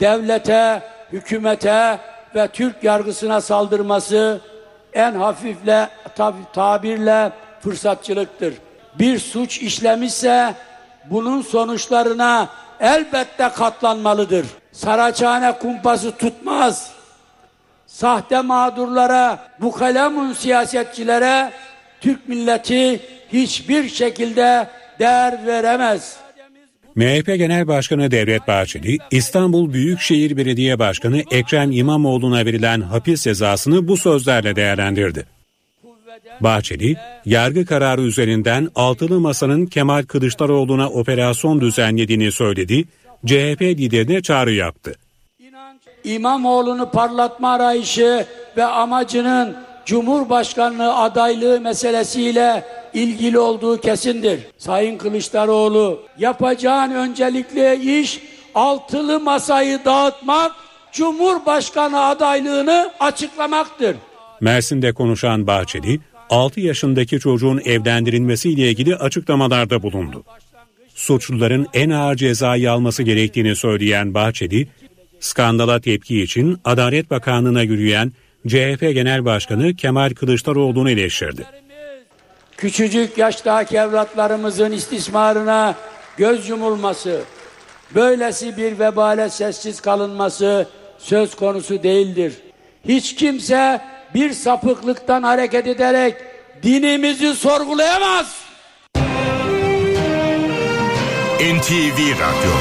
devlete, 0.00 0.82
hükümete 1.12 1.98
ve 2.34 2.48
Türk 2.48 2.84
yargısına 2.84 3.40
saldırması 3.40 4.40
en 4.92 5.14
hafifle 5.14 5.88
tab- 6.16 6.52
tabirle 6.52 7.32
fırsatçılıktır. 7.60 8.54
Bir 8.98 9.18
suç 9.18 9.58
işlemişse 9.58 10.54
bunun 11.10 11.42
sonuçlarına 11.42 12.48
elbette 12.80 13.48
katlanmalıdır. 13.48 14.46
Saraçhane 14.72 15.58
kumpası 15.58 16.16
tutmaz. 16.16 16.90
Sahte 17.86 18.40
mağdurlara, 18.40 19.48
bu 19.60 19.72
kalemun 19.72 20.32
siyasetçilere 20.32 21.50
Türk 22.00 22.28
milleti 22.28 23.00
hiçbir 23.32 23.88
şekilde 23.88 24.68
değer 24.98 25.46
veremez. 25.46 26.16
MHP 26.94 27.26
Genel 27.26 27.66
Başkanı 27.68 28.10
Devlet 28.10 28.48
Bahçeli, 28.48 28.98
İstanbul 29.10 29.72
Büyükşehir 29.72 30.36
Belediye 30.36 30.78
Başkanı 30.78 31.22
Ekrem 31.30 31.72
İmamoğlu'na 31.72 32.46
verilen 32.46 32.80
hapis 32.80 33.22
cezasını 33.22 33.88
bu 33.88 33.96
sözlerle 33.96 34.56
değerlendirdi. 34.56 35.39
Bahçeli, 36.40 36.96
yargı 37.24 37.66
kararı 37.66 38.02
üzerinden 38.02 38.68
altılı 38.74 39.20
masanın 39.20 39.66
Kemal 39.66 40.02
Kılıçdaroğlu'na 40.02 40.88
operasyon 40.88 41.60
düzenlediğini 41.60 42.32
söyledi, 42.32 42.84
CHP 43.26 43.62
liderine 43.62 44.22
çağrı 44.22 44.52
yaptı. 44.52 44.94
İmamoğlu'nu 46.04 46.90
parlatma 46.90 47.52
arayışı 47.52 48.26
ve 48.56 48.64
amacının 48.64 49.56
Cumhurbaşkanlığı 49.84 50.96
adaylığı 50.96 51.60
meselesiyle 51.60 52.64
ilgili 52.94 53.38
olduğu 53.38 53.80
kesindir. 53.80 54.40
Sayın 54.58 54.98
Kılıçdaroğlu 54.98 56.00
yapacağın 56.18 56.90
öncelikli 56.90 58.00
iş 58.00 58.20
altılı 58.54 59.20
masayı 59.20 59.84
dağıtmak, 59.84 60.52
Cumhurbaşkanı 60.92 62.00
adaylığını 62.00 62.90
açıklamaktır. 63.00 63.96
Mersin'de 64.40 64.92
konuşan 64.92 65.46
Bahçeli, 65.46 66.00
6 66.30 66.60
yaşındaki 66.60 67.20
çocuğun 67.20 67.60
evlendirilmesiyle 67.64 68.70
ilgili 68.70 68.96
açıklamalarda 68.96 69.82
bulundu. 69.82 70.24
Suçluların 70.94 71.66
en 71.74 71.90
ağır 71.90 72.16
cezayı 72.16 72.72
alması 72.72 73.02
gerektiğini 73.02 73.56
söyleyen 73.56 74.14
Bahçeli, 74.14 74.68
skandala 75.20 75.80
tepki 75.80 76.22
için 76.22 76.58
Adalet 76.64 77.10
Bakanlığı'na 77.10 77.62
yürüyen 77.62 78.12
CHP 78.48 78.80
Genel 78.80 79.24
Başkanı 79.24 79.76
Kemal 79.76 80.10
Kılıçdaroğlu'nu 80.10 80.90
eleştirdi. 80.90 81.44
Küçücük 82.56 83.18
yaştaki 83.18 83.76
evlatlarımızın 83.76 84.72
istismarına 84.72 85.74
göz 86.16 86.48
yumulması, 86.48 87.20
böylesi 87.94 88.56
bir 88.56 88.78
vebale 88.78 89.28
sessiz 89.28 89.80
kalınması 89.80 90.68
söz 90.98 91.34
konusu 91.34 91.82
değildir. 91.82 92.34
Hiç 92.88 93.14
kimse 93.14 93.80
bir 94.14 94.32
sapıklıktan 94.32 95.22
hareket 95.22 95.66
ederek 95.66 96.16
dinimizi 96.62 97.34
sorgulayamaz. 97.34 98.40
NTV 101.40 101.98
Radyo 102.20 102.52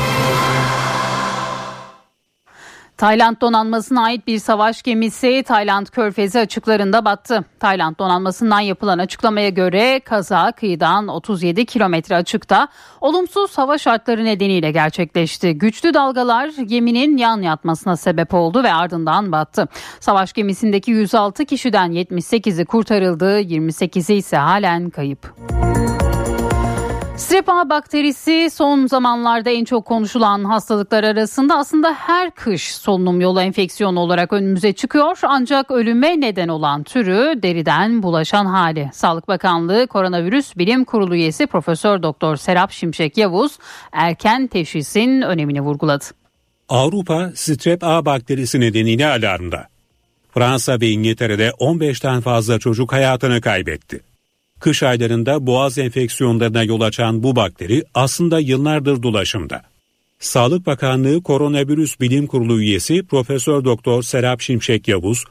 Tayland 2.99 3.41
donanmasına 3.41 4.03
ait 4.03 4.27
bir 4.27 4.39
savaş 4.39 4.81
gemisi 4.81 5.43
Tayland 5.47 5.87
körfezi 5.87 6.39
açıklarında 6.39 7.05
battı. 7.05 7.45
Tayland 7.59 7.99
donanmasından 7.99 8.59
yapılan 8.59 8.97
açıklamaya 8.97 9.49
göre 9.49 9.99
kaza 9.99 10.51
kıyıdan 10.51 11.07
37 11.07 11.65
kilometre 11.65 12.15
açıkta 12.15 12.67
olumsuz 13.01 13.57
hava 13.57 13.77
şartları 13.77 14.25
nedeniyle 14.25 14.71
gerçekleşti. 14.71 15.57
Güçlü 15.57 15.93
dalgalar 15.93 16.47
geminin 16.47 17.17
yan 17.17 17.41
yatmasına 17.41 17.97
sebep 17.97 18.33
oldu 18.33 18.63
ve 18.63 18.73
ardından 18.73 19.31
battı. 19.31 19.67
Savaş 19.99 20.33
gemisindeki 20.33 20.91
106 20.91 21.45
kişiden 21.45 21.91
78'i 21.91 22.65
kurtarıldı, 22.65 23.41
28'i 23.41 24.15
ise 24.15 24.37
halen 24.37 24.89
kayıp. 24.89 25.35
Strep 27.19 27.49
A 27.49 27.69
bakterisi 27.69 28.49
son 28.53 28.87
zamanlarda 28.87 29.49
en 29.49 29.65
çok 29.65 29.85
konuşulan 29.85 30.43
hastalıklar 30.43 31.03
arasında 31.03 31.57
aslında 31.57 31.93
her 31.93 32.31
kış 32.31 32.75
solunum 32.75 33.21
yolu 33.21 33.41
enfeksiyonu 33.41 33.99
olarak 33.99 34.33
önümüze 34.33 34.73
çıkıyor. 34.73 35.19
Ancak 35.23 35.71
ölüme 35.71 36.21
neden 36.21 36.47
olan 36.47 36.83
türü 36.83 37.41
deriden 37.43 38.03
bulaşan 38.03 38.45
hali. 38.45 38.89
Sağlık 38.93 39.27
Bakanlığı 39.27 39.87
Koronavirüs 39.87 40.57
Bilim 40.57 40.85
Kurulu 40.85 41.15
üyesi 41.15 41.47
Profesör 41.47 42.03
Doktor 42.03 42.35
Serap 42.35 42.71
Şimşek 42.71 43.17
Yavuz 43.17 43.59
erken 43.91 44.47
teşhisin 44.47 45.21
önemini 45.21 45.61
vurguladı. 45.61 46.05
Avrupa 46.69 47.31
strep 47.35 47.83
A 47.83 48.05
bakterisi 48.05 48.59
nedeniyle 48.59 49.07
alarmda. 49.07 49.67
Fransa 50.33 50.81
ve 50.81 50.89
İngiltere'de 50.89 51.49
15'ten 51.49 52.21
fazla 52.21 52.59
çocuk 52.59 52.91
hayatını 52.91 53.41
kaybetti. 53.41 54.08
Kış 54.59 54.83
aylarında 54.83 55.47
boğaz 55.47 55.77
enfeksiyonlarına 55.77 56.63
yol 56.63 56.81
açan 56.81 57.23
bu 57.23 57.35
bakteri 57.35 57.83
aslında 57.93 58.39
yıllardır 58.39 59.03
dolaşımda. 59.03 59.61
Sağlık 60.19 60.65
Bakanlığı 60.65 61.23
Koronavirüs 61.23 61.99
Bilim 61.99 62.27
Kurulu 62.27 62.59
üyesi 62.59 63.03
Profesör 63.03 63.65
Doktor 63.65 64.03
Serap 64.03 64.41
Şimşek 64.41 64.87
Yavuz, 64.87 65.25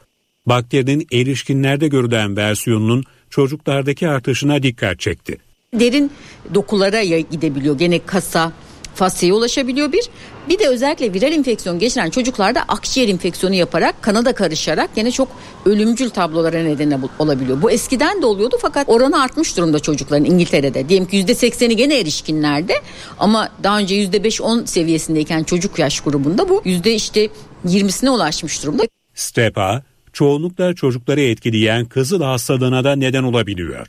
bakterinin 0.46 1.06
erişkinlerde 1.12 1.88
görülen 1.88 2.36
versiyonunun 2.36 3.05
çocuklardaki 3.30 4.09
artışına 4.09 4.62
dikkat 4.62 5.00
çekti. 5.00 5.36
Derin 5.74 6.10
dokulara 6.55 7.02
gidebiliyor. 7.02 7.78
Gene 7.78 7.98
kasa, 8.06 8.52
fasyaya 8.99 9.35
ulaşabiliyor 9.35 9.93
bir. 9.93 10.05
Bir 10.49 10.59
de 10.59 10.69
özellikle 10.69 11.15
viral 11.15 11.33
enfeksiyon 11.33 11.79
geçiren 11.79 12.11
çocuklarda 12.11 12.62
akciğer 12.69 13.09
enfeksiyonu 13.09 13.55
yaparak 13.55 14.03
kana 14.03 14.25
da 14.25 14.33
karışarak 14.33 14.95
gene 14.95 15.11
çok 15.11 15.29
ölümcül 15.66 16.11
tablolara 16.11 16.62
neden 16.62 16.91
ol- 16.91 17.09
olabiliyor. 17.19 17.62
Bu 17.62 17.70
eskiden 17.70 18.23
de 18.23 18.27
oluyordu 18.27 18.57
fakat 18.62 18.89
oranı 18.89 19.23
artmış 19.23 19.57
durumda 19.57 19.81
çocukların 19.81 20.25
İngiltere'de. 20.25 20.89
Diyelim 20.89 21.07
ki 21.09 21.16
%80'i 21.16 21.77
gene 21.77 21.99
erişkinlerde 21.99 22.75
ama 23.19 23.49
daha 23.62 23.79
önce 23.79 23.95
%5-10 23.95 24.66
seviyesindeyken 24.66 25.43
çocuk 25.45 25.79
yaş 25.79 26.01
grubunda 26.01 26.49
bu 26.49 26.62
yüzde 26.65 26.95
işte 26.95 27.29
20'sine 27.66 28.11
ulaşmış 28.11 28.62
durumda. 28.62 28.83
Strep 29.15 29.59
A, 29.59 29.83
çoğunlukla 30.12 30.75
çocukları 30.75 31.20
etkileyen 31.20 31.85
kızıl 31.87 32.23
hastalığına 32.23 32.85
da 32.85 32.97
neden 32.97 33.23
olabiliyor. 33.23 33.87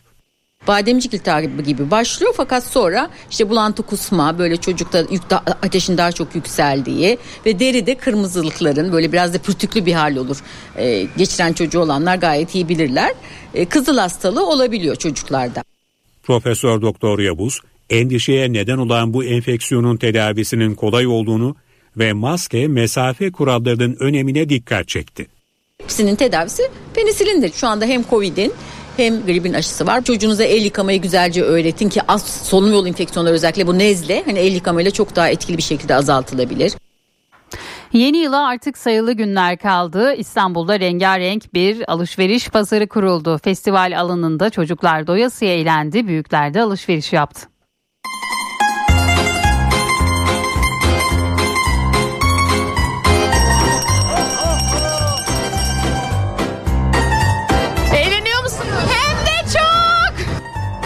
Bademcik 0.69 1.13
iltihabı 1.13 1.61
gibi 1.61 1.91
başlıyor 1.91 2.33
fakat 2.37 2.63
sonra 2.63 3.09
işte 3.31 3.49
bulantı 3.49 3.83
kusma 3.83 4.39
böyle 4.39 4.57
çocukta 4.57 4.99
yük, 5.11 5.29
da- 5.29 5.37
ateşin 5.39 5.97
daha 5.97 6.11
çok 6.11 6.35
yükseldiği 6.35 7.17
ve 7.45 7.59
deride 7.59 7.95
kırmızılıkların 7.95 8.91
böyle 8.91 9.11
biraz 9.11 9.33
da 9.33 9.37
pürtüklü 9.37 9.85
bir 9.85 9.93
hal 9.93 10.15
olur. 10.15 10.37
Ee, 10.77 11.07
geçiren 11.17 11.53
çocuğu 11.53 11.79
olanlar 11.79 12.15
gayet 12.15 12.55
iyi 12.55 12.69
bilirler. 12.69 13.13
Ee, 13.53 13.65
kızıl 13.65 13.97
hastalığı 13.97 14.49
olabiliyor 14.49 14.95
çocuklarda. 14.95 15.63
Profesör 16.23 16.81
Doktor 16.81 17.19
Yavuz, 17.19 17.59
endişeye 17.89 18.53
neden 18.53 18.77
olan 18.77 19.13
bu 19.13 19.23
enfeksiyonun 19.23 19.97
tedavisinin 19.97 20.75
kolay 20.75 21.07
olduğunu 21.07 21.55
ve 21.97 22.13
maske, 22.13 22.67
mesafe 22.67 23.31
kurallarının 23.31 23.97
önemine 23.99 24.49
dikkat 24.49 24.87
çekti. 24.87 25.27
Hepsinin 25.81 26.15
tedavisi 26.15 26.63
penisilindir. 26.93 27.51
Şu 27.53 27.67
anda 27.67 27.85
hem 27.85 28.03
Covid'in 28.09 28.53
hem 28.97 29.25
gripin 29.25 29.53
aşısı 29.53 29.87
var. 29.87 30.03
Çocuğunuza 30.03 30.43
el 30.43 30.65
yıkamayı 30.65 31.01
güzelce 31.01 31.43
öğretin 31.43 31.89
ki 31.89 32.01
az 32.07 32.23
solunum 32.23 32.73
yolu 32.73 32.87
enfeksiyonları 32.87 33.33
özellikle 33.33 33.67
bu 33.67 33.77
nezle 33.77 34.23
hani 34.25 34.39
el 34.39 34.53
yıkamayla 34.53 34.91
çok 34.91 35.15
daha 35.15 35.29
etkili 35.29 35.57
bir 35.57 35.63
şekilde 35.63 35.95
azaltılabilir. 35.95 36.73
Yeni 37.93 38.17
yıla 38.17 38.47
artık 38.47 38.77
sayılı 38.77 39.13
günler 39.13 39.57
kaldı. 39.57 40.13
İstanbul'da 40.13 40.79
rengarenk 40.79 41.53
bir 41.53 41.91
alışveriş 41.91 42.49
pazarı 42.49 42.87
kuruldu. 42.87 43.37
Festival 43.37 43.99
alanında 43.99 44.49
çocuklar 44.49 45.07
doyasıya 45.07 45.53
eğlendi, 45.53 46.07
büyükler 46.07 46.53
de 46.53 46.61
alışveriş 46.61 47.13
yaptı. 47.13 47.58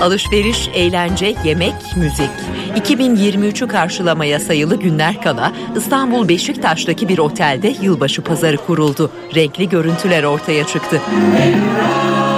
Alışveriş, 0.03 0.69
eğlence, 0.73 1.35
yemek, 1.45 1.73
müzik. 1.95 2.30
2023'ü 2.75 3.67
karşılamaya 3.67 4.39
sayılı 4.39 4.80
günler 4.80 5.21
kala 5.21 5.53
İstanbul 5.77 6.27
Beşiktaş'taki 6.27 7.09
bir 7.09 7.17
otelde 7.17 7.75
yılbaşı 7.81 8.21
pazarı 8.21 8.57
kuruldu. 8.57 9.11
Renkli 9.35 9.69
görüntüler 9.69 10.23
ortaya 10.23 10.67
çıktı. 10.67 11.01
En 11.38 12.32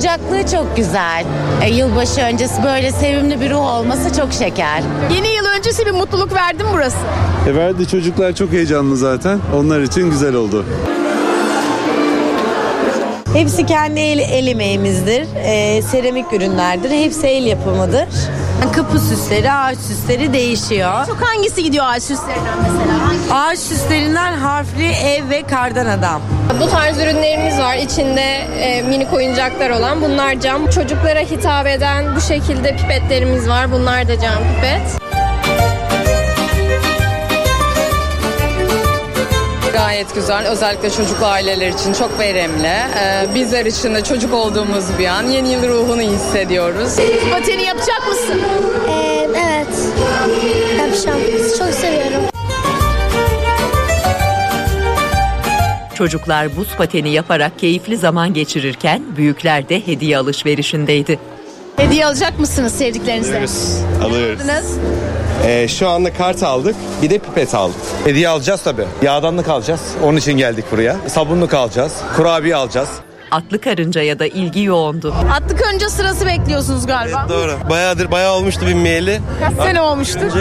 sıcaklığı 0.00 0.46
çok 0.46 0.76
güzel. 0.76 1.24
E, 1.62 1.70
yılbaşı 1.70 2.20
öncesi 2.20 2.62
böyle 2.62 2.92
sevimli 2.92 3.40
bir 3.40 3.50
ruh 3.50 3.66
olması 3.66 4.16
çok 4.20 4.32
şeker. 4.32 4.82
Yeni 5.14 5.28
yıl 5.28 5.44
öncesi 5.58 5.86
bir 5.86 5.90
mutluluk 5.90 6.34
verdi 6.34 6.64
mi 6.64 6.70
burası? 6.72 6.96
E 7.48 7.54
verdi 7.54 7.88
çocuklar 7.88 8.32
çok 8.32 8.52
heyecanlı 8.52 8.96
zaten. 8.96 9.38
Onlar 9.56 9.80
için 9.80 10.10
güzel 10.10 10.34
oldu. 10.34 10.64
Hepsi 13.32 13.66
kendi 13.66 14.00
el, 14.00 14.18
el 14.18 14.46
emeğimizdir. 14.46 15.26
E, 15.36 15.82
seramik 15.82 16.32
ürünlerdir. 16.32 16.90
Hepsi 16.90 17.26
el 17.26 17.44
yapımıdır. 17.46 18.08
Kapı 18.76 18.98
süsleri, 18.98 19.52
ağaç 19.52 19.78
süsleri 19.78 20.32
değişiyor. 20.32 21.06
Çok 21.06 21.22
hangisi 21.22 21.62
gidiyor 21.62 21.84
ağaç 21.88 22.02
süslerinden 22.02 22.58
mesela? 22.62 23.06
Hangi? 23.06 23.34
Ağaç 23.34 23.58
süslerinden 23.58 24.32
harfli 24.32 24.86
ev 24.86 25.30
ve 25.30 25.42
kardan 25.42 25.86
adam. 25.86 26.20
Bu 26.58 26.68
tarz 26.70 26.98
ürünlerimiz 26.98 27.58
var. 27.58 27.76
İçinde 27.76 28.36
e, 28.60 28.82
minik 28.82 29.12
oyuncaklar 29.12 29.70
olan. 29.70 30.02
Bunlar 30.02 30.40
cam. 30.40 30.70
Çocuklara 30.70 31.20
hitap 31.20 31.66
eden 31.66 32.16
bu 32.16 32.20
şekilde 32.20 32.76
pipetlerimiz 32.76 33.48
var. 33.48 33.72
Bunlar 33.72 34.08
da 34.08 34.20
cam 34.20 34.38
pipet. 34.54 35.00
Gayet 39.72 40.14
güzel. 40.14 40.46
Özellikle 40.46 40.90
çocuklu 40.90 41.26
aileler 41.26 41.68
için 41.68 41.92
çok 41.92 42.18
verimli. 42.18 42.66
Ee, 42.66 43.26
bizler 43.34 43.66
için 43.66 43.94
de 43.94 44.04
çocuk 44.04 44.34
olduğumuz 44.34 44.98
bir 44.98 45.06
an 45.06 45.22
yeni 45.22 45.52
yıl 45.52 45.68
ruhunu 45.68 46.02
hissediyoruz. 46.02 46.96
Pateni 47.32 47.62
yapacak 47.62 48.08
mısın? 48.08 48.40
evet. 49.28 49.66
Yapacağım. 50.78 51.20
Çok 51.58 51.74
seviyorum. 51.74 52.29
Çocuklar 56.00 56.56
buz 56.56 56.68
pateni 56.76 57.10
yaparak 57.10 57.58
keyifli 57.58 57.96
zaman 57.96 58.34
geçirirken 58.34 59.02
büyükler 59.16 59.68
de 59.68 59.86
hediye 59.86 60.18
alışverişindeydi. 60.18 61.18
Hediye 61.76 62.06
alacak 62.06 62.38
mısınız 62.38 62.74
sevdiklerinizden? 62.74 63.36
Alırız. 63.36 63.82
Aldınız. 64.04 64.78
Ee, 65.46 65.68
şu 65.68 65.88
anda 65.88 66.12
kart 66.12 66.42
aldık. 66.42 66.76
Bir 67.02 67.10
de 67.10 67.18
pipet 67.18 67.54
aldık. 67.54 67.76
Hediye 68.04 68.28
alacağız 68.28 68.62
tabii. 68.62 68.84
Yağdanlık 69.02 69.48
alacağız. 69.48 69.80
Onun 70.04 70.16
için 70.16 70.32
geldik 70.32 70.64
buraya. 70.72 70.96
Sabunluk 71.08 71.54
alacağız. 71.54 71.92
Kurabiye 72.16 72.56
alacağız. 72.56 72.88
Atlı 73.30 73.60
karıncaya 73.60 74.18
da 74.18 74.26
ilgi 74.26 74.62
yoğundu. 74.62 75.14
Atlık 75.32 75.62
önce 75.74 75.88
sırası 75.88 76.26
bekliyorsunuz 76.26 76.86
galiba. 76.86 77.26
Doğru. 77.28 77.52
Bayağıdır 77.70 78.10
bayağı 78.10 78.32
olmuştu 78.32 78.66
binmeyeli. 78.66 79.20
Kaç 79.40 79.66
sene 79.66 79.80
olmuştur? 79.80 80.32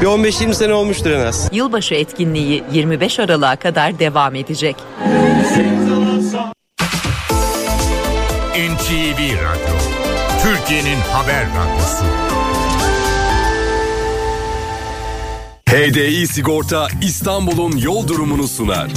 Bir 0.00 0.06
15-20 0.06 0.54
sene 0.54 0.72
olmuştur 0.72 1.10
en 1.10 1.26
az. 1.26 1.48
Yılbaşı 1.52 1.94
etkinliği 1.94 2.64
25 2.72 3.20
Aralık'a 3.20 3.56
kadar 3.56 3.98
devam 3.98 4.34
edecek. 4.34 4.76
NTV 8.54 9.18
Radyo, 9.20 9.76
Türkiye'nin 10.42 11.00
haber 11.12 11.46
radyosu. 11.46 12.04
HDI 15.70 16.26
Sigorta 16.28 16.88
İstanbul'un 17.02 17.76
yol 17.76 18.08
durumunu 18.08 18.48
sunar. 18.48 18.88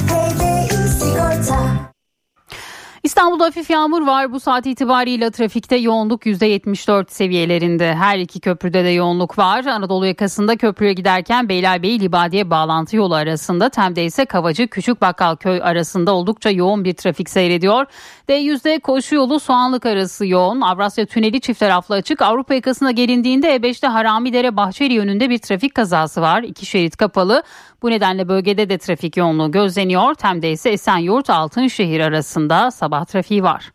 İstanbul'da 3.08 3.44
hafif 3.44 3.70
yağmur 3.70 4.06
var. 4.06 4.32
Bu 4.32 4.40
saat 4.40 4.66
itibariyle 4.66 5.30
trafikte 5.30 5.76
yoğunluk 5.76 6.26
%74 6.26 7.10
seviyelerinde. 7.10 7.94
Her 7.94 8.18
iki 8.18 8.40
köprüde 8.40 8.84
de 8.84 8.88
yoğunluk 8.88 9.38
var. 9.38 9.64
Anadolu 9.64 10.06
yakasında 10.06 10.56
köprüye 10.56 10.92
giderken 10.92 11.48
Beylerbeyi 11.48 12.00
Libadiye 12.00 12.50
bağlantı 12.50 12.96
yolu 12.96 13.14
arasında 13.14 13.68
Tem'de 13.68 14.04
ise 14.04 14.24
Kavacı 14.24 14.68
Küçük 14.68 15.00
Bakkal 15.00 15.36
Köy 15.36 15.60
arasında 15.62 16.14
oldukça 16.14 16.50
yoğun 16.50 16.84
bir 16.84 16.94
trafik 16.94 17.30
seyrediyor. 17.30 17.86
D100'de 18.28 18.78
koşu 18.78 19.14
yolu 19.14 19.40
Soğanlık 19.40 19.86
arası 19.86 20.26
yoğun. 20.26 20.60
Avrasya 20.60 21.06
Tüneli 21.06 21.40
çift 21.40 21.60
taraflı 21.60 21.94
açık. 21.94 22.22
Avrupa 22.22 22.54
yakasına 22.54 22.90
gelindiğinde 22.90 23.56
E5'te 23.56 23.86
Haramidere 23.86 24.56
Bahçeli 24.56 24.92
yönünde 24.92 25.30
bir 25.30 25.38
trafik 25.38 25.74
kazası 25.74 26.20
var. 26.20 26.42
İki 26.42 26.66
şerit 26.66 26.96
kapalı. 26.96 27.42
Bu 27.82 27.90
nedenle 27.90 28.28
bölgede 28.28 28.68
de 28.68 28.78
trafik 28.78 29.16
yoğunluğu 29.16 29.50
gözleniyor. 29.50 30.14
Tem'de 30.14 30.52
ise 30.52 30.70
Esenyurt 30.70 31.30
Altınşehir 31.30 32.00
arasında 32.00 32.70
sabah 32.70 33.04
trafiği 33.04 33.42
var. 33.42 33.72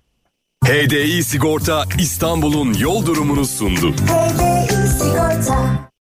HDI 0.66 1.24
Sigorta 1.24 1.84
İstanbul'un 2.00 2.74
yol 2.74 3.06
durumunu 3.06 3.46
sundu. 3.46 3.92
HDI 3.92 4.88
Sigorta 4.88 5.93